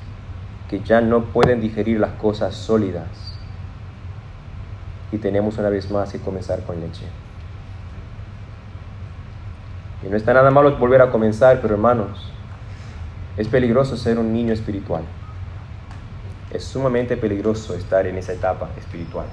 que 0.70 0.80
ya 0.80 1.01
no 1.01 1.24
pueden 1.24 1.61
digerir 1.61 1.99
las 1.99 2.12
cosas 2.12 2.55
sólidas 2.55 3.28
y 5.11 5.18
tenemos 5.18 5.59
una 5.59 5.70
vez 5.70 5.90
más 5.90 6.12
que 6.12 6.18
comenzar 6.18 6.62
con 6.62 6.80
leche. 6.80 7.04
Y 10.04 10.09
no 10.09 10.16
está 10.16 10.32
nada 10.32 10.50
malo 10.50 10.76
volver 10.76 11.02
a 11.02 11.11
comenzar, 11.11 11.61
pero 11.61 11.74
hermanos, 11.74 12.30
es 13.36 13.48
peligroso 13.48 13.96
ser 13.96 14.18
un 14.18 14.32
niño 14.32 14.52
espiritual. 14.52 15.02
Es 16.52 16.64
sumamente 16.64 17.16
peligroso 17.16 17.74
estar 17.74 18.06
en 18.06 18.16
esa 18.16 18.32
etapa 18.32 18.70
espiritual. 18.78 19.26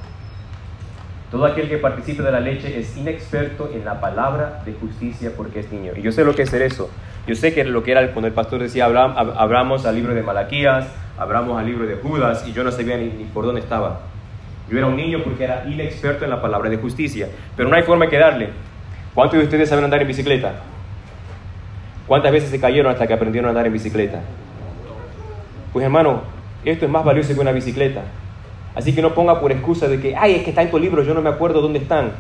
Todo 1.32 1.45
aquel 1.45 1.67
que 1.67 1.78
participe 1.78 2.23
de 2.23 2.32
la 2.32 2.39
leche 2.39 2.80
es 2.80 2.95
inexperto 2.97 3.69
en 3.73 3.84
la 3.84 3.99
palabra 3.99 4.61
de 4.65 4.73
justicia 4.73 5.32
porque 5.36 5.59
es 5.59 5.71
niño. 5.71 5.91
Y 5.95 6.01
yo 6.01 6.11
sé 6.11 6.23
lo 6.23 6.36
que 6.36 6.43
es 6.43 6.49
ser 6.49 6.61
eso. 6.61 6.89
Yo 7.28 7.36
sé 7.36 7.53
que 7.53 7.63
lo 7.63 7.84
que 7.84 7.91
era 7.91 8.11
cuando 8.11 8.28
el 8.28 8.34
pastor 8.34 8.61
decía, 8.61 8.86
abramos 8.86 9.86
al 9.86 9.95
libro 9.95 10.13
de 10.13 10.21
Malaquías, 10.21 10.88
abramos 11.17 11.59
al 11.59 11.65
libro 11.65 11.88
de 11.88 11.95
Judas, 11.95 12.45
y 12.47 12.53
yo 12.53 12.63
no 12.63 12.71
sabía 12.71 12.97
ni 12.97 13.26
por 13.34 13.45
dónde 13.45 13.61
estaba. 13.61 14.01
Yo 14.70 14.78
era 14.78 14.88
un 14.88 14.95
niño 14.95 15.20
porque 15.24 15.43
era 15.43 15.66
inexperto 15.68 16.24
en 16.24 16.32
la 16.32 16.41
palabra 16.41 16.70
de 16.70 16.78
justicia, 16.78 17.28
pero 17.55 17.70
no 17.70 17.76
hay 17.76 17.84
forma 17.84 18.07
de 18.07 18.18
darle. 18.18 18.49
¿Cuántos 19.13 19.39
de 19.39 19.45
ustedes 19.45 19.70
saben 19.70 19.86
andar 19.86 20.01
en 20.01 20.07
bicicleta? 20.07 20.53
¿Cuántas 22.07 22.32
veces 22.32 22.49
se 22.49 22.59
cayeron 22.59 22.91
hasta 22.91 23.07
que 23.07 23.13
aprendieron 23.13 23.47
a 23.47 23.51
andar 23.51 23.68
en 23.68 23.74
bicicleta? 23.74 24.22
Pues 25.72 25.84
hermano, 25.84 26.22
esto 26.63 26.86
es 26.86 26.91
más 26.91 27.05
valioso 27.05 27.34
que 27.34 27.39
una 27.39 27.51
bicicleta. 27.51 28.01
Así 28.76 28.93
que 28.93 29.01
no 29.01 29.13
ponga 29.13 29.39
por 29.39 29.51
excusa 29.51 29.88
de 29.88 29.99
que, 29.99 30.16
ay, 30.16 30.36
es 30.36 30.43
que 30.43 30.49
está 30.49 30.61
en 30.61 30.72
tu 30.72 30.80
libro, 30.80 31.03
yo 31.03 31.13
no 31.13 31.22
me 31.22 31.30
acuerdo 31.30 31.61
dónde 31.61 31.80
están. 31.80 32.11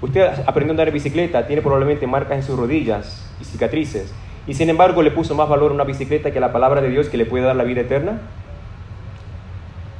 Usted 0.00 0.22
aprendió 0.46 0.70
a 0.70 0.74
andar 0.74 0.88
en 0.88 0.94
bicicleta, 0.94 1.46
tiene 1.46 1.62
probablemente 1.62 2.06
marcas 2.06 2.36
en 2.36 2.42
sus 2.42 2.58
rodillas 2.58 3.28
y 3.40 3.44
cicatrices. 3.44 4.14
Y 4.46 4.54
sin 4.54 4.68
embargo 4.68 5.02
le 5.02 5.10
puso 5.10 5.34
más 5.34 5.48
valor 5.48 5.70
a 5.70 5.74
una 5.74 5.84
bicicleta 5.84 6.30
que 6.30 6.38
a 6.38 6.40
la 6.40 6.52
palabra 6.52 6.80
de 6.82 6.90
Dios 6.90 7.08
que 7.08 7.16
le 7.16 7.24
puede 7.24 7.44
dar 7.44 7.56
la 7.56 7.64
vida 7.64 7.80
eterna. 7.80 8.20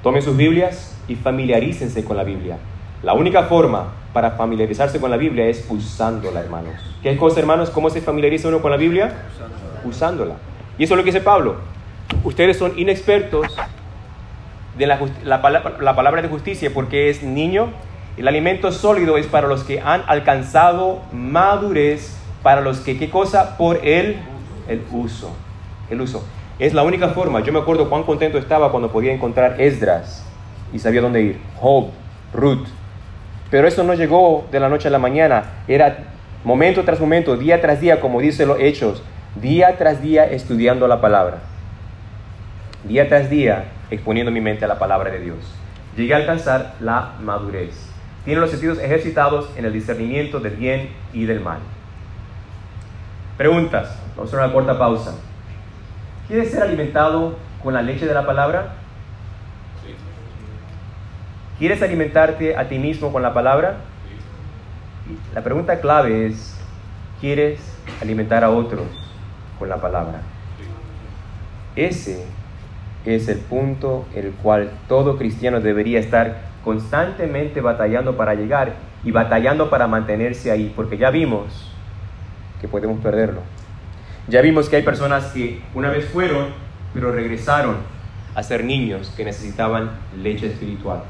Tome 0.02 0.20
sus 0.20 0.36
Biblias, 0.36 0.93
y 1.08 1.14
familiarícense 1.14 2.04
con 2.04 2.16
la 2.16 2.24
Biblia. 2.24 2.58
La 3.02 3.12
única 3.12 3.44
forma 3.44 3.92
para 4.14 4.30
familiarizarse 4.30 4.98
con 4.98 5.10
la 5.10 5.16
Biblia 5.16 5.46
es 5.46 5.66
usándola, 5.68 6.40
hermanos. 6.40 6.74
¿Qué 7.02 7.16
cosa, 7.16 7.40
hermanos? 7.40 7.68
¿Cómo 7.70 7.90
se 7.90 8.00
familiariza 8.00 8.48
uno 8.48 8.62
con 8.62 8.70
la 8.70 8.76
Biblia? 8.76 9.12
Usándola. 9.84 10.36
Y 10.78 10.84
eso 10.84 10.94
es 10.94 10.98
lo 10.98 11.04
que 11.04 11.10
dice 11.10 11.20
Pablo. 11.20 11.56
Ustedes 12.22 12.56
son 12.56 12.78
inexpertos 12.78 13.54
de 14.78 14.86
la, 14.86 14.98
la, 15.24 15.76
la 15.80 15.96
palabra 15.96 16.22
de 16.22 16.28
justicia 16.28 16.70
porque 16.72 17.10
es 17.10 17.22
niño. 17.22 17.68
El 18.16 18.28
alimento 18.28 18.72
sólido 18.72 19.18
es 19.18 19.26
para 19.26 19.48
los 19.48 19.64
que 19.64 19.80
han 19.80 20.02
alcanzado 20.06 21.02
madurez, 21.12 22.16
para 22.42 22.60
los 22.60 22.80
que, 22.80 22.96
¿qué 22.96 23.10
cosa? 23.10 23.58
Por 23.58 23.84
el, 23.86 24.16
el 24.68 24.82
uso. 24.92 25.34
El 25.90 26.00
uso. 26.00 26.24
Es 26.58 26.72
la 26.72 26.84
única 26.84 27.08
forma. 27.08 27.40
Yo 27.40 27.52
me 27.52 27.58
acuerdo 27.58 27.90
cuán 27.90 28.04
contento 28.04 28.38
estaba 28.38 28.70
cuando 28.70 28.90
podía 28.90 29.12
encontrar 29.12 29.60
Esdras 29.60 30.24
y 30.74 30.78
sabía 30.80 31.00
dónde 31.00 31.22
ir. 31.22 31.38
Job, 31.56 31.88
Ruth, 32.34 32.66
Pero 33.50 33.68
eso 33.68 33.84
no 33.84 33.94
llegó 33.94 34.46
de 34.50 34.58
la 34.58 34.68
noche 34.68 34.88
a 34.88 34.90
la 34.90 34.98
mañana, 34.98 35.44
era 35.68 35.98
momento 36.42 36.82
tras 36.84 36.98
momento, 36.98 37.36
día 37.36 37.60
tras 37.60 37.80
día, 37.80 38.00
como 38.00 38.20
dice 38.20 38.44
los 38.44 38.58
hechos, 38.58 39.02
día 39.36 39.78
tras 39.78 40.02
día 40.02 40.24
estudiando 40.24 40.88
la 40.88 41.00
palabra, 41.00 41.38
día 42.82 43.08
tras 43.08 43.30
día 43.30 43.66
exponiendo 43.90 44.32
mi 44.32 44.40
mente 44.40 44.64
a 44.64 44.68
la 44.68 44.78
palabra 44.78 45.12
de 45.12 45.20
Dios. 45.20 45.38
Llegué 45.96 46.14
a 46.14 46.16
alcanzar 46.16 46.74
la 46.80 47.12
madurez. 47.22 47.88
Tiene 48.24 48.40
los 48.40 48.50
sentidos 48.50 48.80
ejercitados 48.80 49.50
en 49.56 49.66
el 49.66 49.72
discernimiento 49.72 50.40
del 50.40 50.56
bien 50.56 50.88
y 51.12 51.26
del 51.26 51.40
mal. 51.40 51.58
Preguntas. 53.36 53.96
Vamos 54.16 54.32
a 54.32 54.36
hacer 54.36 54.44
una 54.44 54.52
corta 54.52 54.78
pausa. 54.78 55.14
¿Quieres 56.26 56.50
ser 56.50 56.62
alimentado 56.62 57.36
con 57.62 57.74
la 57.74 57.82
leche 57.82 58.06
de 58.06 58.14
la 58.14 58.26
palabra? 58.26 58.74
¿Quieres 61.58 61.80
alimentarte 61.82 62.56
a 62.56 62.68
ti 62.68 62.80
mismo 62.80 63.12
con 63.12 63.22
la 63.22 63.32
palabra? 63.32 63.76
La 65.34 65.44
pregunta 65.44 65.80
clave 65.80 66.26
es, 66.26 66.58
¿quieres 67.20 67.60
alimentar 68.02 68.42
a 68.42 68.50
otros 68.50 68.86
con 69.60 69.68
la 69.68 69.76
palabra? 69.76 70.22
Ese 71.76 72.24
es 73.04 73.28
el 73.28 73.38
punto 73.38 74.04
el 74.16 74.32
cual 74.32 74.72
todo 74.88 75.16
cristiano 75.16 75.60
debería 75.60 76.00
estar 76.00 76.38
constantemente 76.64 77.60
batallando 77.60 78.16
para 78.16 78.34
llegar 78.34 78.72
y 79.04 79.12
batallando 79.12 79.70
para 79.70 79.86
mantenerse 79.86 80.50
ahí, 80.50 80.72
porque 80.74 80.98
ya 80.98 81.10
vimos 81.10 81.70
que 82.60 82.66
podemos 82.66 82.98
perderlo. 83.00 83.42
Ya 84.26 84.40
vimos 84.40 84.68
que 84.68 84.76
hay 84.76 84.82
personas 84.82 85.26
que 85.26 85.62
una 85.72 85.90
vez 85.90 86.06
fueron, 86.06 86.46
pero 86.92 87.12
regresaron 87.12 87.76
a 88.34 88.42
ser 88.42 88.64
niños 88.64 89.12
que 89.16 89.24
necesitaban 89.24 89.90
leche 90.16 90.46
espiritual. 90.46 91.02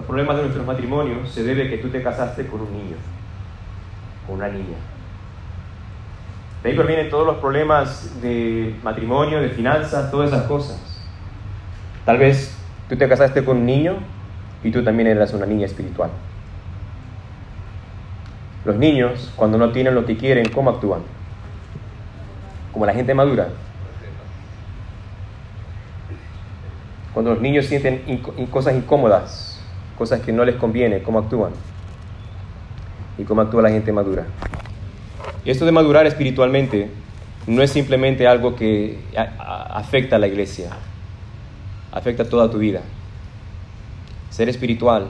Los 0.00 0.06
problemas 0.06 0.36
de 0.36 0.44
nuestros 0.44 0.66
matrimonios 0.66 1.28
se 1.28 1.42
debe 1.42 1.66
a 1.66 1.68
que 1.68 1.76
tú 1.76 1.90
te 1.90 2.02
casaste 2.02 2.46
con 2.46 2.62
un 2.62 2.72
niño, 2.72 2.96
con 4.26 4.36
una 4.36 4.48
niña. 4.48 4.78
De 6.62 6.70
ahí 6.70 6.74
provienen 6.74 7.10
todos 7.10 7.26
los 7.26 7.36
problemas 7.36 8.18
de 8.22 8.74
matrimonio, 8.82 9.42
de 9.42 9.50
finanzas, 9.50 10.10
todas 10.10 10.32
esas 10.32 10.44
cosas. 10.44 10.80
Tal 12.06 12.16
vez 12.16 12.56
tú 12.88 12.96
te 12.96 13.06
casaste 13.10 13.44
con 13.44 13.58
un 13.58 13.66
niño 13.66 13.96
y 14.64 14.70
tú 14.70 14.82
también 14.82 15.06
eras 15.06 15.34
una 15.34 15.44
niña 15.44 15.66
espiritual. 15.66 16.08
Los 18.64 18.76
niños, 18.76 19.30
cuando 19.36 19.58
no 19.58 19.70
tienen 19.70 19.94
lo 19.94 20.06
que 20.06 20.16
quieren, 20.16 20.48
¿cómo 20.48 20.70
actúan? 20.70 21.02
Como 22.72 22.86
la 22.86 22.94
gente 22.94 23.12
madura. 23.12 23.48
Cuando 27.12 27.32
los 27.32 27.42
niños 27.42 27.66
sienten 27.66 28.22
cosas 28.50 28.74
incómodas, 28.74 29.49
cosas 30.00 30.22
que 30.22 30.32
no 30.32 30.46
les 30.46 30.56
conviene, 30.56 31.02
¿cómo 31.02 31.18
actúan? 31.18 31.52
Y 33.18 33.24
cómo 33.24 33.42
actúa 33.42 33.60
la 33.60 33.68
gente 33.68 33.92
madura. 33.92 34.24
Esto 35.44 35.66
de 35.66 35.72
madurar 35.72 36.06
espiritualmente 36.06 36.88
no 37.46 37.60
es 37.60 37.70
simplemente 37.70 38.26
algo 38.26 38.56
que 38.56 38.98
afecta 39.38 40.16
a 40.16 40.18
la 40.18 40.26
iglesia, 40.26 40.70
afecta 41.92 42.24
toda 42.24 42.50
tu 42.50 42.56
vida. 42.56 42.80
Ser 44.30 44.48
espiritual 44.48 45.08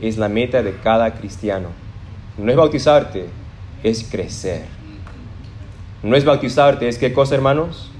es 0.00 0.18
la 0.18 0.28
meta 0.28 0.62
de 0.62 0.76
cada 0.76 1.14
cristiano. 1.14 1.70
No 2.38 2.48
es 2.48 2.56
bautizarte, 2.56 3.26
es 3.82 4.04
crecer. 4.04 4.66
No 6.04 6.14
es 6.14 6.24
bautizarte, 6.24 6.86
es 6.86 6.96
qué 6.96 7.12
cosa, 7.12 7.34
hermanos? 7.34 7.90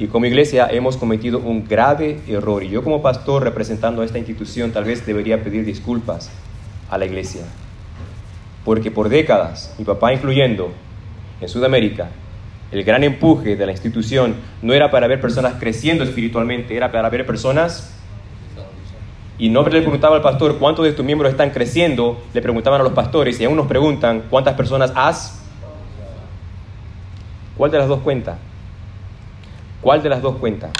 Y 0.00 0.06
como 0.06 0.24
iglesia 0.24 0.66
hemos 0.70 0.96
cometido 0.96 1.40
un 1.40 1.68
grave 1.68 2.20
error. 2.26 2.62
Y 2.64 2.70
yo 2.70 2.82
como 2.82 3.02
pastor 3.02 3.44
representando 3.44 4.00
a 4.00 4.06
esta 4.06 4.16
institución 4.16 4.72
tal 4.72 4.84
vez 4.84 5.04
debería 5.04 5.44
pedir 5.44 5.62
disculpas 5.66 6.30
a 6.88 6.96
la 6.96 7.04
iglesia. 7.04 7.42
Porque 8.64 8.90
por 8.90 9.10
décadas, 9.10 9.74
mi 9.78 9.84
papá 9.84 10.14
incluyendo, 10.14 10.72
en 11.38 11.48
Sudamérica, 11.50 12.08
el 12.72 12.82
gran 12.82 13.04
empuje 13.04 13.56
de 13.56 13.66
la 13.66 13.72
institución 13.72 14.36
no 14.62 14.72
era 14.72 14.90
para 14.90 15.06
ver 15.06 15.20
personas 15.20 15.56
creciendo 15.60 16.02
espiritualmente, 16.02 16.74
era 16.74 16.90
para 16.90 17.10
ver 17.10 17.26
personas 17.26 17.94
y 19.36 19.50
no 19.50 19.62
le 19.64 19.82
preguntaba 19.82 20.16
al 20.16 20.22
pastor 20.22 20.56
cuántos 20.58 20.86
de 20.86 20.92
tus 20.92 21.04
miembros 21.04 21.30
están 21.30 21.50
creciendo, 21.50 22.22
le 22.32 22.40
preguntaban 22.40 22.80
a 22.80 22.84
los 22.84 22.94
pastores 22.94 23.38
y 23.38 23.44
aún 23.44 23.56
nos 23.56 23.66
preguntan 23.66 24.24
cuántas 24.30 24.54
personas 24.54 24.92
has. 24.94 25.42
¿Cuál 27.58 27.70
de 27.70 27.78
las 27.78 27.88
dos 27.88 28.00
cuenta? 28.00 28.38
¿Cuál 29.80 30.02
de 30.02 30.08
las 30.08 30.20
dos 30.22 30.36
cuenta? 30.36 30.70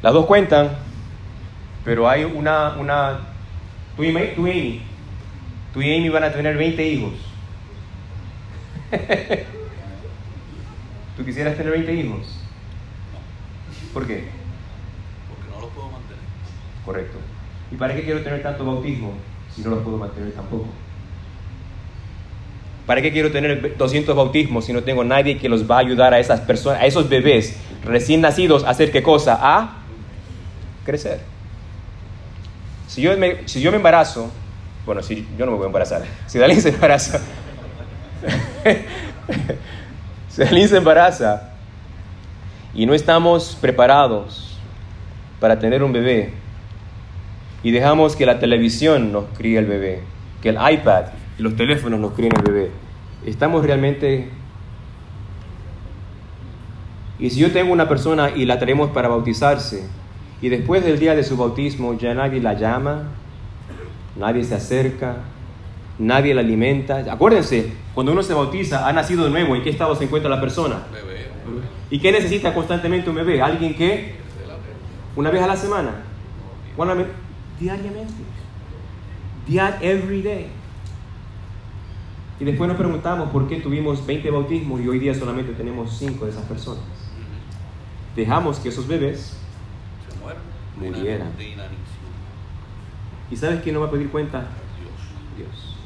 Las 0.00 0.12
dos 0.12 0.26
cuentan, 0.26 0.70
pero 1.84 2.08
hay 2.08 2.24
una, 2.24 2.76
una, 2.78 3.20
tú 3.96 4.02
y, 4.02 4.12
tú 4.34 4.46
y 4.46 4.50
Amy, 4.50 4.82
tú 5.72 5.82
y 5.82 5.96
Amy 5.96 6.08
van 6.08 6.24
a 6.24 6.32
tener 6.32 6.56
20 6.56 6.88
hijos. 6.88 7.12
¿Tú 11.16 11.24
quisieras 11.24 11.56
tener 11.56 11.72
20 11.72 11.94
hijos? 11.94 12.38
¿Por 13.92 14.06
qué? 14.06 14.28
Correcto. 16.84 17.18
¿Y 17.70 17.76
para 17.76 17.94
qué 17.94 18.02
quiero 18.02 18.22
tener 18.22 18.42
tanto 18.42 18.64
bautismo 18.64 19.12
si 19.54 19.62
no 19.62 19.70
los 19.70 19.84
puedo 19.84 19.98
mantener 19.98 20.32
tampoco? 20.32 20.66
¿Para 22.86 23.00
qué 23.00 23.12
quiero 23.12 23.30
tener 23.30 23.76
200 23.76 24.16
bautismos 24.16 24.64
si 24.64 24.72
no 24.72 24.82
tengo 24.82 25.04
nadie 25.04 25.38
que 25.38 25.48
los 25.48 25.70
va 25.70 25.76
a 25.76 25.80
ayudar 25.80 26.14
a 26.14 26.18
esas 26.18 26.40
personas, 26.40 26.80
a 26.82 26.86
esos 26.86 27.08
bebés 27.08 27.56
recién 27.84 28.20
nacidos 28.20 28.64
a 28.64 28.70
hacer 28.70 28.90
qué 28.90 29.02
cosa? 29.02 29.38
A 29.40 29.82
crecer. 30.84 31.20
Si 32.88 33.00
yo 33.02 33.16
me, 33.16 33.46
si 33.46 33.60
yo 33.60 33.70
me 33.70 33.76
embarazo, 33.76 34.30
bueno, 34.84 35.02
si 35.02 35.26
yo 35.38 35.46
no 35.46 35.52
me 35.52 35.58
voy 35.58 35.64
a 35.64 35.68
embarazar, 35.68 36.02
si 36.26 36.38
Dalín 36.38 36.60
se 36.60 36.70
embaraza, 36.70 37.20
si 40.28 40.42
Dalín 40.42 40.68
se 40.68 40.76
embaraza 40.76 41.50
y 42.74 42.84
no 42.84 42.94
estamos 42.94 43.56
preparados 43.60 44.58
para 45.38 45.58
tener 45.58 45.82
un 45.82 45.92
bebé, 45.92 46.32
y 47.62 47.70
dejamos 47.70 48.16
que 48.16 48.26
la 48.26 48.40
televisión 48.40 49.12
nos 49.12 49.26
críe 49.36 49.58
el 49.58 49.66
bebé, 49.66 50.00
que 50.42 50.48
el 50.48 50.56
iPad 50.56 51.04
y 51.38 51.42
los 51.42 51.56
teléfonos 51.56 52.00
nos 52.00 52.12
críen 52.12 52.32
el 52.36 52.42
bebé. 52.42 52.70
Estamos 53.26 53.64
realmente... 53.64 54.30
Y 57.18 57.30
si 57.30 57.40
yo 57.40 57.52
tengo 57.52 57.72
una 57.72 57.88
persona 57.88 58.30
y 58.30 58.46
la 58.46 58.58
traemos 58.58 58.90
para 58.90 59.08
bautizarse, 59.08 59.86
y 60.40 60.48
después 60.48 60.84
del 60.84 60.98
día 60.98 61.14
de 61.14 61.22
su 61.22 61.36
bautismo 61.36 61.96
ya 61.96 62.14
nadie 62.14 62.40
la 62.40 62.54
llama, 62.54 63.10
nadie 64.16 64.42
se 64.42 64.56
acerca, 64.56 65.18
nadie 65.98 66.34
la 66.34 66.40
alimenta. 66.40 67.04
Acuérdense, 67.10 67.72
cuando 67.94 68.10
uno 68.12 68.24
se 68.24 68.34
bautiza, 68.34 68.88
ha 68.88 68.92
nacido 68.92 69.24
de 69.24 69.30
nuevo, 69.30 69.54
¿en 69.54 69.62
qué 69.62 69.70
estado 69.70 69.94
se 69.94 70.04
encuentra 70.04 70.28
la 70.28 70.40
persona? 70.40 70.82
¿Y 71.90 72.00
qué 72.00 72.10
necesita 72.10 72.52
constantemente 72.54 73.08
un 73.08 73.16
bebé? 73.16 73.40
¿Alguien 73.40 73.74
que? 73.74 74.16
Una 75.14 75.30
vez 75.30 75.42
a 75.42 75.46
la 75.46 75.56
semana 75.56 75.90
diariamente. 77.60 78.12
Diar 79.46 79.78
every 79.82 80.22
day. 80.22 80.48
Y 82.42 82.44
después 82.44 82.66
nos 82.66 82.76
preguntamos 82.76 83.30
por 83.30 83.46
qué 83.46 83.60
tuvimos 83.60 84.04
20 84.04 84.28
bautismos 84.32 84.80
y 84.80 84.88
hoy 84.88 84.98
día 84.98 85.14
solamente 85.14 85.52
tenemos 85.52 85.96
5 85.96 86.24
de 86.24 86.32
esas 86.32 86.44
personas. 86.46 86.82
Dejamos 88.16 88.58
que 88.58 88.70
esos 88.70 88.88
bebés 88.88 89.36
murieran. 90.76 91.30
¿Y 93.30 93.36
sabes 93.36 93.62
quién 93.62 93.76
nos 93.76 93.84
va 93.84 93.86
a 93.86 93.90
pedir 93.92 94.10
cuenta? 94.10 94.40
Dios. 94.40 95.46
Dios. 95.46 95.76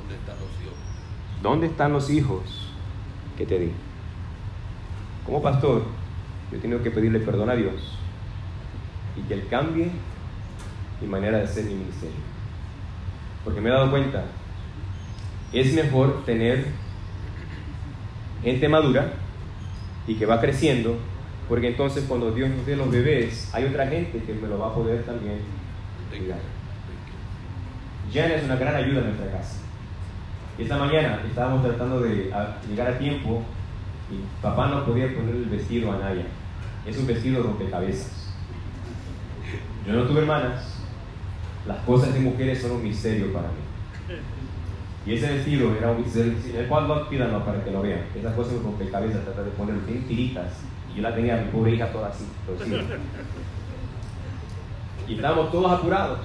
¿Dónde 0.00 0.16
están 0.16 0.34
los 0.40 0.50
hijos? 0.60 1.40
¿Dónde 1.40 1.66
están 1.68 1.92
los 1.92 2.10
hijos 2.10 2.72
que 3.38 3.46
te 3.46 3.60
di? 3.60 3.70
Como 5.24 5.40
pastor, 5.40 5.84
yo 6.50 6.58
tengo 6.58 6.82
que 6.82 6.90
pedirle 6.90 7.20
perdón 7.20 7.48
a 7.48 7.54
Dios 7.54 7.96
y 9.16 9.20
que 9.20 9.34
Él 9.34 9.46
cambie 9.48 9.88
mi 11.00 11.06
manera 11.06 11.38
de 11.38 11.46
ser 11.46 11.66
mi 11.66 11.74
ministerio. 11.74 12.18
Porque 13.44 13.60
me 13.60 13.68
he 13.68 13.72
dado 13.72 13.88
cuenta, 13.88 14.24
es 15.52 15.72
mejor 15.74 16.24
tener 16.24 16.66
gente 18.42 18.68
madura 18.68 19.12
y 20.06 20.14
que 20.14 20.26
va 20.26 20.40
creciendo, 20.40 20.96
porque 21.48 21.68
entonces 21.68 22.04
cuando 22.08 22.32
Dios 22.32 22.50
nos 22.50 22.66
dé 22.66 22.76
los 22.76 22.90
bebés, 22.90 23.50
hay 23.52 23.64
otra 23.64 23.86
gente 23.86 24.18
que 24.18 24.34
me 24.34 24.48
lo 24.48 24.58
va 24.58 24.68
a 24.68 24.74
poder 24.74 25.04
también 25.04 25.40
cuidar. 26.10 26.38
Jan 28.12 28.30
es 28.30 28.44
una 28.44 28.56
gran 28.56 28.74
ayuda 28.74 29.00
en 29.00 29.06
nuestra 29.06 29.30
casa. 29.30 29.60
Esta 30.58 30.76
mañana 30.76 31.20
estábamos 31.26 31.64
tratando 31.64 32.00
de 32.00 32.30
llegar 32.68 32.88
a 32.88 32.98
tiempo 32.98 33.42
y 34.10 34.42
papá 34.42 34.68
no 34.68 34.84
podía 34.84 35.06
poner 35.14 35.34
el 35.34 35.46
vestido 35.46 35.92
a 35.92 35.98
Naya. 35.98 36.26
Es 36.86 36.98
un 36.98 37.06
vestido 37.06 37.42
rompecabezas. 37.42 38.32
Yo 39.86 39.94
no 39.94 40.04
tuve 40.04 40.20
hermanas, 40.20 40.78
las 41.66 41.78
cosas 41.84 42.12
de 42.12 42.20
mujeres 42.20 42.60
son 42.60 42.72
un 42.72 42.82
misterio 42.82 43.32
para 43.32 43.48
mí. 43.48 43.61
Y 45.04 45.14
ese 45.14 45.32
vestido 45.34 45.74
era 45.76 45.90
un. 45.90 46.04
El 46.04 46.66
cual 46.68 46.86
no 46.88 47.08
pídanlo 47.08 47.44
para 47.44 47.62
que 47.64 47.70
lo 47.70 47.82
vean. 47.82 48.02
Esas 48.16 48.34
cosas 48.34 48.54
me 48.78 48.88
cabeza 48.90 49.20
tratar 49.24 49.44
de 49.44 49.50
poner 49.52 49.74
bien 49.86 50.06
tiritas. 50.06 50.52
Y 50.92 50.96
yo 50.96 51.02
la 51.02 51.14
tenía 51.14 51.34
a 51.38 51.42
mi 51.42 51.50
pobre 51.50 51.74
hija 51.74 51.90
toda 51.90 52.08
así. 52.08 52.24
Y 55.08 55.14
estábamos 55.14 55.50
todos 55.50 55.72
apurados. 55.72 56.20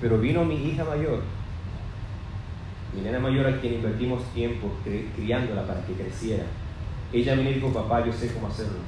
Pero 0.00 0.18
vino 0.18 0.44
mi 0.44 0.56
hija 0.56 0.84
mayor, 0.84 1.20
mi 2.94 3.00
nena 3.02 3.20
mayor 3.20 3.46
a 3.46 3.60
quien 3.60 3.74
invertimos 3.74 4.22
tiempo 4.34 4.70
cri- 4.84 5.08
criándola 5.14 5.62
para 5.66 5.80
que 5.86 5.92
creciera. 5.94 6.44
Ella 7.12 7.36
me 7.36 7.52
dijo, 7.52 7.72
papá, 7.72 8.04
yo 8.04 8.12
sé 8.12 8.32
cómo 8.34 8.48
hacerlo. 8.48 8.78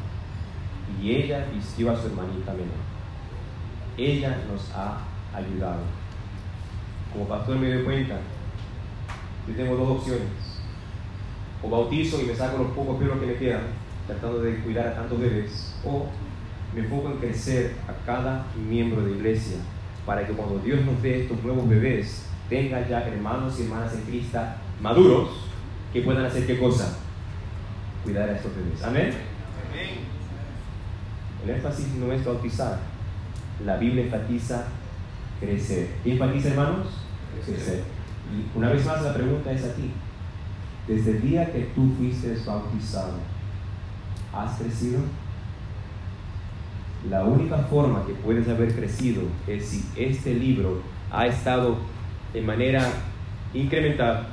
Y 1.01 1.13
ella 1.15 1.47
vistió 1.55 1.91
a 1.93 1.97
su 1.97 2.09
hermanita 2.09 2.53
menor. 2.53 2.85
Ella 3.97 4.37
nos 4.53 4.71
ha 4.75 4.99
ayudado. 5.35 5.81
Como 7.13 7.27
pastor 7.29 7.57
me 7.57 7.73
doy 7.73 7.85
cuenta, 7.85 8.19
yo 9.47 9.55
tengo 9.55 9.77
dos 9.77 9.99
opciones. 9.99 10.29
O 11.63 11.71
bautizo 11.71 12.21
y 12.21 12.27
me 12.27 12.35
saco 12.35 12.59
los 12.59 12.73
pocos 12.73 12.99
pelos 12.99 13.19
que 13.19 13.27
me 13.27 13.35
quedan, 13.35 13.63
tratando 14.07 14.41
de 14.41 14.57
cuidar 14.59 14.89
a 14.89 14.95
tantos 14.95 15.19
bebés, 15.19 15.75
o 15.85 16.07
me 16.75 16.81
enfoco 16.81 17.11
en 17.11 17.19
crecer 17.19 17.75
a 17.89 18.07
cada 18.07 18.47
miembro 18.69 19.03
de 19.03 19.13
iglesia 19.13 19.59
para 20.05 20.27
que 20.27 20.33
cuando 20.33 20.59
Dios 20.61 20.85
nos 20.85 21.03
dé 21.03 21.23
estos 21.23 21.43
nuevos 21.43 21.69
bebés, 21.69 22.27
tenga 22.49 22.87
ya 22.89 23.01
hermanos 23.01 23.59
y 23.59 23.65
hermanas 23.65 23.95
en 23.95 24.03
Cristo 24.03 24.39
maduros 24.81 25.31
que 25.93 26.03
puedan 26.03 26.25
hacer 26.25 26.47
qué 26.47 26.59
cosa? 26.59 26.99
Cuidar 28.05 28.29
a 28.29 28.37
estos 28.37 28.53
bebés. 28.55 28.83
Amén. 28.83 29.11
El 31.43 31.51
énfasis 31.51 31.95
no 31.95 32.13
es 32.13 32.25
bautizar. 32.25 32.79
La 33.65 33.77
Biblia 33.79 34.05
enfatiza 34.05 34.67
crecer. 35.41 35.89
¿Qué 36.05 36.13
enfatiza, 36.13 36.49
hermanos? 36.51 36.87
Crecer. 37.45 37.96
Y 38.33 38.59
una 38.59 38.71
vez 38.71 38.85
más 38.85 39.03
la 39.03 39.15
pregunta 39.15 39.53
es 39.53 39.65
a 39.65 39.75
ti. 39.75 39.91
Desde 40.89 41.13
el 41.13 41.23
día 41.23 41.53
que 41.53 41.71
tú 41.75 41.93
fuiste 41.99 42.37
bautizado, 42.47 43.15
¿has 44.33 44.59
crecido? 44.59 45.01
La 47.11 47.25
única 47.25 47.59
forma 47.59 48.05
que 48.07 48.15
puedes 48.15 48.49
haber 48.49 48.75
crecido 48.75 49.23
es 49.47 49.67
si 49.67 49.85
este 49.97 50.35
libro 50.35 50.83
ha 51.11 51.27
estado 51.27 51.77
de 52.33 52.43
manera 52.43 52.89
incremental, 53.55 54.27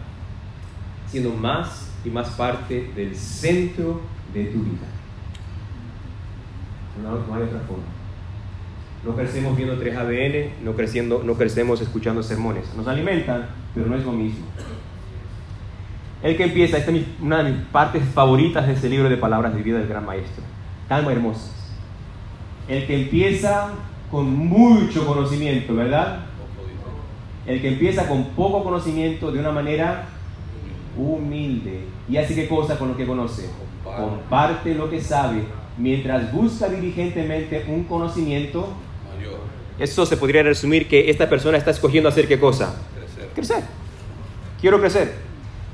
siendo 1.08 1.32
más 1.32 1.92
y 2.04 2.10
más 2.10 2.30
parte 2.32 2.92
del 2.96 3.16
centro 3.16 4.02
de 4.34 4.46
tu 4.46 4.60
vida. 4.60 4.88
No, 7.02 7.12
no 7.12 7.36
hay 7.36 7.44
otra 7.44 7.60
forma. 7.62 7.84
No 9.06 9.16
crecemos 9.16 9.58
viendo 9.58 9.78
3 9.78 9.98
ABN, 9.98 10.64
no, 10.64 10.74
creciendo, 10.74 11.24
no 11.24 11.34
crecemos 11.36 11.82
escuchando 11.82 12.24
sermones. 12.24 12.74
Nos 12.76 12.88
alimentan, 12.88 13.50
pero 13.74 13.88
no 13.88 13.96
es 13.96 14.06
lo 14.06 14.12
mismo. 14.12 14.46
El 16.22 16.38
que 16.38 16.44
empieza, 16.44 16.78
esta 16.78 16.92
es 16.92 17.04
una 17.22 17.44
de 17.44 17.52
mis 17.52 17.62
partes 17.66 18.02
favoritas 18.14 18.66
de 18.66 18.74
ese 18.74 18.90
libro 18.90 19.10
de 19.10 19.18
palabras 19.18 19.54
de 19.54 19.62
vida 19.62 19.80
del 19.80 19.90
gran 19.90 20.06
maestro. 20.06 20.42
Tan 20.88 21.06
hermosas. 21.10 21.52
El 22.68 22.88
que 22.88 23.04
empieza 23.04 23.72
con 24.10 24.34
mucho 24.34 25.06
conocimiento, 25.06 25.76
¿verdad? 25.76 26.20
El 27.46 27.62
que 27.62 27.70
empieza 27.70 28.08
con 28.08 28.24
poco 28.30 28.64
conocimiento 28.64 29.32
de 29.32 29.40
una 29.40 29.52
manera 29.52 30.06
humilde. 30.98 31.82
¿Y 32.08 32.16
hace 32.16 32.36
qué 32.36 32.48
cosa 32.48 32.78
con 32.78 32.90
lo 32.90 32.98
que 32.98 33.06
conoce? 33.06 33.50
Comparte. 33.84 34.02
Comparte 34.02 34.76
lo 34.76 34.90
que 34.90 35.02
sabe 35.02 35.44
mientras 35.78 36.32
busca 36.32 36.70
diligentemente 36.70 37.66
un 37.68 37.84
conocimiento. 37.84 38.74
Mayor. 39.14 39.40
Eso 39.78 40.06
se 40.06 40.16
podría 40.16 40.44
resumir 40.44 40.88
que 40.88 41.10
esta 41.10 41.28
persona 41.30 41.58
está 41.58 41.72
escogiendo 41.72 42.08
hacer 42.08 42.30
qué 42.30 42.40
cosa? 42.40 42.76
Crecer. 43.36 43.64
Quiero 44.62 44.80
crecer. 44.80 45.16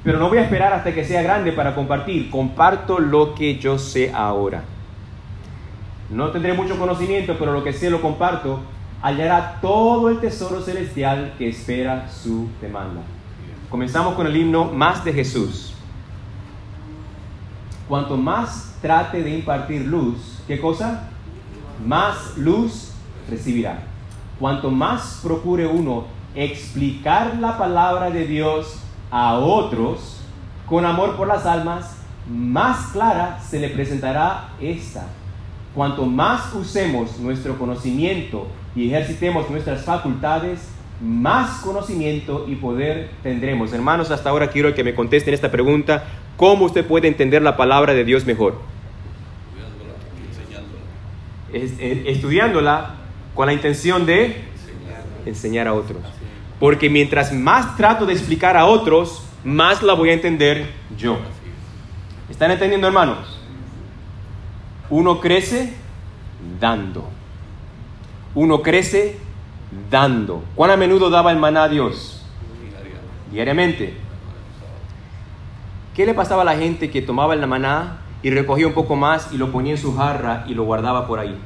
Pero 0.04 0.18
no 0.18 0.30
voy 0.30 0.38
a 0.38 0.44
esperar 0.44 0.74
hasta 0.74 0.94
que 0.94 1.04
sea 1.04 1.22
grande 1.22 1.52
para 1.52 1.76
compartir. 1.76 2.30
Comparto 2.30 3.00
lo 3.00 3.36
que 3.36 3.58
yo 3.60 3.78
sé 3.78 4.12
ahora. 4.14 4.64
No 6.10 6.32
tendré 6.32 6.54
mucho 6.54 6.80
conocimiento, 6.80 7.36
pero 7.38 7.52
lo 7.52 7.64
que 7.64 7.74
sé 7.74 7.90
lo 7.90 8.02
comparto. 8.02 8.62
Hallará 9.02 9.60
todo 9.62 10.10
el 10.10 10.20
tesoro 10.20 10.62
celestial 10.62 11.34
que 11.38 11.50
espera 11.50 12.10
su 12.10 12.50
demanda. 12.62 13.02
Comenzamos 13.70 14.16
con 14.16 14.26
el 14.26 14.36
himno 14.36 14.66
Más 14.66 15.06
de 15.06 15.14
Jesús. 15.14 15.74
Cuanto 17.88 18.18
más 18.18 18.78
trate 18.82 19.24
de 19.24 19.32
impartir 19.32 19.82
luz, 19.82 20.44
¿qué 20.48 20.60
cosa? 20.60 21.10
Más 21.86 22.38
luz 22.38 22.92
recibirá. 23.30 23.80
Cuanto 24.40 24.70
más 24.70 25.20
procure 25.24 25.66
uno 25.66 26.06
explicar 26.44 27.38
la 27.40 27.58
palabra 27.58 28.10
de 28.12 28.26
Dios 28.26 28.80
a 29.12 29.36
otros 29.36 30.22
con 30.66 30.86
amor 30.86 31.16
por 31.18 31.28
las 31.28 31.46
almas, 31.46 31.98
más 32.30 32.88
clara 32.94 33.40
se 33.42 33.60
le 33.60 33.70
presentará 33.70 34.50
esta. 34.62 35.08
Cuanto 35.76 36.06
más 36.06 36.54
usemos 36.54 37.20
nuestro 37.20 37.58
conocimiento 37.58 38.48
y 38.76 38.88
ejercitemos 38.88 39.50
nuestras 39.50 39.84
facultades, 39.84 40.60
más 41.02 41.62
conocimiento 41.62 42.46
y 42.48 42.56
poder 42.56 43.10
tendremos. 43.24 43.74
Hermanos, 43.74 44.12
hasta 44.12 44.30
ahora 44.30 44.50
quiero 44.50 44.74
que 44.76 44.84
me 44.84 44.94
contesten 44.96 45.34
esta 45.34 45.50
pregunta. 45.52 46.04
¿Cómo 46.38 46.66
usted 46.66 46.86
puede 46.86 47.08
entender 47.08 47.42
la 47.42 47.58
palabra 47.58 47.94
de 47.94 48.04
Dios 48.06 48.26
mejor? 48.26 48.56
Estudiándola, 49.58 50.70
enseñándola. 51.52 52.04
Es- 52.08 52.16
estudiándola 52.16 52.96
con 53.36 53.48
la 53.48 53.54
intención 53.54 54.06
de 54.06 54.44
enseñar 55.26 55.68
a 55.68 55.74
otros. 55.74 55.98
Porque 56.60 56.90
mientras 56.90 57.34
más 57.34 57.78
trato 57.78 58.06
de 58.06 58.14
explicar 58.14 58.58
a 58.58 58.66
otros, 58.66 59.24
más 59.44 59.82
la 59.82 59.94
voy 59.94 60.10
a 60.10 60.14
entender 60.14 60.74
yo. 60.98 61.18
¿Están 62.30 62.52
entendiendo, 62.52 62.88
hermanos? 62.88 63.40
Uno 64.90 65.20
crece 65.20 65.74
dando. 66.60 67.08
Uno 68.36 68.62
crece 68.62 69.18
dando. 69.90 70.44
¿Cuán 70.56 70.72
a 70.72 70.78
menudo 70.78 71.10
daba 71.10 71.32
el 71.32 71.38
maná 71.38 71.64
a 71.64 71.70
Dios? 71.70 72.24
Diariamente. 73.32 73.94
¿Qué 75.96 76.06
le 76.06 76.14
pasaba 76.14 76.42
a 76.42 76.46
la 76.46 76.56
gente 76.56 76.90
que 76.90 77.02
tomaba 77.02 77.34
el 77.34 77.46
maná 77.48 77.98
y 78.22 78.30
recogía 78.30 78.68
un 78.68 78.74
poco 78.74 78.96
más 78.96 79.32
y 79.32 79.38
lo 79.38 79.52
ponía 79.52 79.74
en 79.74 79.78
su 79.78 79.96
jarra 79.96 80.44
y 80.48 80.54
lo 80.54 80.64
guardaba 80.64 81.08
por 81.08 81.20
ahí? 81.20 81.38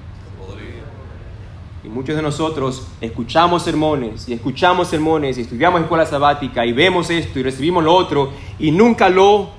Y 1.84 1.90
muchos 1.90 2.16
de 2.16 2.22
nosotros 2.22 2.88
escuchamos 3.02 3.64
sermones 3.64 4.30
y 4.30 4.34
escuchamos 4.34 4.88
sermones 4.88 5.38
y 5.38 5.42
estudiamos 5.42 5.82
escuela 5.82 6.06
sabática 6.06 6.66
y 6.66 6.72
vemos 6.72 7.10
esto 7.10 7.40
y 7.40 7.44
recibimos 7.44 7.84
lo 7.84 7.94
otro 7.94 8.32
y 8.58 8.72
nunca 8.72 9.10
lo... 9.10 9.50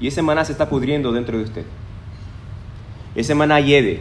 Y 0.00 0.06
ese 0.06 0.22
maná 0.22 0.44
se 0.44 0.52
está 0.52 0.68
pudriendo 0.68 1.10
dentro 1.10 1.38
de 1.38 1.44
usted. 1.44 1.64
Ese 3.16 3.34
maná 3.34 3.58
hiede 3.58 4.00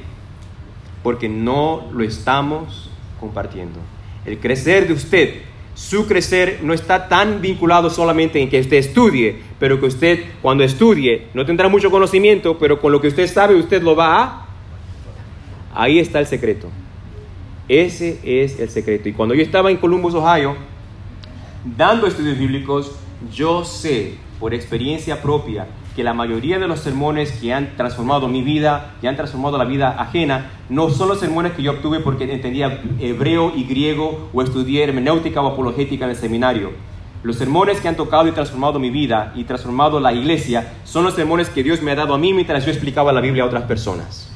porque 1.02 1.28
no 1.28 1.88
lo 1.92 2.04
estamos 2.04 2.92
compartiendo. 3.20 3.80
El 4.24 4.40
crecer 4.40 4.88
de 4.88 4.94
usted, 4.94 5.42
su 5.74 6.08
crecer 6.08 6.60
no 6.62 6.74
está 6.74 7.08
tan 7.08 7.42
vinculado 7.42 7.90
solamente 7.90 8.40
en 8.40 8.48
que 8.48 8.60
usted 8.60 8.78
estudie, 8.78 9.42
pero 9.60 9.80
que 9.80 9.88
usted 9.88 10.24
cuando 10.44 10.64
estudie 10.64 11.30
no 11.34 11.48
tendrá 11.48 11.68
mucho 11.68 11.90
conocimiento, 11.90 12.60
pero 12.60 12.80
con 12.80 12.92
lo 12.92 13.02
que 13.02 13.08
usted 13.08 13.28
sabe 13.28 13.56
usted 13.56 13.82
lo 13.82 13.96
va 13.96 14.24
a... 14.24 14.46
Ahí 15.74 15.98
está 15.98 16.20
el 16.20 16.28
secreto. 16.28 16.70
Ese 17.72 18.20
es 18.26 18.60
el 18.60 18.70
secreto. 18.70 19.08
Y 19.08 19.14
cuando 19.14 19.34
yo 19.34 19.42
estaba 19.42 19.72
en 19.72 19.78
Columbus, 19.78 20.14
Ohio, 20.14 20.58
dando 21.78 22.06
estudios 22.06 22.38
bíblicos, 22.38 22.92
yo 23.34 23.64
sé 23.64 24.16
por 24.42 24.54
experiencia 24.54 25.22
propia 25.22 25.68
que 25.96 26.04
la 26.04 26.14
mayoría 26.14 26.60
de 26.60 26.68
los 26.68 26.82
sermones 26.82 27.32
que 27.32 27.54
han 27.54 27.78
transformado 27.78 28.28
mi 28.28 28.44
vida, 28.44 28.96
que 29.00 29.08
han 29.08 29.16
transformado 29.16 29.58
la 29.58 29.64
vida 29.64 29.96
ajena, 29.98 30.52
no 30.68 30.90
son 30.90 31.08
los 31.08 31.22
sermones 31.22 31.54
que 31.54 31.64
yo 31.64 31.72
obtuve 31.72 32.02
porque 32.02 32.26
entendía 32.26 32.82
hebreo 33.00 33.54
y 33.56 33.64
griego 33.64 34.30
o 34.34 34.42
estudié 34.42 34.84
hermenéutica 34.84 35.40
o 35.42 35.48
apologética 35.48 36.04
en 36.04 36.12
el 36.12 36.18
seminario. 36.18 36.72
Los 37.24 37.38
sermones 37.38 37.80
que 37.80 37.88
han 37.88 37.96
tocado 37.96 38.28
y 38.28 38.34
transformado 38.34 38.80
mi 38.80 38.90
vida 38.90 39.32
y 39.34 39.46
transformado 39.46 40.02
la 40.02 40.12
iglesia 40.12 40.74
son 40.84 41.06
los 41.06 41.14
sermones 41.14 41.48
que 41.48 41.64
Dios 41.64 41.82
me 41.82 41.92
ha 41.92 41.96
dado 41.96 42.16
a 42.16 42.18
mí 42.18 42.34
mientras 42.34 42.66
yo 42.66 42.72
explicaba 42.72 43.14
la 43.14 43.22
Biblia 43.22 43.44
a 43.44 43.48
otras 43.48 43.64
personas. 43.64 44.31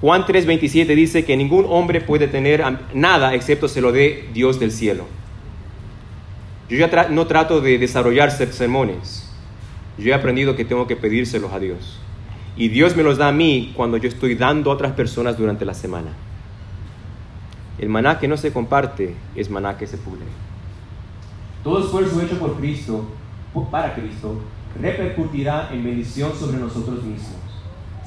Juan 0.00 0.24
3:27 0.24 0.94
dice 0.94 1.24
que 1.24 1.36
ningún 1.36 1.66
hombre 1.68 2.00
puede 2.00 2.26
tener 2.26 2.64
nada 2.94 3.34
excepto 3.34 3.68
se 3.68 3.80
lo 3.80 3.92
dé 3.92 4.28
Dios 4.32 4.58
del 4.58 4.72
cielo. 4.72 5.04
Yo 6.68 6.78
ya 6.78 7.08
no 7.10 7.26
trato 7.26 7.60
de 7.60 7.78
desarrollar 7.78 8.30
ser- 8.30 8.52
sermones. 8.52 9.30
Yo 9.98 10.10
he 10.10 10.14
aprendido 10.14 10.56
que 10.56 10.64
tengo 10.64 10.86
que 10.86 10.96
pedírselos 10.96 11.52
a 11.52 11.58
Dios. 11.58 11.98
Y 12.56 12.68
Dios 12.68 12.96
me 12.96 13.02
los 13.02 13.18
da 13.18 13.28
a 13.28 13.32
mí 13.32 13.72
cuando 13.76 13.96
yo 13.96 14.08
estoy 14.08 14.34
dando 14.36 14.70
a 14.70 14.74
otras 14.74 14.92
personas 14.92 15.36
durante 15.36 15.64
la 15.64 15.74
semana. 15.74 16.10
El 17.78 17.88
maná 17.88 18.18
que 18.18 18.28
no 18.28 18.36
se 18.36 18.52
comparte 18.52 19.14
es 19.34 19.50
maná 19.50 19.76
que 19.76 19.86
se 19.86 19.98
pudre. 19.98 20.24
Todo 21.64 21.84
esfuerzo 21.84 22.20
hecho 22.22 22.38
por 22.38 22.56
Cristo, 22.56 23.04
para 23.70 23.94
Cristo, 23.94 24.40
repercutirá 24.80 25.68
en 25.72 25.84
bendición 25.84 26.32
sobre 26.38 26.58
nosotros 26.58 27.02
mismos. 27.02 27.36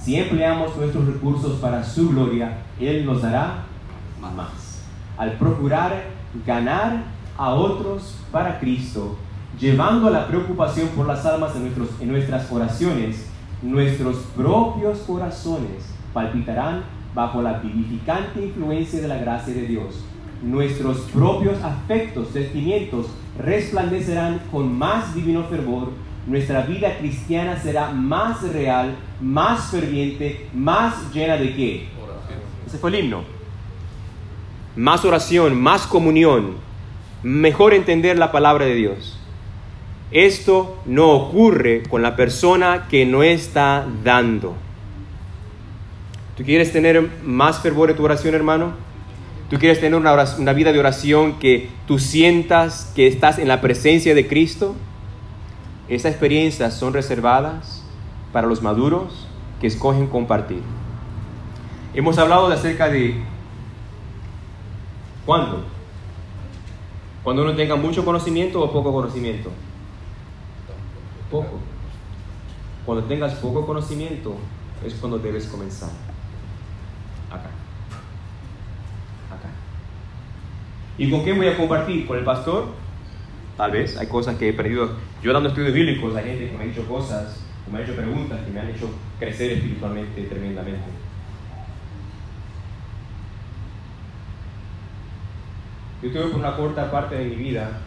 Si 0.04 0.18
empleamos 0.18 0.76
nuestros 0.76 1.06
recursos 1.06 1.60
para 1.60 1.82
su 1.82 2.10
gloria, 2.10 2.58
Él 2.78 3.06
nos 3.06 3.22
dará 3.22 3.64
más. 4.20 4.82
Al 5.18 5.34
procurar 5.34 6.04
ganar 6.45 7.04
a 7.38 7.54
otros 7.54 8.18
para 8.30 8.60
Cristo, 8.60 9.16
llevando 9.58 10.10
la 10.10 10.28
preocupación 10.28 10.89
por 10.89 11.08
las 11.08 11.26
almas 11.26 11.56
en, 11.56 11.74
en 12.01 12.12
nuestras 12.12 12.51
oraciones, 12.51 13.30
nuestros 13.62 14.18
propios 14.36 14.99
corazones 14.99 15.93
palpitarán 16.14 16.84
bajo 17.16 17.41
la 17.41 17.60
vivificante 17.60 18.45
influencia 18.45 19.01
de 19.01 19.08
la 19.08 19.18
gracia 19.18 19.54
de 19.54 19.68
Dios, 19.68 20.04
nuestros 20.41 20.97
propios 21.14 21.64
afectos, 21.64 22.28
sentimientos 22.34 23.08
resplandecerán 23.38 24.41
con 24.51 24.78
más 24.78 25.16
divino 25.16 25.43
fervor, 25.45 25.91
nuestra 26.28 26.62
vida 26.62 26.98
cristiana 26.98 27.60
será 27.62 27.90
más 27.92 28.42
real, 28.54 28.96
más 29.22 29.72
ferviente, 29.72 30.48
más 30.54 31.14
llena 31.14 31.36
de 31.38 31.54
qué? 31.54 31.88
Oración. 32.02 32.40
Ese 32.66 32.78
fue 32.78 32.90
el 32.92 33.00
himno. 33.04 33.24
Más 34.76 35.06
oración, 35.06 35.60
más 35.62 35.86
comunión, 35.86 36.56
mejor 37.22 37.74
entender 37.74 38.18
la 38.18 38.32
palabra 38.32 38.66
de 38.66 38.76
Dios. 38.76 39.20
Esto 40.12 40.82
no 40.86 41.10
ocurre 41.12 41.84
con 41.90 42.02
la 42.02 42.16
persona 42.16 42.88
que 42.90 43.06
no 43.06 43.22
está 43.24 43.86
dando. 44.04 44.56
¿Tú 46.38 46.44
quieres 46.44 46.72
tener 46.72 47.08
más 47.24 47.60
fervor 47.60 47.90
en 47.92 47.96
tu 47.96 48.04
oración, 48.04 48.34
hermano? 48.34 48.74
¿Tú 49.50 49.60
quieres 49.60 49.80
tener 49.80 50.00
una, 50.00 50.12
oración- 50.14 50.42
una 50.42 50.54
vida 50.54 50.72
de 50.72 50.80
oración 50.80 51.38
que 51.38 51.70
tú 51.86 52.00
sientas 52.00 52.92
que 52.96 53.06
estás 53.08 53.38
en 53.38 53.48
la 53.48 53.62
presencia 53.62 54.16
de 54.16 54.28
Cristo? 54.28 54.76
Estas 55.88 56.12
experiencias 56.12 56.74
son 56.76 56.94
reservadas 56.94 57.84
para 58.32 58.48
los 58.48 58.62
maduros 58.62 59.28
que 59.60 59.68
escogen 59.68 60.08
compartir. 60.08 60.62
Hemos 61.94 62.18
hablado 62.18 62.48
de 62.50 62.56
acerca 62.56 62.90
de 62.90 63.22
cuándo. 65.26 65.64
Cuando 67.24 67.44
uno 67.44 67.56
tenga 67.56 67.76
mucho 67.76 68.04
conocimiento 68.04 68.62
o 68.62 68.72
poco 68.72 68.92
conocimiento. 68.94 69.50
Poco. 71.30 71.60
Cuando 72.86 73.06
tengas 73.06 73.34
poco 73.36 73.66
conocimiento 73.66 74.36
es 74.86 74.94
cuando 74.96 75.20
debes 75.20 75.48
comenzar. 75.48 75.90
Acá. 77.30 77.50
Acá. 79.30 79.50
¿Y 80.98 81.10
con 81.10 81.24
quién 81.24 81.38
voy 81.38 81.48
a 81.48 81.58
compartir? 81.58 82.06
¿Con 82.08 82.18
el 82.18 82.24
pastor? 82.24 82.83
Tal 83.58 83.72
vez. 83.72 83.97
Hay 83.97 84.08
cosas 84.08 84.38
que 84.38 84.49
he 84.49 84.54
perdido. 84.54 84.97
Yo 85.22 85.34
dando 85.34 85.49
estudios 85.49 85.74
bíblicos, 85.74 86.16
hay 86.16 86.26
gente 86.26 86.49
que 86.49 86.58
me 86.58 86.64
ha 86.64 86.68
dicho 86.68 86.88
cosas, 86.88 87.39
que 87.66 87.72
me 87.72 87.80
ha 87.80 87.82
hecho 87.84 87.95
preguntas, 87.95 88.41
que 88.41 88.51
me 88.51 88.60
han 88.60 88.70
hecho 88.70 88.89
crecer 89.20 89.51
espiritualmente 89.51 90.24
tremendamente. 90.24 91.04
Yo 96.01 96.12
tuve 96.12 96.32
por 96.32 96.39
una 96.39 96.56
corta 96.58 96.91
parte 96.91 97.16
de 97.16 97.26
mi 97.26 97.36
vida 97.36 97.80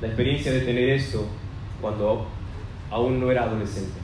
la 0.00 0.06
experiencia 0.06 0.52
de 0.52 0.60
tener 0.60 0.90
esto 0.90 1.26
cuando 1.80 2.28
aún 2.90 3.18
no 3.18 3.30
era 3.30 3.44
adolescente. 3.44 3.98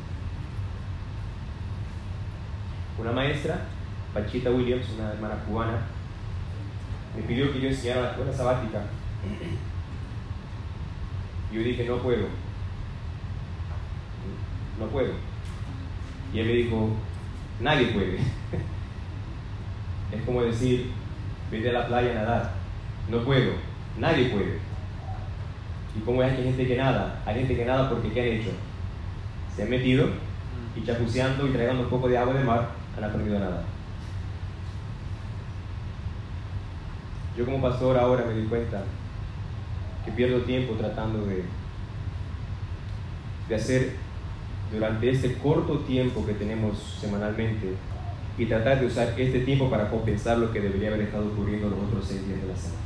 Una 2.98 3.12
maestra, 3.12 3.60
Pachita 4.12 4.50
Williams, 4.50 4.86
una 4.98 5.12
hermana 5.12 5.36
cubana, 5.46 5.82
me 7.14 7.22
pidió 7.22 7.52
que 7.52 7.60
yo 7.60 7.68
enseñara 7.68 8.02
la 8.02 8.10
escuela 8.10 8.32
sabática. 8.32 8.80
Yo 11.52 11.60
dije, 11.62 11.84
no 11.84 11.96
puedo. 11.98 12.26
No 14.78 14.86
puedo. 14.86 15.12
Y 16.32 16.40
él 16.40 16.46
me 16.46 16.52
dijo, 16.52 16.90
nadie 17.60 17.86
puede. 17.88 18.16
es 20.12 20.22
como 20.24 20.42
decir, 20.42 20.90
vete 21.50 21.70
a 21.70 21.72
la 21.72 21.86
playa 21.86 22.10
a 22.10 22.14
nadar. 22.14 22.52
No 23.08 23.22
puedo. 23.24 23.52
Nadie 23.98 24.28
puede. 24.28 24.58
¿Y 25.96 26.00
cómo 26.04 26.22
es 26.22 26.32
que 26.32 26.38
hay 26.38 26.44
gente 26.44 26.66
que 26.66 26.76
nada? 26.76 27.22
Hay 27.24 27.36
gente 27.36 27.56
que 27.56 27.64
nada 27.64 27.88
porque 27.88 28.12
¿qué 28.12 28.20
han 28.20 28.28
hecho? 28.28 28.50
Se 29.54 29.62
han 29.62 29.70
metido 29.70 30.10
y 30.76 30.84
chapuceando 30.84 31.46
y 31.46 31.52
tragando 31.52 31.84
un 31.84 31.88
poco 31.88 32.08
de 32.08 32.18
agua 32.18 32.34
de 32.34 32.44
mar, 32.44 32.68
han 32.96 33.04
aprendido 33.04 33.38
nada. 33.38 33.62
Yo 37.36 37.44
como 37.44 37.62
pastor 37.62 37.96
ahora 37.96 38.24
me 38.26 38.34
di 38.34 38.46
cuenta 38.46 38.82
que 40.06 40.12
pierdo 40.12 40.40
tiempo 40.42 40.74
tratando 40.74 41.26
de, 41.26 41.42
de 43.48 43.54
hacer 43.54 43.96
durante 44.72 45.10
este 45.10 45.34
corto 45.34 45.80
tiempo 45.80 46.24
que 46.24 46.34
tenemos 46.34 46.98
semanalmente 47.00 47.74
y 48.38 48.46
tratar 48.46 48.80
de 48.80 48.86
usar 48.86 49.14
este 49.18 49.40
tiempo 49.40 49.68
para 49.68 49.90
compensar 49.90 50.38
lo 50.38 50.52
que 50.52 50.60
debería 50.60 50.88
haber 50.88 51.02
estado 51.02 51.26
ocurriendo 51.26 51.68
los 51.68 51.78
otros 51.80 52.06
seis 52.06 52.26
días 52.26 52.40
de 52.40 52.48
la 52.48 52.56
semana. 52.56 52.80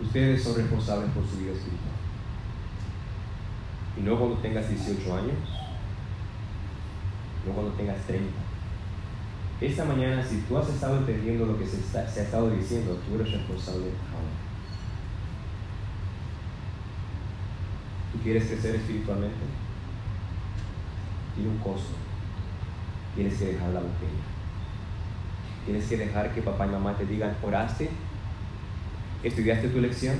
Ustedes 0.00 0.42
son 0.42 0.56
responsables 0.56 1.10
por 1.10 1.26
su 1.26 1.38
vida 1.38 1.52
espiritual. 1.52 1.92
Y 3.98 4.00
no 4.02 4.18
cuando 4.18 4.36
tengas 4.36 4.68
18 4.68 5.14
años, 5.14 5.34
no 7.46 7.52
cuando 7.52 7.72
tengas 7.72 7.98
30. 8.06 8.45
Esta 9.60 9.86
mañana, 9.86 10.22
si 10.22 10.36
tú 10.42 10.58
has 10.58 10.68
estado 10.68 10.98
entendiendo 10.98 11.46
lo 11.46 11.58
que 11.58 11.66
se, 11.66 11.98
ha 11.98 12.04
estado 12.04 12.50
diciendo, 12.50 12.98
tú 13.08 13.14
eres 13.14 13.32
responsable 13.32 13.86
ahora. 13.86 14.36
¿Tú 18.12 18.18
quieres 18.22 18.44
crecer 18.46 18.74
espiritualmente? 18.74 19.36
Tiene 21.34 21.50
un 21.50 21.58
costo. 21.58 21.94
Tienes 23.14 23.38
que 23.38 23.46
dejar 23.46 23.70
la 23.70 23.80
botella. 23.80 24.24
Tienes 25.64 25.86
que 25.86 25.96
dejar 25.96 26.34
que 26.34 26.42
papá 26.42 26.66
y 26.66 26.70
mamá 26.70 26.96
te 26.96 27.06
digan, 27.06 27.34
oraste, 27.42 27.88
estudiaste 29.22 29.68
tu 29.68 29.80
lección. 29.80 30.16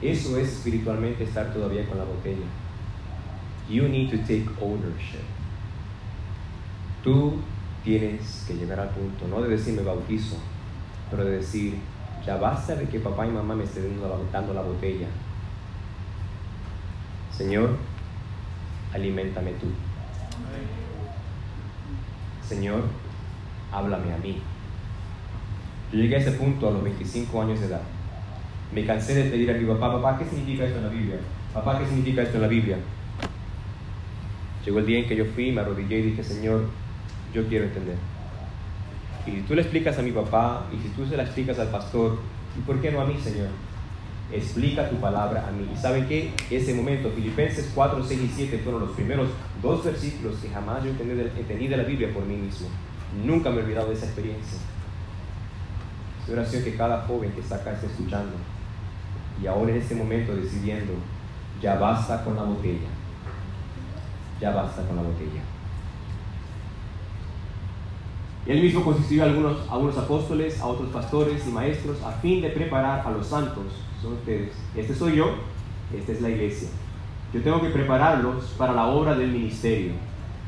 Eso 0.00 0.38
es 0.38 0.48
espiritualmente 0.48 1.24
estar 1.24 1.52
todavía 1.52 1.84
con 1.86 1.98
la 1.98 2.04
botella. 2.04 2.46
You 3.68 3.88
need 3.88 4.10
to 4.10 4.18
take 4.18 4.46
ownership. 4.60 5.24
Tú 7.02 7.40
tienes 7.84 8.44
que 8.46 8.54
llegar 8.54 8.78
al 8.80 8.90
punto, 8.90 9.26
no 9.28 9.40
de 9.42 9.50
decir 9.50 9.74
me 9.74 9.82
bautizo, 9.82 10.36
pero 11.10 11.24
de 11.24 11.38
decir, 11.38 11.74
ya 12.24 12.36
basta 12.36 12.74
de 12.76 12.88
que 12.88 13.00
papá 13.00 13.26
y 13.26 13.30
mamá 13.30 13.54
me 13.54 13.64
estén 13.64 13.98
dando 14.32 14.54
la- 14.54 14.62
botella. 14.62 15.06
Señor, 17.36 17.76
aliméntame 18.94 19.52
tú. 19.52 19.66
Señor, 22.46 22.82
háblame 23.72 24.12
a 24.12 24.18
mí. 24.18 24.40
Yo 25.92 25.98
llegué 25.98 26.16
a 26.16 26.18
ese 26.18 26.32
punto 26.32 26.68
a 26.68 26.72
los 26.72 26.82
25 26.84 27.42
años 27.42 27.60
de 27.60 27.66
edad. 27.66 27.80
Me 28.72 28.86
cansé 28.86 29.14
de 29.14 29.30
pedir 29.30 29.50
a 29.50 29.54
mi 29.54 29.66
papá, 29.66 29.92
papá, 29.92 30.18
¿qué 30.18 30.24
significa 30.24 30.64
esto 30.64 30.78
en 30.78 30.84
la 30.84 30.90
Biblia? 30.90 31.16
Papá, 31.52 31.78
¿qué 31.78 31.86
significa 31.86 32.22
esto 32.22 32.36
en 32.36 32.42
la 32.42 32.48
Biblia? 32.48 32.78
Llegó 34.64 34.78
el 34.78 34.86
día 34.86 34.98
en 35.00 35.08
que 35.08 35.16
yo 35.16 35.24
fui, 35.26 35.50
me 35.52 35.60
arrodillé 35.60 35.98
y 35.98 36.02
dije, 36.10 36.22
Señor, 36.22 36.68
yo 37.32 37.46
quiero 37.48 37.64
entender. 37.64 37.96
Y 39.26 39.30
si 39.30 39.40
tú 39.42 39.54
le 39.54 39.62
explicas 39.62 39.98
a 39.98 40.02
mi 40.02 40.10
papá, 40.10 40.66
y 40.72 40.82
si 40.82 40.88
tú 40.90 41.06
se 41.06 41.16
la 41.16 41.22
explicas 41.22 41.58
al 41.58 41.68
pastor, 41.68 42.18
¿y 42.58 42.60
por 42.62 42.80
qué 42.80 42.90
no 42.90 43.00
a 43.00 43.06
mí, 43.06 43.16
Señor? 43.22 43.48
Explica 44.32 44.88
tu 44.88 44.96
palabra 44.96 45.46
a 45.46 45.52
mí. 45.52 45.68
¿Y 45.72 45.76
saben 45.76 46.06
qué? 46.08 46.32
Ese 46.50 46.74
momento, 46.74 47.10
Filipenses 47.10 47.70
4, 47.74 48.02
6 48.04 48.20
y 48.20 48.28
7 48.28 48.58
fueron 48.58 48.80
los 48.80 48.90
primeros 48.92 49.28
dos 49.60 49.84
versículos 49.84 50.36
que 50.38 50.48
jamás 50.48 50.82
yo 50.82 50.90
entendí 50.90 51.68
de, 51.68 51.76
la 51.76 51.84
Biblia 51.84 52.12
por 52.12 52.24
mí 52.24 52.36
mismo. 52.36 52.68
Nunca 53.24 53.50
me 53.50 53.60
he 53.60 53.64
olvidado 53.64 53.88
de 53.88 53.94
esa 53.94 54.06
experiencia. 54.06 54.58
Es 56.22 56.28
una 56.28 56.42
oración 56.42 56.64
que 56.64 56.76
cada 56.76 57.02
joven 57.02 57.30
que 57.32 57.40
está 57.40 57.56
acá 57.56 57.72
está 57.72 57.86
escuchando. 57.86 58.32
Y 59.42 59.46
ahora 59.46 59.72
en 59.72 59.78
este 59.78 59.94
momento 59.94 60.34
decidiendo, 60.34 60.94
ya 61.60 61.76
basta 61.76 62.24
con 62.24 62.36
la 62.36 62.42
botella. 62.42 62.88
Ya 64.40 64.50
basta 64.50 64.82
con 64.86 64.96
la 64.96 65.02
botella. 65.02 65.42
Él 68.46 68.60
mismo 68.60 68.82
constituyó 68.84 69.22
a 69.22 69.26
algunos, 69.26 69.68
a 69.68 69.74
algunos 69.74 69.96
apóstoles, 69.96 70.60
a 70.60 70.66
otros 70.66 70.90
pastores 70.90 71.46
y 71.46 71.50
maestros 71.50 72.02
a 72.02 72.12
fin 72.12 72.42
de 72.42 72.50
preparar 72.50 73.06
a 73.06 73.10
los 73.10 73.26
santos. 73.26 73.66
Son 74.00 74.14
ustedes. 74.14 74.50
Este 74.76 74.94
soy 74.94 75.16
yo, 75.16 75.34
esta 75.96 76.12
es 76.12 76.20
la 76.20 76.30
iglesia. 76.30 76.68
Yo 77.32 77.40
tengo 77.40 77.60
que 77.60 77.68
prepararlos 77.68 78.44
para 78.58 78.72
la 78.72 78.86
obra 78.86 79.14
del 79.14 79.30
ministerio, 79.30 79.92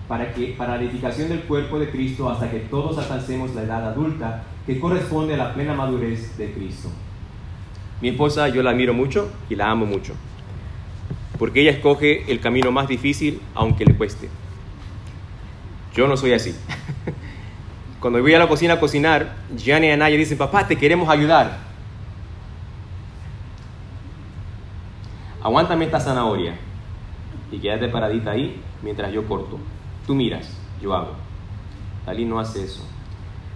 para, 0.08 0.34
que, 0.34 0.54
para 0.58 0.76
la 0.76 0.82
edificación 0.82 1.28
del 1.28 1.40
cuerpo 1.42 1.78
de 1.78 1.88
Cristo 1.88 2.28
hasta 2.28 2.50
que 2.50 2.60
todos 2.60 2.98
alcancemos 2.98 3.54
la 3.54 3.62
edad 3.62 3.88
adulta 3.88 4.42
que 4.66 4.80
corresponde 4.80 5.34
a 5.34 5.36
la 5.36 5.54
plena 5.54 5.74
madurez 5.74 6.36
de 6.36 6.52
Cristo. 6.52 6.88
Mi 8.00 8.08
esposa 8.08 8.48
yo 8.48 8.62
la 8.62 8.70
admiro 8.70 8.92
mucho 8.92 9.30
y 9.48 9.54
la 9.54 9.70
amo 9.70 9.86
mucho, 9.86 10.14
porque 11.38 11.60
ella 11.60 11.70
escoge 11.70 12.30
el 12.30 12.40
camino 12.40 12.72
más 12.72 12.88
difícil 12.88 13.40
aunque 13.54 13.86
le 13.86 13.94
cueste. 13.94 14.28
Yo 15.94 16.08
no 16.08 16.16
soy 16.16 16.32
así. 16.32 16.54
Cuando 18.04 18.20
voy 18.20 18.34
a 18.34 18.38
la 18.38 18.48
cocina 18.48 18.74
a 18.74 18.80
cocinar, 18.80 19.32
Gianni 19.56 19.86
y 19.86 19.90
Anaya 19.90 20.14
dicen, 20.18 20.36
papá, 20.36 20.68
te 20.68 20.76
queremos 20.76 21.08
ayudar. 21.08 21.56
Aguántame 25.42 25.86
esta 25.86 25.98
zanahoria 25.98 26.54
y 27.50 27.58
quédate 27.58 27.88
paradita 27.88 28.32
ahí 28.32 28.60
mientras 28.82 29.10
yo 29.10 29.26
corto. 29.26 29.58
Tú 30.06 30.14
miras, 30.14 30.54
yo 30.82 30.92
hago. 30.92 31.12
Dalí 32.04 32.26
no 32.26 32.38
hace 32.38 32.64
eso. 32.64 32.86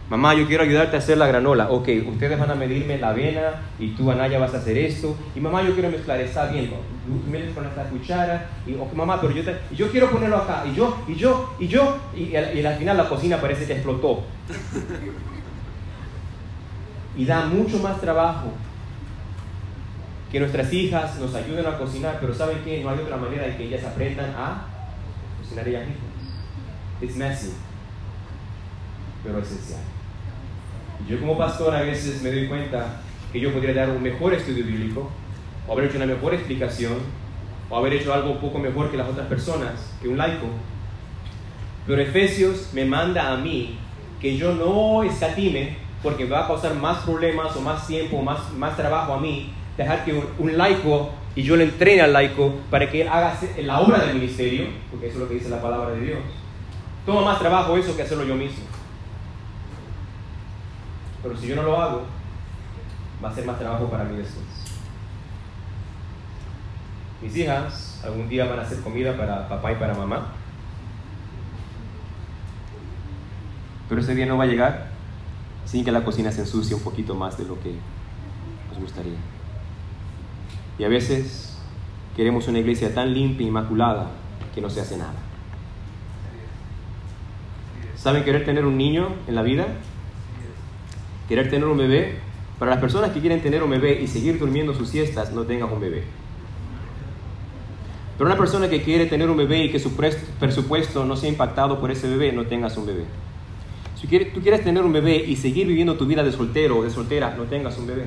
Mamá, 0.09 0.33
yo 0.33 0.47
quiero 0.47 0.63
ayudarte 0.63 0.97
a 0.97 1.01
hacer 1.01 1.19
la 1.19 1.27
granola. 1.27 1.69
Ok, 1.71 1.91
ustedes 2.07 2.41
van 2.41 2.51
a 2.51 2.55
medirme 2.55 2.97
la 2.97 3.11
avena 3.11 3.61
y 3.79 3.89
tú, 3.89 4.11
Anaya, 4.11 4.39
vas 4.39 4.55
a 4.55 4.57
hacer 4.57 4.79
esto. 4.79 5.15
Y 5.37 5.41
mamá, 5.41 5.61
yo 5.61 5.75
quiero 5.75 5.91
mezclar. 5.91 6.23
Está 6.23 6.47
bien, 6.47 6.71
me 7.09 7.51
con 7.53 7.67
esta 7.67 7.85
cuchara. 7.85 8.49
Y, 8.67 8.75
ok, 8.75 8.93
mamá, 8.95 9.21
pero 9.21 9.33
yo, 9.33 9.45
te- 9.45 9.59
y 9.71 9.77
yo 9.77 9.91
quiero 9.91 10.11
ponerlo 10.11 10.37
acá. 10.37 10.65
Y 10.67 10.75
yo, 10.75 10.97
y 11.09 11.15
yo, 11.15 11.55
y 11.59 11.69
yo. 11.69 11.97
Y, 12.17 12.35
al- 12.37 12.57
y 12.57 12.65
al 12.65 12.77
final 12.77 12.97
la 12.97 13.09
cocina 13.09 13.41
parece 13.41 13.67
que 13.67 13.75
explotó. 13.75 14.25
Y 17.17 17.25
da 17.25 17.47
mucho 17.47 17.79
más 17.81 18.01
trabajo 18.01 18.53
que 20.31 20.39
nuestras 20.41 20.73
hijas 20.73 21.19
nos 21.19 21.35
ayuden 21.35 21.67
a 21.67 21.79
cocinar, 21.79 22.19
pero 22.21 22.35
¿saben 22.35 22.59
qué? 22.65 22.83
No 22.83 22.91
hay 22.91 22.99
otra 22.99 23.17
manera 23.17 23.45
de 23.47 23.57
que 23.57 23.65
ellas 23.65 23.83
aprendan 23.85 24.31
a 24.37 24.63
cocinar 25.41 25.67
ellas 25.67 25.87
mismas. 25.87 26.09
It's 27.01 27.17
messy, 27.17 27.53
pero 29.25 29.39
esencial. 29.39 29.81
Y 31.07 31.11
Yo 31.13 31.21
como 31.21 31.39
pastor 31.39 31.75
a 31.75 31.81
veces 31.81 32.23
me 32.23 32.31
doy 32.31 32.47
cuenta 32.47 33.01
que 33.33 33.41
yo 33.41 33.53
podría 33.53 33.75
dar 33.75 33.91
un 33.91 34.03
mejor 34.03 34.35
estudio 34.35 34.65
bíblico, 34.65 35.11
o 35.69 35.73
haber 35.73 35.85
hecho 35.85 35.99
una 35.99 36.07
mejor 36.07 36.35
explicación, 36.35 36.95
o 37.71 37.77
haber 37.77 37.93
hecho 37.93 38.13
algo 38.15 38.31
un 38.31 38.39
poco 38.39 38.59
mejor 38.59 38.91
que 38.91 38.97
las 38.97 39.09
otras 39.09 39.27
personas, 39.27 39.93
que 40.01 40.09
un 40.09 40.17
laico. 40.17 40.47
Pero 41.87 42.01
Efesios 42.01 42.71
me 42.73 42.85
manda 42.85 43.33
a 43.33 43.37
mí 43.37 43.79
que 44.21 44.37
yo 44.37 44.55
no 44.55 45.03
escatime, 45.03 45.77
porque 46.03 46.25
va 46.25 46.45
a 46.45 46.47
causar 46.47 46.75
más 46.75 46.99
problemas 47.05 47.55
o 47.57 47.61
más 47.61 47.87
tiempo, 47.87 48.23
más, 48.23 48.53
más 48.55 48.77
trabajo 48.77 49.15
a 49.15 49.21
mí, 49.21 49.53
dejar 49.77 50.05
que 50.05 50.13
un, 50.15 50.25
un 50.39 50.57
laico, 50.57 51.11
y 51.35 51.43
yo 51.43 51.57
le 51.57 51.65
entrene 51.65 52.01
al 52.01 52.13
laico 52.13 52.53
para 52.71 52.91
que 52.91 53.03
él 53.03 53.09
haga 53.09 53.39
la 53.63 53.81
obra 53.81 53.99
del 54.01 54.15
ministerio, 54.15 54.67
porque 54.91 55.07
eso 55.07 55.19
es 55.19 55.21
lo 55.21 55.29
que 55.29 55.35
dice 55.35 55.49
la 55.49 55.63
palabra 55.63 55.91
de 55.91 56.01
Dios. 56.01 56.19
Toma 57.07 57.23
más 57.23 57.39
trabajo 57.39 57.77
eso 57.77 57.95
que 57.95 58.03
hacerlo 58.03 58.25
yo 58.25 58.35
mismo. 58.35 58.65
Pero 61.23 61.37
si 61.37 61.47
yo 61.47 61.57
no 61.57 61.63
lo 61.63 61.81
hago, 61.81 62.03
va 63.23 63.31
a 63.31 63.35
ser 63.35 63.47
más 63.47 63.59
trabajo 63.59 63.89
para 63.89 64.05
mí 64.05 64.17
después. 64.17 64.58
Mis 67.21 67.37
hijas 67.37 68.01
algún 68.05 68.29
día 68.29 68.45
van 68.45 68.61
a 68.61 68.63
hacer 68.63 68.81
comida 68.81 69.17
para 69.17 69.49
papá 69.49 69.73
y 69.73 69.77
para 69.77 69.95
mamá. 69.95 70.29
Pero 73.89 74.01
ese 74.01 74.15
día 74.15 74.27
no 74.27 74.37
va 74.37 74.45
a 74.45 74.47
llegar 74.47 74.89
sin 75.65 75.85
que 75.85 75.93
la 75.93 76.05
cocina 76.05 76.31
se 76.31 76.43
ensucie 76.43 76.75
un 76.75 76.83
poquito 76.83 77.15
más 77.15 77.37
de 77.37 77.45
lo 77.45 77.61
que 77.61 77.75
nos 78.71 78.79
gustaría. 78.81 79.19
Y 80.79 80.85
a 80.85 80.89
veces 80.89 81.59
queremos 82.17 82.47
una 82.49 82.61
iglesia 82.61 82.95
tan 82.95 83.13
limpia 83.13 83.45
e 83.45 83.49
inmaculada 83.49 84.07
que 84.55 84.61
no 84.61 84.71
se 84.71 84.81
hace 84.81 84.97
nada. 84.97 85.15
¿Saben 87.97 88.23
querer 88.25 88.45
tener 88.45 88.65
un 88.65 88.79
niño 88.79 89.09
en 89.27 89.35
la 89.35 89.43
vida? 89.43 89.67
Querer 91.29 91.51
tener 91.51 91.67
un 91.67 91.79
bebé. 91.79 92.21
Para 92.59 92.73
las 92.73 92.81
personas 92.81 93.11
que 93.11 93.21
quieren 93.21 93.43
tener 93.43 93.63
un 93.63 93.71
bebé 93.71 94.01
y 94.01 94.07
seguir 94.07 94.39
durmiendo 94.39 94.73
sus 94.73 94.89
siestas, 94.89 95.33
no 95.33 95.43
tengas 95.43 95.71
un 95.71 95.81
bebé. 95.81 96.05
Pero 98.19 98.29
una 98.29 98.37
persona 98.37 98.69
que 98.69 98.83
quiere 98.83 99.07
tener 99.07 99.31
un 99.31 99.37
bebé 99.37 99.65
y 99.65 99.71
que 99.71 99.79
su 99.79 99.97
pres- 99.97 100.19
presupuesto 100.41 101.05
no 101.05 101.17
sea 101.17 101.29
impactado 101.29 101.79
por 101.79 101.91
ese 101.93 102.09
bebé, 102.09 102.33
no 102.33 102.47
tengas 102.47 102.77
un 102.77 102.85
bebé. 102.87 103.05
Si 103.95 104.07
tú 104.07 104.41
quieres 104.41 104.65
tener 104.65 104.83
un 104.85 104.93
bebé 104.93 105.17
y 105.17 105.37
seguir 105.37 105.67
viviendo 105.69 105.97
tu 105.97 106.05
vida 106.07 106.23
de 106.25 106.33
soltero 106.33 106.79
o 106.79 106.83
de 106.85 106.91
soltera, 106.91 107.35
no 107.37 107.45
tengas 107.45 107.79
un 107.79 107.87
bebé. 107.87 108.07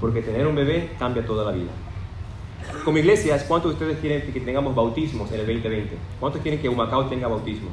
Porque 0.00 0.22
tener 0.22 0.46
un 0.46 0.54
bebé 0.54 0.90
cambia 0.98 1.26
toda 1.26 1.44
la 1.44 1.50
vida. 1.56 1.70
Como 2.84 2.98
iglesias, 2.98 3.44
¿cuántos 3.48 3.72
de 3.72 3.74
ustedes 3.74 3.98
quieren 4.00 4.32
que 4.32 4.40
tengamos 4.40 4.74
bautismos 4.74 5.30
en 5.32 5.40
el 5.40 5.46
2020? 5.46 5.96
¿Cuántos 6.20 6.40
quieren 6.42 6.60
que 6.60 6.68
Humacao 6.68 7.06
tenga 7.06 7.26
bautismos? 7.26 7.72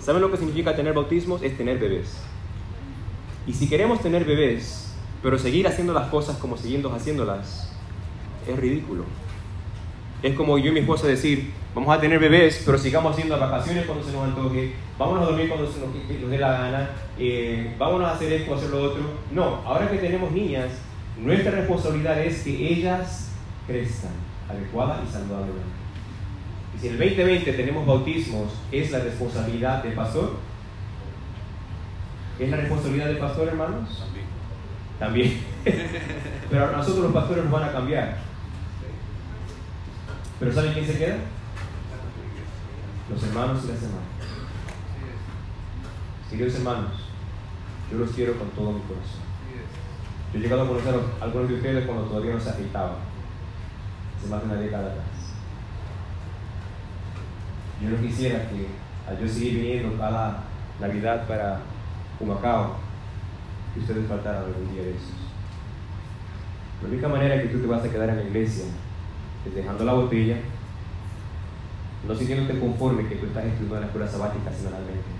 ¿Saben 0.00 0.22
lo 0.22 0.30
que 0.30 0.36
significa 0.36 0.76
tener 0.76 0.94
bautismos? 0.94 1.42
Es 1.42 1.56
tener 1.56 1.78
bebés. 1.78 2.16
Y 3.46 3.52
si 3.52 3.68
queremos 3.68 4.00
tener 4.00 4.24
bebés, 4.24 4.94
pero 5.22 5.38
seguir 5.38 5.66
haciendo 5.66 5.92
las 5.92 6.08
cosas 6.08 6.36
como 6.36 6.56
seguimos 6.56 6.92
haciéndolas, 6.92 7.72
es 8.46 8.56
ridículo. 8.58 9.04
Es 10.22 10.34
como 10.34 10.58
yo 10.58 10.70
y 10.70 10.72
mi 10.72 10.80
esposa 10.80 11.06
decir, 11.06 11.52
vamos 11.74 11.96
a 11.96 12.00
tener 12.00 12.18
bebés, 12.18 12.62
pero 12.66 12.76
sigamos 12.76 13.12
haciendo 13.12 13.38
vacaciones 13.38 13.86
cuando 13.86 14.04
se 14.04 14.12
nos 14.12 14.24
antoje, 14.24 14.72
vámonos 14.98 15.22
a 15.22 15.30
dormir 15.30 15.48
cuando 15.48 15.70
se 15.70 15.78
nos, 15.78 15.90
nos 16.20 16.30
dé 16.30 16.38
la 16.38 16.52
gana, 16.52 16.90
eh, 17.18 17.74
vámonos 17.78 18.08
a 18.08 18.14
hacer 18.14 18.32
esto, 18.32 18.52
a 18.52 18.56
hacer 18.56 18.70
lo 18.70 18.82
otro. 18.82 19.02
No, 19.32 19.62
ahora 19.64 19.88
que 19.88 19.98
tenemos 19.98 20.32
niñas, 20.32 20.70
nuestra 21.16 21.52
responsabilidad 21.52 22.20
es 22.20 22.42
que 22.42 22.72
ellas 22.72 23.30
crezcan 23.66 24.10
adecuada 24.48 25.02
y 25.06 25.12
saludablemente. 25.12 25.78
Y 26.74 26.78
si 26.80 26.86
en 26.88 26.94
el 26.94 26.98
2020 26.98 27.52
tenemos 27.52 27.86
bautismos, 27.86 28.52
¿es 28.72 28.90
la 28.90 28.98
responsabilidad 28.98 29.82
del 29.82 29.92
pastor? 29.92 30.36
¿Es 32.38 32.50
la 32.50 32.56
responsabilidad 32.56 33.06
del 33.06 33.18
pastor, 33.18 33.48
hermanos? 33.48 34.04
También. 34.98 35.40
También. 35.64 35.88
Pero 36.50 36.68
a 36.68 36.72
nosotros 36.72 37.04
los 37.04 37.12
pastores 37.12 37.44
nos 37.44 37.52
van 37.52 37.68
a 37.68 37.72
cambiar. 37.72 38.27
Pero 40.38 40.52
¿saben 40.52 40.72
quién 40.72 40.86
se 40.86 40.98
queda? 40.98 41.16
Los 43.10 43.22
hermanos 43.24 43.64
y 43.64 43.68
las 43.68 43.82
hermanas. 43.82 44.08
Queridos 46.30 46.54
hermanos, 46.56 46.92
yo 47.90 47.98
los 47.98 48.10
quiero 48.10 48.38
con 48.38 48.50
todo 48.50 48.72
mi 48.72 48.80
corazón. 48.82 49.28
Yo 50.32 50.38
he 50.38 50.42
llegado 50.42 50.62
a 50.62 50.68
conocer 50.68 50.94
a 50.94 51.24
algunos 51.24 51.48
de 51.48 51.54
ustedes 51.54 51.86
cuando 51.86 52.04
todavía 52.04 52.34
no 52.34 52.40
se 52.40 52.50
afeitaban, 52.50 52.96
hace 54.16 54.28
más 54.28 54.40
de 54.42 54.46
una 54.46 54.60
década 54.60 54.90
atrás. 54.90 55.06
Yo 57.82 57.90
no 57.90 58.00
quisiera 58.00 58.48
que 58.50 58.68
al 59.08 59.18
yo 59.18 59.26
seguir 59.26 59.54
viniendo 59.54 59.96
cada 59.96 60.44
Navidad 60.78 61.26
para 61.26 61.60
Humacao, 62.20 62.76
que 63.72 63.80
ustedes 63.80 64.06
faltaran 64.06 64.44
algún 64.44 64.72
día 64.72 64.82
de 64.82 64.90
esos. 64.90 65.14
La 66.82 66.88
única 66.88 67.08
manera 67.08 67.42
que 67.42 67.48
tú 67.48 67.60
te 67.60 67.66
vas 67.66 67.84
a 67.84 67.88
quedar 67.88 68.10
en 68.10 68.16
la 68.16 68.24
iglesia 68.24 68.64
es 68.64 68.87
dejando 69.44 69.84
la 69.84 69.94
botella, 69.94 70.36
no 72.06 72.14
sintiéndote 72.14 72.60
conforme 72.60 73.08
que 73.08 73.16
tú 73.16 73.26
estás 73.26 73.44
estudiando 73.44 73.76
en 73.76 73.80
la 73.80 73.86
escuela 73.86 74.08
sabática 74.08 74.52
semanalmente. 74.52 75.18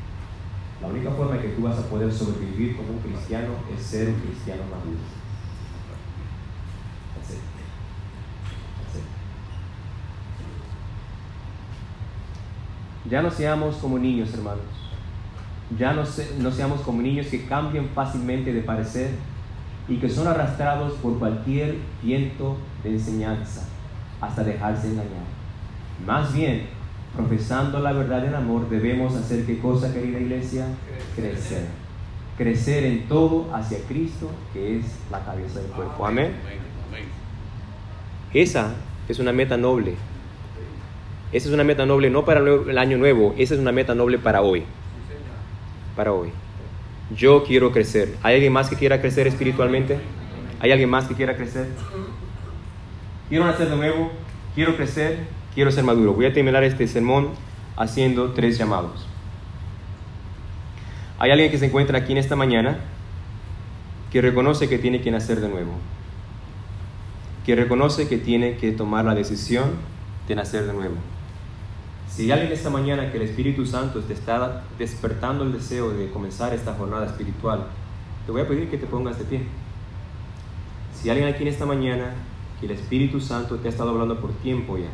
La 0.81 0.89
única 0.89 1.11
forma 1.11 1.37
en 1.37 1.43
que 1.43 1.49
tú 1.49 1.63
vas 1.63 1.79
a 1.79 1.89
poder 1.89 2.13
sobrevivir 2.13 2.77
como 2.77 2.91
un 2.91 2.99
cristiano 3.01 3.55
es 3.75 3.83
ser 3.83 4.09
un 4.09 4.21
cristiano 4.21 4.63
maduro. 4.65 4.99
Ya 13.11 13.23
no 13.23 13.31
seamos 13.31 13.77
como 13.77 13.99
niños, 13.99 14.35
hermanos. 14.35 14.61
Ya 15.79 15.95
no 15.95 16.51
seamos 16.51 16.81
como 16.83 17.01
niños 17.01 17.27
que 17.27 17.47
cambian 17.47 17.89
fácilmente 17.95 18.53
de 18.53 18.61
parecer 18.61 19.13
y 19.89 19.97
que 19.97 20.11
son 20.11 20.29
arrastrados 20.29 20.93
por 20.95 21.19
cualquier 21.19 21.77
viento 22.03 22.57
de 22.85 22.91
enseñanza 22.91 23.67
hasta 24.21 24.45
dejarse 24.45 24.89
engañar. 24.89 25.27
Más 26.07 26.33
bien, 26.33 26.67
profesando 27.15 27.81
la 27.81 27.93
verdad 27.93 28.25
en 28.25 28.35
amor, 28.35 28.69
debemos 28.69 29.15
hacer 29.15 29.45
qué 29.45 29.59
cosa, 29.59 29.93
querida 29.93 30.19
iglesia? 30.19 30.67
Crecer. 31.17 31.67
Crecer 32.37 32.85
en 32.85 33.09
todo 33.09 33.53
hacia 33.55 33.79
Cristo, 33.89 34.31
que 34.53 34.79
es 34.79 34.85
la 35.11 35.25
cabeza 35.25 35.61
del 35.61 35.71
cuerpo. 35.71 36.07
Amén. 36.07 36.33
Esa 38.33 38.75
es 39.09 39.19
una 39.19 39.33
meta 39.33 39.57
noble. 39.57 39.95
Esa 41.33 41.49
es 41.49 41.55
una 41.55 41.65
meta 41.65 41.85
noble 41.85 42.09
no 42.11 42.25
para 42.25 42.41
el 42.41 42.79
año 42.79 42.97
nuevo, 42.97 43.35
esa 43.37 43.55
es 43.55 43.61
una 43.61 43.73
meta 43.73 43.95
noble 43.95 44.19
para 44.19 44.41
hoy. 44.41 44.65
Para 45.97 46.13
hoy. 46.13 46.31
Yo 47.15 47.43
quiero 47.45 47.73
crecer. 47.73 48.15
¿Hay 48.23 48.35
alguien 48.35 48.53
más 48.53 48.69
que 48.69 48.77
quiera 48.77 49.01
crecer 49.01 49.27
espiritualmente? 49.27 49.99
¿Hay 50.61 50.71
alguien 50.71 50.91
más 50.91 51.07
que 51.07 51.15
quiera 51.15 51.37
crecer? 51.37 51.69
Quiero 53.29 53.45
nacer 53.45 53.69
de 53.69 53.77
nuevo, 53.77 54.11
quiero 54.55 54.77
crecer, 54.77 55.27
quiero 55.55 55.71
ser 55.71 55.85
maduro. 55.85 56.15
Voy 56.15 56.27
a 56.27 56.33
terminar 56.33 56.65
este 56.65 56.87
sermón 56.89 57.31
haciendo 57.77 58.33
tres 58.33 58.59
llamados. 58.59 59.07
Hay 61.19 61.31
alguien 61.31 61.51
que 61.51 61.59
se 61.59 61.67
encuentra 61.67 61.99
aquí 61.99 62.13
en 62.13 62.19
esta 62.19 62.37
mañana 62.37 62.79
que 64.11 64.21
reconoce 64.23 64.69
que 64.69 64.79
tiene 64.79 65.01
que 65.01 65.11
nacer 65.11 65.41
de 65.41 65.49
nuevo 65.49 65.73
que 67.49 67.57
reconoce 67.57 68.09
que 68.09 68.19
tiene 68.19 68.59
que 68.59 68.73
tomar 68.73 69.07
la 69.07 69.15
decisión 69.15 69.71
de 70.29 70.35
nacer 70.35 70.67
de 70.67 70.75
nuevo. 70.75 70.97
Si 72.07 72.25
hay 72.25 72.33
alguien 72.33 72.53
esta 72.53 72.69
mañana 72.69 73.11
que 73.11 73.17
el 73.17 73.23
Espíritu 73.23 73.65
Santo 73.65 74.01
te 74.01 74.13
está 74.13 74.65
despertando 74.79 75.45
el 75.45 75.55
deseo 75.55 75.89
de 75.93 76.11
comenzar 76.11 76.53
esta 76.53 76.75
jornada 76.75 77.07
espiritual, 77.07 77.65
te 78.27 78.33
voy 78.33 78.43
a 78.43 78.47
pedir 78.47 78.69
que 78.69 78.77
te 78.77 78.87
pongas 78.87 79.19
de 79.19 79.25
pie. 79.25 79.41
Si 80.93 81.09
hay 81.09 81.17
alguien 81.17 81.35
aquí 81.35 81.43
en 81.43 81.49
esta 81.49 81.65
mañana 81.65 82.13
que 82.61 82.67
el 82.67 82.73
Espíritu 82.73 83.21
Santo 83.21 83.57
te 83.57 83.69
ha 83.69 83.71
estado 83.71 83.91
hablando 83.91 84.19
por 84.21 84.33
tiempo 84.33 84.77
ya, 84.79 84.91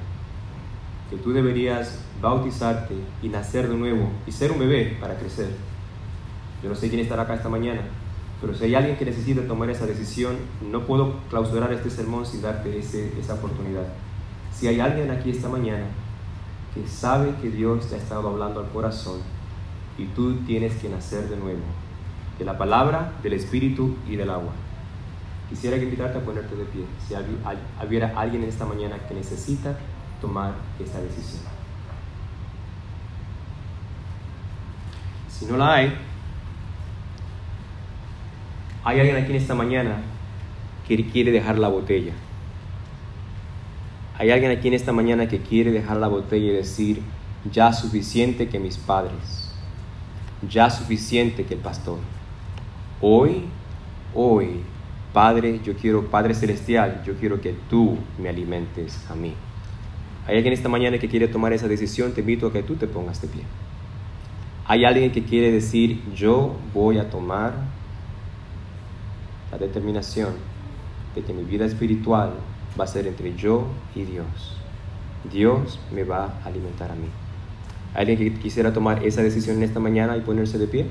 que 1.10 1.16
tú 1.16 1.32
deberías 1.32 2.00
bautizarte 2.20 2.94
y 3.22 3.28
nacer 3.28 3.68
de 3.68 3.76
nuevo 3.76 4.08
y 4.26 4.32
ser 4.32 4.52
un 4.52 4.58
bebé 4.58 4.96
para 5.00 5.16
crecer. 5.16 5.50
Yo 6.62 6.68
no 6.68 6.74
sé 6.74 6.88
quién 6.88 7.00
estará 7.00 7.22
acá 7.22 7.34
esta 7.34 7.48
mañana, 7.48 7.82
pero 8.40 8.54
si 8.54 8.64
hay 8.64 8.74
alguien 8.74 8.96
que 8.96 9.04
necesita 9.04 9.46
tomar 9.46 9.70
esa 9.70 9.86
decisión, 9.86 10.36
no 10.70 10.80
puedo 10.86 11.14
clausurar 11.30 11.72
este 11.72 11.90
sermón 11.90 12.26
sin 12.26 12.42
darte 12.42 12.78
ese- 12.78 13.12
esa 13.18 13.34
oportunidad. 13.34 13.86
Si 14.52 14.66
hay 14.66 14.80
alguien 14.80 15.10
aquí 15.10 15.30
esta 15.30 15.48
mañana 15.48 15.86
que 16.74 16.86
sabe 16.88 17.34
que 17.40 17.50
Dios 17.50 17.88
te 17.88 17.94
ha 17.94 17.98
estado 17.98 18.28
hablando 18.28 18.60
al 18.60 18.68
corazón 18.70 19.20
y 19.96 20.06
tú 20.06 20.36
tienes 20.46 20.74
que 20.76 20.88
nacer 20.88 21.28
de 21.28 21.36
nuevo, 21.36 21.60
de 22.38 22.44
la 22.44 22.58
palabra, 22.58 23.12
del 23.22 23.34
espíritu 23.34 23.94
y 24.08 24.16
del 24.16 24.30
agua. 24.30 24.52
Quisiera 25.55 25.76
invitarte 25.76 26.18
a 26.18 26.20
ponerte 26.20 26.57
de 26.57 26.64
pie, 26.64 26.84
si 27.07 27.14
hubiera 27.86 28.12
alguien 28.18 28.42
en 28.42 28.48
esta 28.48 28.64
mañana 28.64 28.98
que 29.07 29.14
necesita 29.14 29.78
tomar 30.20 30.55
esta 30.82 31.00
decisión. 31.00 31.42
Si 35.30 35.46
no 35.46 35.57
la 35.57 35.74
hay, 35.74 35.94
hay 38.82 38.98
alguien 38.98 39.16
aquí 39.16 39.30
en 39.30 39.36
esta 39.36 39.55
mañana 39.55 39.98
que 40.88 41.07
quiere 41.07 41.30
dejar 41.30 41.57
la 41.61 41.68
botella. 41.68 42.14
Hay 44.18 44.32
alguien 44.32 44.50
aquí 44.50 44.66
en 44.66 44.74
esta 44.74 44.90
mañana 44.90 45.28
que 45.28 45.38
quiere 45.38 45.70
dejar 45.70 45.98
la 45.98 46.09
botella 46.09 46.50
y 46.50 46.57
decir, 46.57 47.00
ya 47.48 47.72
suficiente 47.72 48.48
que 48.48 48.59
mis 48.59 48.76
padres, 48.76 49.52
ya 50.50 50.68
suficiente 50.68 51.44
que 51.44 51.55
el 51.55 51.61
pastor. 51.61 52.00
Hoy, 53.00 53.44
hoy, 54.16 54.64
Padre, 55.14 55.60
yo 55.64 55.74
quiero, 55.74 56.06
Padre 56.06 56.34
Celestial, 56.34 57.04
yo 57.06 57.14
quiero 57.14 57.40
que 57.40 57.54
tú 57.70 57.96
me 58.18 58.28
alimentes 58.28 59.08
a 59.08 59.14
mí. 59.14 59.32
Hay 60.26 60.34
alguien 60.34 60.52
esta 60.52 60.68
mañana 60.68 60.98
que 60.98 61.08
quiere 61.08 61.28
tomar 61.28 61.52
esa 61.52 61.68
decisión, 61.68 62.12
te 62.12 62.22
invito 62.22 62.48
a 62.48 62.52
que 62.52 62.64
tú 62.64 62.74
te 62.74 62.88
pongas 62.88 63.22
de 63.22 63.28
pie. 63.28 63.42
Hay 64.66 64.84
alguien 64.84 65.12
que 65.12 65.22
quiere 65.22 65.52
decir, 65.52 66.02
yo 66.16 66.56
voy 66.74 66.98
a 66.98 67.10
tomar 67.10 67.52
la 69.52 69.58
determinación 69.58 70.32
de 71.14 71.22
que 71.22 71.32
mi 71.32 71.44
vida 71.44 71.64
espiritual 71.64 72.32
va 72.78 72.82
a 72.82 72.88
ser 72.88 73.06
entre 73.06 73.36
yo 73.36 73.68
y 73.94 74.02
Dios. 74.02 74.58
Dios 75.32 75.78
me 75.94 76.02
va 76.02 76.40
a 76.42 76.48
alimentar 76.48 76.90
a 76.90 76.96
mí. 76.96 77.06
¿Hay 77.94 78.00
¿Alguien 78.00 78.18
que 78.18 78.40
quisiera 78.40 78.72
tomar 78.72 79.06
esa 79.06 79.22
decisión 79.22 79.62
esta 79.62 79.78
mañana 79.78 80.16
y 80.16 80.22
ponerse 80.22 80.58
de 80.58 80.66
pie? 80.66 80.86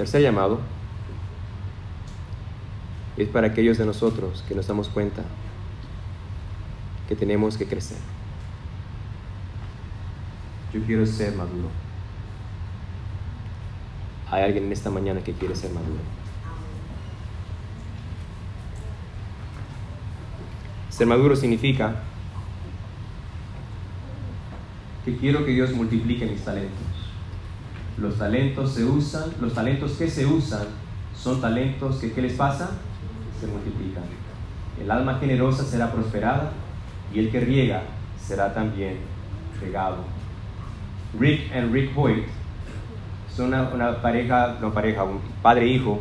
Tercer 0.00 0.22
llamado 0.22 0.60
es 3.18 3.28
para 3.28 3.48
aquellos 3.48 3.76
de 3.76 3.84
nosotros 3.84 4.42
que 4.48 4.54
nos 4.54 4.66
damos 4.66 4.88
cuenta 4.88 5.22
que 7.06 7.14
tenemos 7.14 7.58
que 7.58 7.66
crecer. 7.66 7.98
Yo 10.72 10.80
quiero 10.86 11.04
ser 11.04 11.34
maduro. 11.34 11.68
Hay 14.30 14.42
alguien 14.42 14.64
en 14.64 14.72
esta 14.72 14.88
mañana 14.88 15.20
que 15.20 15.34
quiere 15.34 15.54
ser 15.54 15.70
maduro. 15.70 16.00
Ser 20.88 21.06
maduro 21.06 21.36
significa 21.36 22.04
que 25.04 25.14
quiero 25.18 25.44
que 25.44 25.50
Dios 25.50 25.72
multiplique 25.72 26.24
mis 26.24 26.42
talentos. 26.42 26.89
Los 28.00 28.16
talentos 28.16 28.72
se 28.72 28.84
usan, 28.84 29.24
los 29.40 29.52
talentos 29.52 29.92
que 29.92 30.08
se 30.08 30.24
usan 30.24 30.66
son 31.14 31.38
talentos 31.40 31.96
que 31.96 32.12
¿qué 32.12 32.22
les 32.22 32.32
pasa? 32.32 32.70
Se 33.38 33.46
multiplican. 33.46 34.04
El 34.80 34.90
alma 34.90 35.18
generosa 35.18 35.64
será 35.64 35.92
prosperada 35.92 36.52
y 37.12 37.18
el 37.18 37.30
que 37.30 37.40
riega 37.40 37.82
será 38.18 38.54
también 38.54 38.96
regado. 39.60 39.98
Rick 41.18 41.54
and 41.54 41.74
Rick 41.74 41.90
Hoyt 41.94 42.24
son 43.36 43.48
una, 43.48 43.68
una 43.68 44.00
pareja, 44.00 44.56
no 44.62 44.72
pareja, 44.72 45.04
un 45.04 45.20
padre 45.42 45.66
e 45.66 45.68
hijo. 45.68 46.00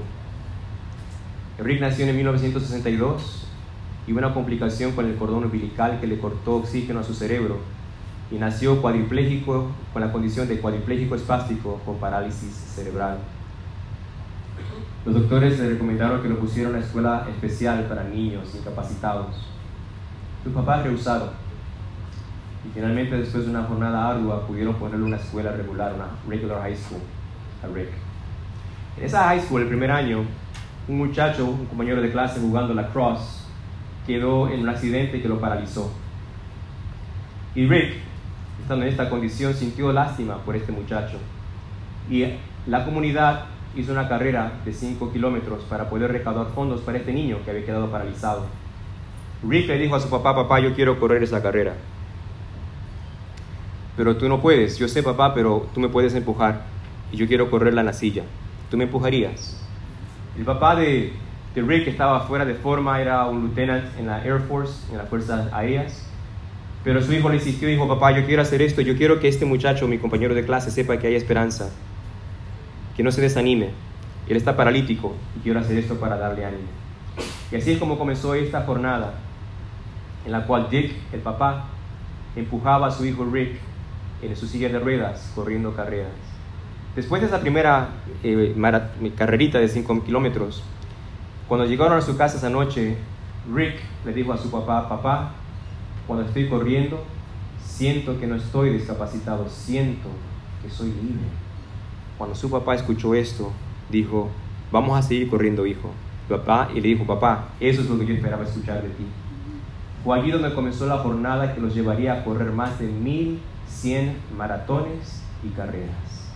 Rick 1.58 1.82
nació 1.82 2.08
en 2.08 2.16
1962 2.16 3.46
y 4.08 4.14
hubo 4.14 4.20
una 4.20 4.34
complicación 4.34 4.94
con 4.94 5.06
el 5.06 5.16
cordón 5.18 5.44
umbilical 5.44 6.00
que 6.00 6.08
le 6.08 6.18
cortó 6.18 6.56
oxígeno 6.56 7.02
a 7.02 7.04
su 7.04 7.14
cerebro 7.14 7.60
y 8.32 8.36
nació 8.36 8.82
cuadripléjico 8.82 9.72
con 9.92 10.02
la 10.02 10.12
condición 10.12 10.48
de 10.48 10.60
cuadripléjico 10.60 11.16
espástico 11.16 11.82
con 11.86 11.98
parálisis 11.98 12.54
cerebral. 12.54 13.18
Los 15.06 15.16
doctores 15.16 15.58
le 15.60 15.70
recomendaron 15.70 16.22
que 16.22 16.30
lo 16.30 16.38
pusieran 16.38 16.72
en 16.72 16.78
una 16.78 16.86
escuela 16.86 17.26
especial 17.30 17.86
para 17.86 18.04
niños 18.04 18.54
incapacitados. 18.54 19.48
Su 20.44 20.52
papá 20.52 20.84
rehusado 20.84 21.32
y 22.66 22.70
finalmente 22.74 23.18
después 23.18 23.46
de 23.46 23.52
una 23.52 23.64
jornada 23.64 24.10
ardua 24.10 24.46
pudieron 24.46 24.76
ponerle 24.76 25.06
una 25.06 25.18
escuela 25.18 25.52
regular, 25.52 25.94
una 25.94 26.08
regular 26.28 26.62
high 26.62 26.76
school 26.76 27.02
a 27.64 27.68
Rick. 27.68 27.90
En 28.98 29.06
esa 29.06 29.24
high 29.24 29.40
school, 29.40 29.62
el 29.62 29.68
primer 29.68 29.92
año, 29.92 30.26
un 30.88 30.98
muchacho, 30.98 31.46
un 31.46 31.66
compañero 31.66 32.02
de 32.02 32.12
clase 32.12 32.40
jugando 32.40 32.74
lacrosse, 32.74 33.46
quedó 34.06 34.50
en 34.50 34.62
un 34.62 34.70
accidente 34.70 35.22
que 35.22 35.28
lo 35.28 35.40
paralizó. 35.40 35.92
Y 37.56 37.66
Rick, 37.68 38.09
estando 38.70 38.86
en 38.86 38.92
esta 38.92 39.10
condición, 39.10 39.56
sintió 39.56 39.92
lástima 39.92 40.38
por 40.46 40.56
este 40.56 40.72
muchacho. 40.72 41.18
Y 42.08 42.24
la 42.68 42.86
comunidad 42.86 43.46
hizo 43.76 43.92
una 43.92 44.08
carrera 44.08 44.52
de 44.64 44.74
5 44.74 45.12
kilómetros 45.12 45.64
para 45.64 45.90
poder 45.90 46.12
recaudar 46.12 46.50
fondos 46.54 46.82
para 46.82 47.00
este 47.00 47.12
niño 47.12 47.40
que 47.44 47.50
había 47.50 47.66
quedado 47.66 47.90
paralizado. 47.90 48.46
Rick 49.42 49.70
le 49.70 49.80
dijo 49.80 49.96
a 49.96 50.00
su 50.00 50.08
papá, 50.08 50.36
papá, 50.36 50.60
yo 50.60 50.76
quiero 50.76 51.00
correr 51.00 51.24
esa 51.24 51.42
carrera. 51.42 51.74
Pero 53.98 54.18
tú 54.18 54.30
no 54.30 54.40
puedes, 54.40 54.78
yo 54.78 54.88
sé 54.88 55.02
papá, 55.02 55.34
pero 55.34 55.68
tú 55.74 55.80
me 55.80 55.90
puedes 55.90 56.14
empujar. 56.14 56.62
Y 57.12 57.18
yo 57.18 57.28
quiero 57.28 57.50
correrla 57.50 57.82
en 57.82 57.88
la 57.88 57.94
silla. 57.94 58.22
¿Tú 58.70 58.78
me 58.78 58.84
empujarías? 58.84 59.60
El 60.38 60.46
papá 60.46 60.76
de, 60.76 61.12
de 61.56 61.62
Rick 61.64 61.88
estaba 61.88 62.20
fuera 62.28 62.46
de 62.46 62.54
forma, 62.54 63.02
era 63.02 63.26
un 63.26 63.46
lieutenant 63.46 63.98
en 63.98 64.06
la 64.06 64.24
Air 64.24 64.42
Force, 64.42 64.92
en 64.92 65.00
las 65.00 65.10
Fuerzas 65.10 65.52
Aéreas. 65.52 66.09
Pero 66.84 67.02
su 67.02 67.14
hijo 67.14 67.30
le 67.30 67.36
insistió 67.36 67.68
y 67.68 67.74
dijo, 67.74 67.88
papá, 67.88 68.12
yo 68.12 68.26
quiero 68.26 68.42
hacer 68.42 68.62
esto, 68.62 68.82
yo 68.82 68.96
quiero 68.96 69.20
que 69.20 69.28
este 69.28 69.46
muchacho, 69.46 69.88
mi 69.88 69.98
compañero 69.98 70.34
de 70.34 70.46
clase, 70.46 70.72
sepa 70.72 70.98
que 70.98 71.08
hay 71.08 71.16
esperanza, 71.16 71.70
que 72.96 73.04
no 73.04 73.12
se 73.12 73.22
desanime. 73.22 73.70
Él 74.28 74.38
está 74.38 74.56
paralítico 74.56 75.16
y 75.38 75.40
quiero 75.42 75.60
hacer 75.60 75.78
esto 75.78 76.00
para 76.00 76.18
darle 76.18 76.46
ánimo. 76.46 76.70
Y 77.52 77.56
así 77.56 77.72
es 77.72 77.80
como 77.80 77.98
comenzó 77.98 78.34
esta 78.36 78.62
jornada, 78.62 79.16
en 80.26 80.32
la 80.32 80.46
cual 80.46 80.68
Dick, 80.70 80.94
el 81.12 81.20
papá, 81.20 81.66
empujaba 82.36 82.88
a 82.88 82.92
su 82.92 83.06
hijo 83.06 83.26
Rick 83.26 83.58
en 84.22 84.36
su 84.36 84.48
silla 84.48 84.70
de 84.70 84.80
ruedas, 84.80 85.32
corriendo 85.36 85.76
carreras. 85.76 86.12
Después 86.96 87.22
de 87.22 87.28
esa 87.28 87.40
primera 87.40 87.90
eh, 88.24 88.56
carrerita 89.16 89.60
de 89.60 89.68
5 89.68 90.04
kilómetros, 90.04 90.64
cuando 91.48 91.66
llegaron 91.66 91.98
a 91.98 92.02
su 92.02 92.18
casa 92.18 92.38
esa 92.38 92.50
noche, 92.50 92.98
Rick 93.54 93.76
le 94.06 94.14
dijo 94.14 94.34
a 94.34 94.38
su 94.38 94.52
papá, 94.52 94.88
papá, 94.88 95.32
cuando 96.10 96.26
estoy 96.26 96.50
corriendo, 96.50 97.04
siento 97.64 98.20
que 98.20 98.26
no 98.26 98.34
estoy 98.34 98.72
discapacitado, 98.72 99.48
siento 99.48 100.10
que 100.64 100.68
soy 100.68 100.88
libre. 100.88 101.28
Cuando 102.18 102.36
su 102.36 102.50
papá 102.50 102.74
escuchó 102.74 103.14
esto, 103.14 103.52
dijo, 103.92 104.28
vamos 104.72 104.98
a 104.98 105.04
seguir 105.04 105.30
corriendo, 105.30 105.68
hijo. 105.68 105.92
Papá, 106.28 106.70
y 106.74 106.82
le 106.82 106.88
dijo, 106.88 107.06
papá, 107.06 107.50
eso 107.60 107.82
es 107.82 107.90
lo 107.92 108.00
que 108.00 108.08
yo 108.08 108.16
esperaba 108.16 108.44
escuchar 108.44 108.82
de 108.82 108.90
ti. 108.90 109.06
Fue 110.04 110.18
allí 110.18 110.32
donde 110.32 110.52
comenzó 110.56 110.88
la 110.88 110.98
jornada 110.98 111.54
que 111.54 111.62
los 111.62 111.76
llevaría 111.76 112.14
a 112.14 112.24
correr 112.24 112.52
más 112.54 112.80
de 112.80 112.88
1100 112.88 114.18
maratones 114.36 115.22
y 115.44 115.50
carreras. 115.50 116.32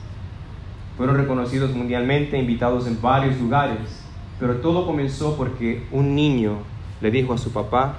Fueron 0.97 1.17
reconocidos 1.17 1.73
mundialmente, 1.73 2.37
invitados 2.37 2.85
en 2.85 3.01
varios 3.01 3.41
lugares, 3.41 4.03
pero 4.39 4.57
todo 4.57 4.85
comenzó 4.85 5.35
porque 5.35 5.87
un 5.91 6.13
niño 6.13 6.59
le 7.01 7.09
dijo 7.09 7.33
a 7.33 7.39
su 7.39 7.51
papá, 7.51 7.95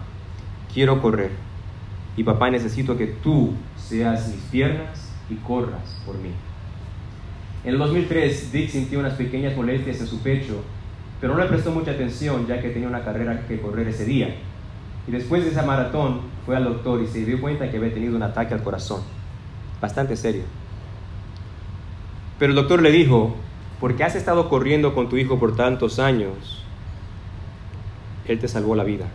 quiero 0.72 1.02
correr, 1.02 1.32
y 2.16 2.24
papá 2.24 2.50
necesito 2.50 2.96
que 2.96 3.06
tú 3.06 3.52
seas 3.76 4.28
mis 4.28 4.40
piernas 4.44 5.12
y 5.28 5.34
corras 5.36 6.00
por 6.06 6.16
mí. 6.18 6.30
En 7.64 7.72
el 7.72 7.78
2003, 7.78 8.52
Dick 8.52 8.68
sintió 8.68 9.00
unas 9.00 9.14
pequeñas 9.14 9.56
molestias 9.56 10.00
en 10.00 10.06
su 10.06 10.20
pecho, 10.20 10.62
pero 11.20 11.34
no 11.34 11.40
le 11.40 11.48
prestó 11.48 11.70
mucha 11.70 11.92
atención 11.92 12.46
ya 12.46 12.60
que 12.60 12.68
tenía 12.68 12.88
una 12.88 13.04
carrera 13.04 13.46
que 13.48 13.60
correr 13.60 13.88
ese 13.88 14.04
día. 14.04 14.34
Y 15.08 15.10
después 15.10 15.44
de 15.44 15.50
esa 15.50 15.62
maratón 15.62 16.20
fue 16.44 16.56
al 16.56 16.64
doctor 16.64 17.02
y 17.02 17.06
se 17.06 17.24
dio 17.24 17.40
cuenta 17.40 17.70
que 17.70 17.78
había 17.78 17.92
tenido 17.92 18.16
un 18.16 18.22
ataque 18.22 18.54
al 18.54 18.62
corazón, 18.62 19.02
bastante 19.80 20.16
serio. 20.16 20.42
Pero 22.38 22.50
el 22.50 22.56
doctor 22.56 22.82
le 22.82 22.90
dijo, 22.90 23.34
porque 23.80 24.04
has 24.04 24.14
estado 24.14 24.48
corriendo 24.48 24.94
con 24.94 25.08
tu 25.08 25.16
hijo 25.16 25.38
por 25.38 25.56
tantos 25.56 25.98
años, 25.98 26.62
él 28.26 28.38
te 28.38 28.48
salvó 28.48 28.74
la 28.74 28.84
vida. 28.84 29.06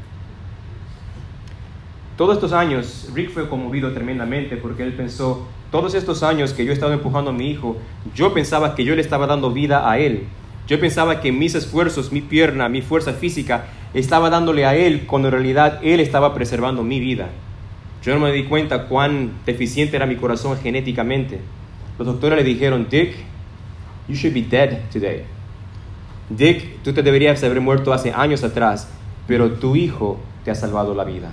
Todos 2.20 2.36
estos 2.36 2.52
años, 2.52 3.08
Rick 3.16 3.32
fue 3.32 3.48
conmovido 3.48 3.94
tremendamente 3.94 4.58
porque 4.58 4.84
él 4.84 4.92
pensó, 4.92 5.48
todos 5.72 5.96
estos 5.96 6.22
años 6.22 6.52
que 6.52 6.66
yo 6.66 6.72
he 6.72 6.74
estado 6.74 6.92
empujando 6.92 7.30
a 7.30 7.34
mi 7.34 7.50
hijo, 7.50 7.78
yo 8.14 8.34
pensaba 8.34 8.76
que 8.76 8.84
yo 8.84 8.94
le 8.94 9.02
estaba 9.02 9.26
dando 9.26 9.54
vida 9.54 9.90
a 9.90 10.00
él. 10.00 10.26
Yo 10.68 10.82
pensaba 10.82 11.22
que 11.22 11.32
mis 11.32 11.56
esfuerzos, 11.56 12.12
mi 12.12 12.20
pierna, 12.20 12.68
mi 12.68 12.82
fuerza 12.82 13.14
física, 13.14 13.68
estaba 13.94 14.30
dándole 14.30 14.66
a 14.66 14.76
él, 14.76 15.06
cuando 15.08 15.30
en 15.30 15.36
realidad 15.36 15.80
él 15.82 16.02
estaba 16.02 16.34
preservando 16.34 16.84
mi 16.84 17.00
vida. 17.00 17.30
Yo 18.04 18.14
no 18.14 18.20
me 18.20 18.34
di 18.34 18.44
cuenta 18.44 18.90
cuán 18.90 19.32
deficiente 19.46 19.96
era 19.96 20.06
mi 20.06 20.18
corazón 20.18 20.58
genéticamente. 20.62 21.40
Los 21.98 22.06
doctores 22.06 22.38
le 22.38 22.44
dijeron, 22.44 22.88
Dick, 22.90 23.16
you 24.10 24.16
should 24.16 24.34
be 24.34 24.42
dead 24.42 24.90
today. 24.92 25.24
Dick, 26.28 26.84
tú 26.84 26.92
te 26.92 27.02
deberías 27.02 27.42
haber 27.46 27.62
muerto 27.62 27.94
hace 27.94 28.12
años 28.12 28.44
atrás, 28.44 28.90
pero 29.26 29.54
tu 29.54 29.78
hijo 29.78 30.20
te 30.44 30.52
ha 30.52 30.56
salvado 30.56 30.94
la 30.94 31.06
vida. 31.06 31.32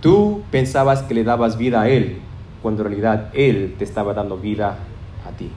Tú 0.00 0.42
pensabas 0.50 1.02
que 1.02 1.14
le 1.14 1.24
dabas 1.24 1.58
vida 1.58 1.82
a 1.82 1.88
Él, 1.88 2.18
cuando 2.62 2.82
en 2.82 2.88
realidad 2.88 3.30
Él 3.34 3.74
te 3.78 3.84
estaba 3.84 4.14
dando 4.14 4.38
vida 4.38 4.78
a 5.26 5.36
ti. 5.36 5.50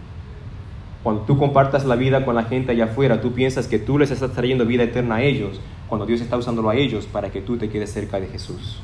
Cuando 1.03 1.23
tú 1.23 1.37
compartas 1.37 1.85
la 1.85 1.95
vida 1.95 2.23
con 2.23 2.35
la 2.35 2.43
gente 2.43 2.71
allá 2.71 2.85
afuera, 2.85 3.21
tú 3.21 3.33
piensas 3.33 3.67
que 3.67 3.79
tú 3.79 3.99
les 3.99 4.11
estás 4.11 4.31
trayendo 4.31 4.65
vida 4.65 4.83
eterna 4.83 5.15
a 5.15 5.21
ellos, 5.21 5.59
cuando 5.89 6.05
Dios 6.05 6.21
está 6.21 6.37
usándolo 6.37 6.69
a 6.69 6.75
ellos 6.75 7.05
para 7.05 7.29
que 7.29 7.41
tú 7.41 7.57
te 7.57 7.69
quedes 7.69 7.91
cerca 7.91 8.19
de 8.19 8.27
Jesús. 8.27 8.79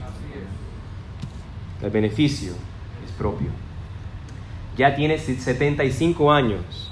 El 1.82 1.90
beneficio 1.92 2.52
es 3.06 3.12
propio. 3.18 3.48
Ya 4.78 4.96
tienes 4.96 5.22
75 5.24 6.32
años, 6.32 6.92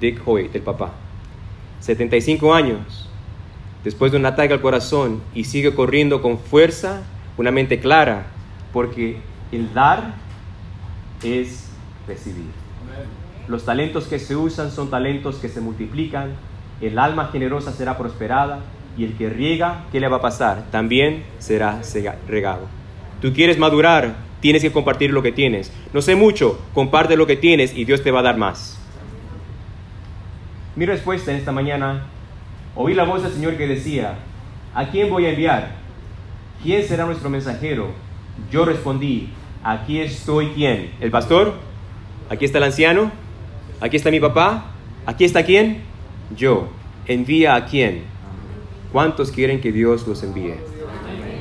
Dick 0.00 0.20
Hoyt, 0.24 0.54
el 0.54 0.62
papá. 0.62 0.92
75 1.80 2.54
años, 2.54 3.08
después 3.84 4.12
de 4.12 4.18
un 4.18 4.26
ataque 4.26 4.54
al 4.54 4.60
corazón, 4.60 5.20
y 5.34 5.44
sigue 5.44 5.74
corriendo 5.74 6.22
con 6.22 6.38
fuerza, 6.38 7.02
una 7.38 7.52
mente 7.52 7.78
clara, 7.78 8.26
porque 8.72 9.20
el 9.52 9.72
dar 9.72 10.14
es 11.22 11.70
recibir. 12.06 12.50
Los 13.46 13.64
talentos 13.64 14.06
que 14.06 14.18
se 14.18 14.36
usan 14.36 14.70
son 14.70 14.90
talentos 14.90 15.36
que 15.36 15.48
se 15.48 15.60
multiplican, 15.60 16.32
el 16.80 16.98
alma 16.98 17.30
generosa 17.32 17.72
será 17.72 17.96
prosperada 17.96 18.60
y 18.98 19.04
el 19.04 19.16
que 19.16 19.30
riega, 19.30 19.84
¿qué 19.90 20.00
le 20.00 20.08
va 20.08 20.18
a 20.18 20.20
pasar? 20.20 20.64
También 20.70 21.24
será 21.38 21.80
regado. 22.28 22.66
Tú 23.22 23.32
quieres 23.32 23.58
madurar, 23.58 24.16
tienes 24.40 24.62
que 24.62 24.72
compartir 24.72 25.12
lo 25.12 25.22
que 25.22 25.32
tienes. 25.32 25.72
No 25.92 26.02
sé 26.02 26.16
mucho, 26.16 26.60
comparte 26.74 27.16
lo 27.16 27.26
que 27.26 27.36
tienes 27.36 27.74
y 27.74 27.84
Dios 27.84 28.02
te 28.02 28.10
va 28.10 28.20
a 28.20 28.24
dar 28.24 28.36
más. 28.36 28.78
Mi 30.76 30.86
respuesta 30.86 31.30
en 31.30 31.38
esta 31.38 31.52
mañana, 31.52 32.06
oí 32.74 32.94
la 32.94 33.04
voz 33.04 33.22
del 33.22 33.32
Señor 33.32 33.56
que 33.56 33.66
decía, 33.66 34.18
¿a 34.74 34.86
quién 34.88 35.08
voy 35.08 35.26
a 35.26 35.30
enviar? 35.30 35.77
¿Quién 36.62 36.82
será 36.82 37.06
nuestro 37.06 37.30
mensajero? 37.30 37.92
Yo 38.50 38.64
respondí, 38.64 39.28
aquí 39.62 40.00
estoy 40.00 40.48
quién? 40.48 40.90
¿El 41.00 41.10
pastor? 41.10 41.54
¿Aquí 42.30 42.44
está 42.44 42.58
el 42.58 42.64
anciano? 42.64 43.12
¿Aquí 43.80 43.96
está 43.96 44.10
mi 44.10 44.18
papá? 44.18 44.72
¿Aquí 45.06 45.24
está 45.24 45.44
quién? 45.44 45.82
Yo. 46.36 46.68
¿Envía 47.06 47.54
a 47.54 47.64
quién? 47.64 48.02
¿Cuántos 48.92 49.30
quieren 49.30 49.60
que 49.60 49.70
Dios 49.70 50.06
los 50.08 50.22
envíe? 50.24 50.54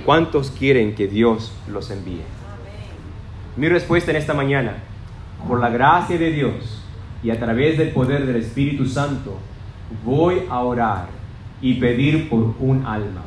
¿Cuántos 0.05 0.51
quieren 0.51 0.93
que 0.93 1.07
Dios 1.07 1.51
los 1.67 1.89
envíe? 1.89 2.21
Mi 3.55 3.67
respuesta 3.69 4.11
en 4.11 4.17
esta 4.17 4.35
mañana, 4.35 4.77
por 5.47 5.59
la 5.59 5.69
gracia 5.69 6.17
de 6.17 6.31
Dios 6.31 6.83
y 7.23 7.31
a 7.31 7.39
través 7.39 7.77
del 7.79 7.89
poder 7.89 8.27
del 8.27 8.35
Espíritu 8.35 8.85
Santo, 8.85 9.39
voy 10.05 10.43
a 10.49 10.59
orar 10.59 11.07
y 11.59 11.73
pedir 11.73 12.29
por 12.29 12.53
un 12.59 12.85
alma. 12.85 13.23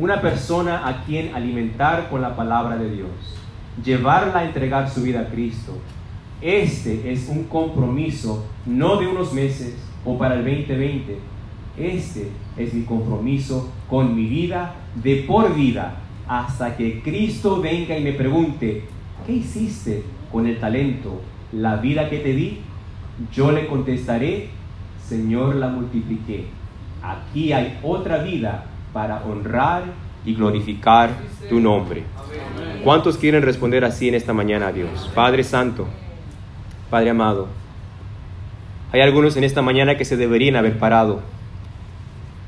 Una 0.00 0.20
persona 0.20 0.86
a 0.86 1.02
quien 1.04 1.34
alimentar 1.34 2.08
con 2.08 2.22
la 2.22 2.36
palabra 2.36 2.76
de 2.76 2.88
Dios, 2.88 3.08
llevarla 3.84 4.38
a 4.38 4.44
entregar 4.44 4.88
su 4.88 5.02
vida 5.02 5.22
a 5.22 5.28
Cristo. 5.28 5.72
Este 6.40 7.10
es 7.10 7.28
un 7.28 7.44
compromiso 7.44 8.46
no 8.64 8.98
de 8.98 9.08
unos 9.08 9.32
meses 9.32 9.74
o 10.04 10.16
para 10.16 10.36
el 10.36 10.44
2020. 10.44 11.18
Este 11.76 12.30
es 12.56 12.74
mi 12.74 12.84
compromiso 12.84 13.72
con 13.90 14.14
mi 14.14 14.26
vida 14.26 14.76
de 15.02 15.24
por 15.26 15.52
vida 15.56 15.96
hasta 16.28 16.76
que 16.76 17.02
Cristo 17.02 17.60
venga 17.60 17.98
y 17.98 18.04
me 18.04 18.12
pregunte, 18.12 18.84
¿qué 19.26 19.32
hiciste 19.32 20.04
con 20.30 20.46
el 20.46 20.60
talento, 20.60 21.20
la 21.50 21.74
vida 21.74 22.08
que 22.08 22.18
te 22.18 22.34
di? 22.34 22.60
Yo 23.32 23.50
le 23.50 23.66
contestaré, 23.66 24.50
Señor, 25.04 25.56
la 25.56 25.66
multipliqué. 25.66 26.44
Aquí 27.02 27.52
hay 27.52 27.80
otra 27.82 28.18
vida 28.18 28.66
para 28.98 29.22
honrar 29.22 29.84
y 30.24 30.34
glorificar 30.34 31.10
tu 31.48 31.60
nombre. 31.60 32.02
¿Cuántos 32.82 33.16
quieren 33.16 33.44
responder 33.44 33.84
así 33.84 34.08
en 34.08 34.16
esta 34.16 34.32
mañana 34.32 34.66
a 34.66 34.72
Dios? 34.72 35.08
Padre 35.14 35.44
Santo, 35.44 35.86
Padre 36.90 37.10
amado, 37.10 37.46
hay 38.90 39.00
algunos 39.00 39.36
en 39.36 39.44
esta 39.44 39.62
mañana 39.62 39.96
que 39.96 40.04
se 40.04 40.16
deberían 40.16 40.56
haber 40.56 40.80
parado 40.80 41.20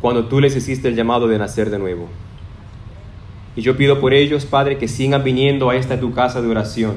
cuando 0.01 0.27
tú 0.27 0.41
les 0.41 0.57
hiciste 0.57 0.89
el 0.89 0.97
llamado 0.97 1.29
de 1.29 1.39
nacer 1.39 1.71
de 1.71 1.79
nuevo. 1.79 2.09
Y 3.55 3.63
yo 3.63 3.77
pido 3.77 4.01
por 4.01 4.13
ellos, 4.13 4.45
Padre, 4.45 4.77
que 4.77 4.89
sigan 4.89 5.23
viniendo 5.23 5.71
a 5.71 5.77
esta 5.77 6.01
tu 6.01 6.13
casa 6.13 6.43
de 6.43 6.49
oración, 6.49 6.97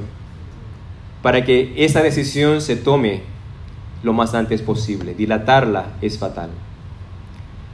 para 1.21 1.45
que 1.45 1.75
esa 1.77 2.01
decisión 2.01 2.59
se 2.59 2.75
tome 2.75 3.21
lo 4.01 4.13
más 4.13 4.33
antes 4.33 4.63
posible. 4.63 5.13
Dilatarla 5.13 5.89
es 6.01 6.17
fatal. 6.17 6.49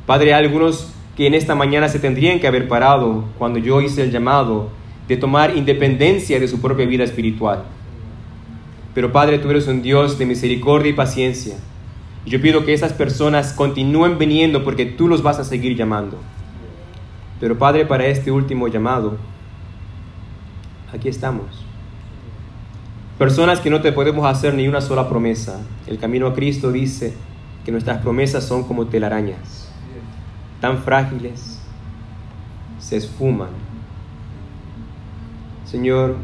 Padre, 0.05 0.34
algunos 0.34 0.95
que 1.20 1.28
en 1.28 1.36
esta 1.36 1.53
mañana 1.53 1.88
se 1.88 1.99
tendrían 1.99 2.39
que 2.39 2.47
haber 2.47 2.67
parado 2.67 3.26
cuando 3.38 3.59
yo 3.59 3.80
hice 3.82 4.01
el 4.01 4.09
llamado 4.09 4.70
de 5.07 5.17
tomar 5.17 5.55
independencia 5.55 6.39
de 6.39 6.47
su 6.47 6.59
propia 6.61 6.88
vida 6.88 7.03
espiritual. 7.03 7.65
Pero 8.95 9.11
Padre, 9.11 9.38
tú 9.38 9.51
eres 9.51 9.67
un 9.67 9.84
Dios 9.84 10.17
de 10.17 10.26
misericordia 10.26 10.89
y 10.89 10.93
paciencia 10.93 11.57
yo 12.30 12.39
pido 12.39 12.63
que 12.63 12.74
esas 12.74 12.93
personas 12.93 13.53
continúen 13.53 14.20
viniendo 14.20 14.63
porque 14.63 14.86
tú 14.86 15.07
los 15.07 15.24
vas 15.24 15.39
a 15.39 15.43
seguir 15.43 15.76
llamando. 15.76 16.17
Pero 17.39 17.57
Padre, 17.57 17.86
para 17.86 18.05
este 18.05 18.30
último 18.30 18.67
llamado, 18.67 19.17
aquí 20.93 21.09
estamos. 21.09 21.65
Personas 23.17 23.59
que 23.59 23.72
no 23.72 23.82
te 23.82 23.91
podemos 23.91 24.28
hacer 24.28 24.53
ni 24.53 24.67
una 24.67 24.80
sola 24.80 25.09
promesa. 25.09 25.59
El 25.88 25.97
camino 25.97 26.28
a 26.28 26.34
Cristo 26.36 26.72
dice 26.72 27.15
que 27.65 27.72
nuestras 27.72 27.99
promesas 28.01 28.45
son 28.45 28.63
como 28.63 28.86
telarañas, 28.86 29.59
tan 30.62 30.80
frágiles, 30.80 31.60
se 32.80 32.97
esfuman. 32.97 33.49
Señor, 35.66 36.16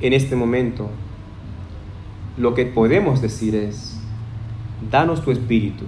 en 0.00 0.12
este 0.12 0.36
momento, 0.36 0.90
lo 2.36 2.54
que 2.54 2.66
podemos 2.66 3.20
decir 3.20 3.54
es, 3.54 3.98
danos 4.90 5.22
tu 5.22 5.30
espíritu, 5.30 5.84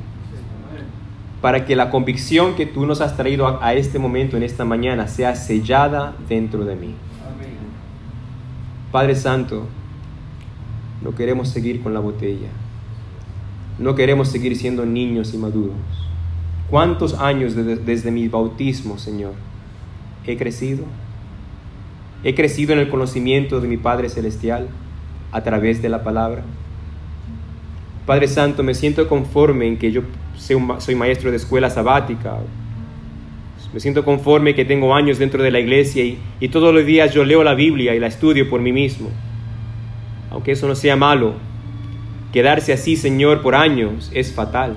para 1.41 1.65
que 1.65 1.77
la 1.77 1.91
convicción 1.91 2.57
que 2.57 2.67
tú 2.67 2.85
nos 2.85 3.01
has 3.01 3.17
traído 3.17 3.63
a, 3.63 3.75
este 3.75 3.99
momento, 3.99 4.37
en 4.37 4.43
esta 4.43 4.65
mañana, 4.65 5.07
sea 5.07 5.37
sellada 5.37 6.17
dentro 6.29 6.65
de 6.65 6.75
mí. 6.75 6.95
Padre 8.91 9.15
Santo, 9.15 9.67
no 11.03 11.15
queremos 11.15 11.49
seguir 11.49 11.83
con 11.83 11.95
la 11.95 12.01
botella. 12.01 12.49
No 13.79 13.95
queremos 13.95 14.29
seguir 14.29 14.57
siendo 14.57 14.85
niños 14.85 15.33
y 15.35 15.39
maduros. 15.39 16.08
¿Cuántos 16.71 17.15
años 17.15 17.55
desde 17.57 18.11
mi 18.11 18.29
bautismo, 18.29 18.99
Señor, 18.99 19.33
he 20.27 20.37
crecido? 20.37 20.85
He 22.23 22.35
crecido 22.35 22.75
en 22.75 22.81
el 22.81 22.91
conocimiento 22.91 23.61
de 23.61 23.69
mi 23.69 23.79
Padre 23.79 24.11
Celestial 24.11 24.69
a 25.33 25.43
través 25.43 25.81
de 25.81 25.89
la 25.89 26.05
palabra. 26.05 26.43
Padre 28.05 28.29
Santo, 28.29 28.63
me 28.63 28.75
siento 28.75 29.09
conforme 29.09 29.67
en 29.67 29.79
que 29.79 29.93
yo 29.93 30.03
soy 30.37 30.95
maestro 30.95 31.31
de 31.31 31.39
escuela 31.39 31.71
sabática. 31.71 32.37
Me 33.73 33.81
siento 33.81 34.05
conforme 34.05 34.55
que 34.55 34.65
tengo 34.65 34.95
años 34.95 35.19
dentro 35.19 35.43
de 35.43 35.51
la 35.51 35.61
iglesia 35.61 36.05
y, 36.05 36.19
y 36.41 36.49
todos 36.49 36.75
los 36.75 36.85
días 36.85 37.15
yo 37.15 37.25
leo 37.25 37.45
la 37.45 37.55
Biblia 37.55 37.95
y 37.95 38.01
la 38.01 38.07
estudio 38.09 38.49
por 38.49 38.61
mí 38.61 38.73
mismo. 38.73 39.09
Aunque 40.31 40.53
eso 40.53 40.69
no 40.69 40.75
sea 40.75 40.97
malo, 40.97 41.35
quedarse 42.33 42.75
así, 42.75 42.97
Señor, 42.97 43.41
por 43.41 43.55
años 43.55 44.11
es 44.13 44.33
fatal. 44.33 44.77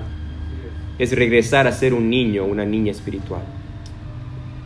Es 0.98 1.12
regresar 1.16 1.66
a 1.66 1.72
ser 1.72 1.94
un 1.94 2.10
niño 2.10 2.44
una 2.44 2.64
niña 2.64 2.92
espiritual. 2.92 3.42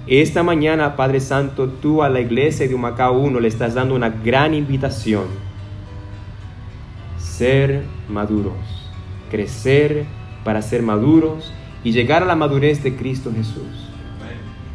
Esta 0.06 0.42
mañana, 0.42 0.94
Padre 0.94 1.20
Santo, 1.20 1.68
tú 1.68 2.02
a 2.02 2.08
la 2.08 2.20
iglesia 2.20 2.68
de 2.68 2.74
Humacao 2.74 3.18
1 3.18 3.40
le 3.40 3.48
estás 3.48 3.74
dando 3.74 3.94
una 3.94 4.08
gran 4.10 4.54
invitación 4.54 5.24
ser 7.18 7.82
maduros, 8.08 8.54
crecer 9.30 10.04
para 10.44 10.62
ser 10.62 10.82
maduros 10.82 11.52
y 11.82 11.92
llegar 11.92 12.22
a 12.22 12.26
la 12.26 12.36
madurez 12.36 12.82
de 12.82 12.96
Cristo 12.96 13.32
Jesús, 13.34 13.90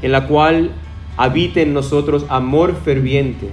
en 0.02 0.12
la 0.12 0.28
cual 0.28 0.72
habite 1.18 1.62
en 1.62 1.74
nosotros 1.74 2.26
amor 2.30 2.76
ferviente, 2.84 3.50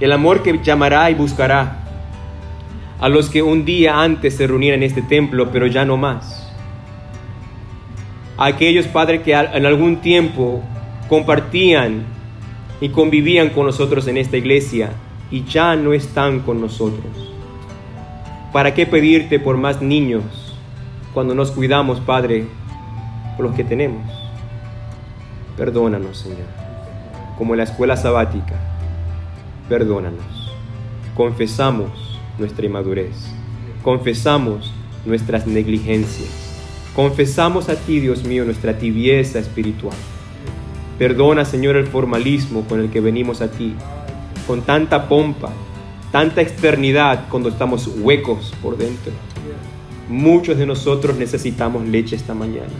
el 0.00 0.12
amor 0.12 0.42
que 0.42 0.58
llamará 0.62 1.10
y 1.10 1.14
buscará 1.14 1.84
a 3.00 3.08
los 3.08 3.30
que 3.30 3.42
un 3.42 3.64
día 3.64 4.00
antes 4.00 4.36
se 4.36 4.46
reunían 4.46 4.76
en 4.76 4.82
este 4.84 5.02
templo, 5.02 5.50
pero 5.52 5.66
ya 5.66 5.84
no 5.84 5.96
más. 5.96 6.37
Aquellos 8.38 8.86
padres 8.86 9.22
que 9.22 9.32
en 9.32 9.66
algún 9.66 9.96
tiempo 9.96 10.62
compartían 11.08 12.04
y 12.80 12.90
convivían 12.90 13.50
con 13.50 13.66
nosotros 13.66 14.06
en 14.06 14.16
esta 14.16 14.36
iglesia 14.36 14.92
y 15.30 15.44
ya 15.44 15.74
no 15.74 15.92
están 15.92 16.40
con 16.40 16.60
nosotros. 16.60 17.34
¿Para 18.52 18.74
qué 18.74 18.86
pedirte 18.86 19.40
por 19.40 19.56
más 19.56 19.82
niños 19.82 20.22
cuando 21.12 21.34
nos 21.34 21.50
cuidamos, 21.50 22.00
Padre, 22.00 22.46
por 23.36 23.46
los 23.46 23.56
que 23.56 23.64
tenemos? 23.64 24.06
Perdónanos, 25.56 26.18
Señor, 26.18 26.46
como 27.36 27.54
en 27.54 27.58
la 27.58 27.64
escuela 27.64 27.96
sabática. 27.96 28.54
Perdónanos. 29.68 30.54
Confesamos 31.16 32.20
nuestra 32.38 32.64
inmadurez. 32.64 33.32
Confesamos 33.82 34.72
nuestras 35.04 35.46
negligencias. 35.46 36.47
Confesamos 36.98 37.68
a 37.68 37.76
ti, 37.76 38.00
Dios 38.00 38.24
mío, 38.24 38.44
nuestra 38.44 38.76
tibieza 38.76 39.38
espiritual. 39.38 39.94
Perdona, 40.98 41.44
Señor, 41.44 41.76
el 41.76 41.86
formalismo 41.86 42.64
con 42.64 42.80
el 42.80 42.90
que 42.90 42.98
venimos 42.98 43.40
a 43.40 43.52
ti, 43.52 43.72
con 44.48 44.62
tanta 44.62 45.08
pompa, 45.08 45.52
tanta 46.10 46.40
externidad 46.40 47.26
cuando 47.30 47.50
estamos 47.50 47.86
huecos 47.86 48.52
por 48.60 48.76
dentro. 48.76 49.12
Muchos 50.08 50.58
de 50.58 50.66
nosotros 50.66 51.16
necesitamos 51.16 51.86
leche 51.86 52.16
esta 52.16 52.34
mañana. 52.34 52.74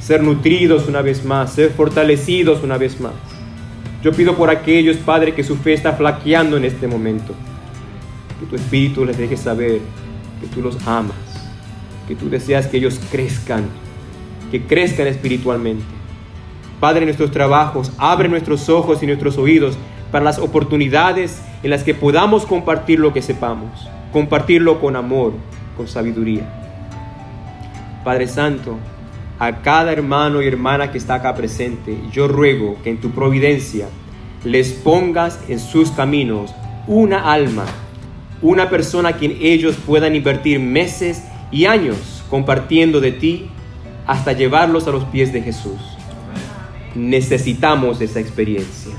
Ser 0.00 0.22
nutridos 0.22 0.86
una 0.86 1.02
vez 1.02 1.24
más, 1.24 1.52
ser 1.52 1.72
fortalecidos 1.72 2.62
una 2.62 2.78
vez 2.78 3.00
más. 3.00 3.14
Yo 4.04 4.12
pido 4.12 4.36
por 4.36 4.50
aquellos, 4.50 4.98
Padre, 4.98 5.34
que 5.34 5.42
su 5.42 5.56
fe 5.56 5.72
está 5.72 5.94
flaqueando 5.94 6.56
en 6.58 6.64
este 6.64 6.86
momento. 6.86 7.34
Que 8.38 8.46
tu 8.46 8.54
Espíritu 8.54 9.04
les 9.04 9.18
deje 9.18 9.36
saber 9.36 9.80
que 10.40 10.46
tú 10.46 10.62
los 10.62 10.76
amas, 10.86 11.16
que 12.12 12.16
tú 12.16 12.28
deseas 12.28 12.66
que 12.66 12.76
ellos 12.76 13.00
crezcan, 13.10 13.64
que 14.50 14.66
crezcan 14.66 15.06
espiritualmente. 15.06 15.82
Padre, 16.78 17.06
nuestros 17.06 17.30
trabajos, 17.30 17.90
abre 17.96 18.28
nuestros 18.28 18.68
ojos 18.68 19.02
y 19.02 19.06
nuestros 19.06 19.38
oídos 19.38 19.78
para 20.10 20.22
las 20.22 20.38
oportunidades 20.38 21.40
en 21.62 21.70
las 21.70 21.84
que 21.84 21.94
podamos 21.94 22.44
compartir 22.44 23.00
lo 23.00 23.14
que 23.14 23.22
sepamos, 23.22 23.88
compartirlo 24.12 24.78
con 24.78 24.94
amor, 24.94 25.32
con 25.74 25.88
sabiduría. 25.88 26.42
Padre 28.04 28.26
Santo, 28.26 28.76
a 29.38 29.62
cada 29.62 29.90
hermano 29.90 30.42
y 30.42 30.46
hermana 30.48 30.92
que 30.92 30.98
está 30.98 31.14
acá 31.14 31.34
presente, 31.34 31.96
yo 32.12 32.28
ruego 32.28 32.76
que 32.84 32.90
en 32.90 33.00
tu 33.00 33.12
providencia 33.12 33.88
les 34.44 34.72
pongas 34.72 35.40
en 35.48 35.58
sus 35.58 35.90
caminos 35.90 36.54
una 36.86 37.32
alma, 37.32 37.64
una 38.42 38.68
persona 38.68 39.10
a 39.10 39.12
quien 39.16 39.38
ellos 39.40 39.76
puedan 39.86 40.14
invertir 40.14 40.60
meses 40.60 41.22
y 41.52 41.66
años 41.66 42.24
compartiendo 42.30 43.00
de 43.00 43.12
ti 43.12 43.50
hasta 44.06 44.32
llevarlos 44.32 44.88
a 44.88 44.90
los 44.90 45.04
pies 45.04 45.32
de 45.32 45.42
Jesús. 45.42 45.78
Necesitamos 46.94 48.00
esa 48.00 48.20
experiencia. 48.20 48.92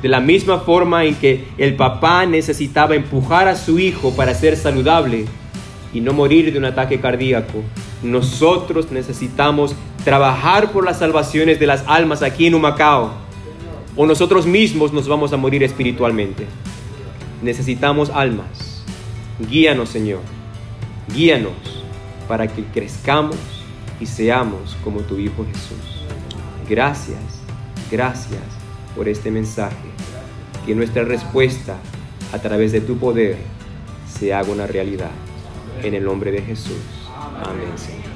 De 0.00 0.08
la 0.08 0.20
misma 0.20 0.60
forma 0.60 1.04
en 1.04 1.14
que 1.16 1.44
el 1.58 1.76
papá 1.76 2.24
necesitaba 2.26 2.94
empujar 2.94 3.48
a 3.48 3.56
su 3.56 3.78
hijo 3.78 4.14
para 4.16 4.34
ser 4.34 4.56
saludable 4.56 5.26
y 5.92 6.00
no 6.00 6.12
morir 6.12 6.52
de 6.52 6.58
un 6.58 6.64
ataque 6.64 7.00
cardíaco, 7.00 7.62
nosotros 8.02 8.90
necesitamos 8.90 9.76
trabajar 10.04 10.72
por 10.72 10.84
las 10.84 10.98
salvaciones 10.98 11.60
de 11.60 11.66
las 11.66 11.84
almas 11.86 12.22
aquí 12.22 12.46
en 12.46 12.54
Humacao 12.54 13.12
o 13.96 14.06
nosotros 14.06 14.46
mismos 14.46 14.92
nos 14.92 15.06
vamos 15.06 15.32
a 15.32 15.36
morir 15.36 15.62
espiritualmente. 15.62 16.46
Necesitamos 17.42 18.10
almas. 18.10 18.84
Guíanos, 19.50 19.90
Señor. 19.90 20.41
Guíanos 21.08 21.52
para 22.28 22.46
que 22.46 22.64
crezcamos 22.64 23.36
y 24.00 24.06
seamos 24.06 24.76
como 24.82 25.00
tu 25.00 25.18
Hijo 25.18 25.44
Jesús. 25.44 26.04
Gracias, 26.68 27.20
gracias 27.90 28.42
por 28.96 29.08
este 29.08 29.30
mensaje. 29.30 29.76
Que 30.66 30.74
nuestra 30.74 31.04
respuesta 31.04 31.76
a 32.32 32.38
través 32.38 32.72
de 32.72 32.80
tu 32.80 32.96
poder 32.96 33.36
se 34.08 34.32
haga 34.32 34.50
una 34.50 34.66
realidad. 34.66 35.10
En 35.82 35.94
el 35.94 36.04
nombre 36.04 36.30
de 36.30 36.42
Jesús. 36.42 36.78
Amén, 37.44 37.76
Señor. 37.76 38.11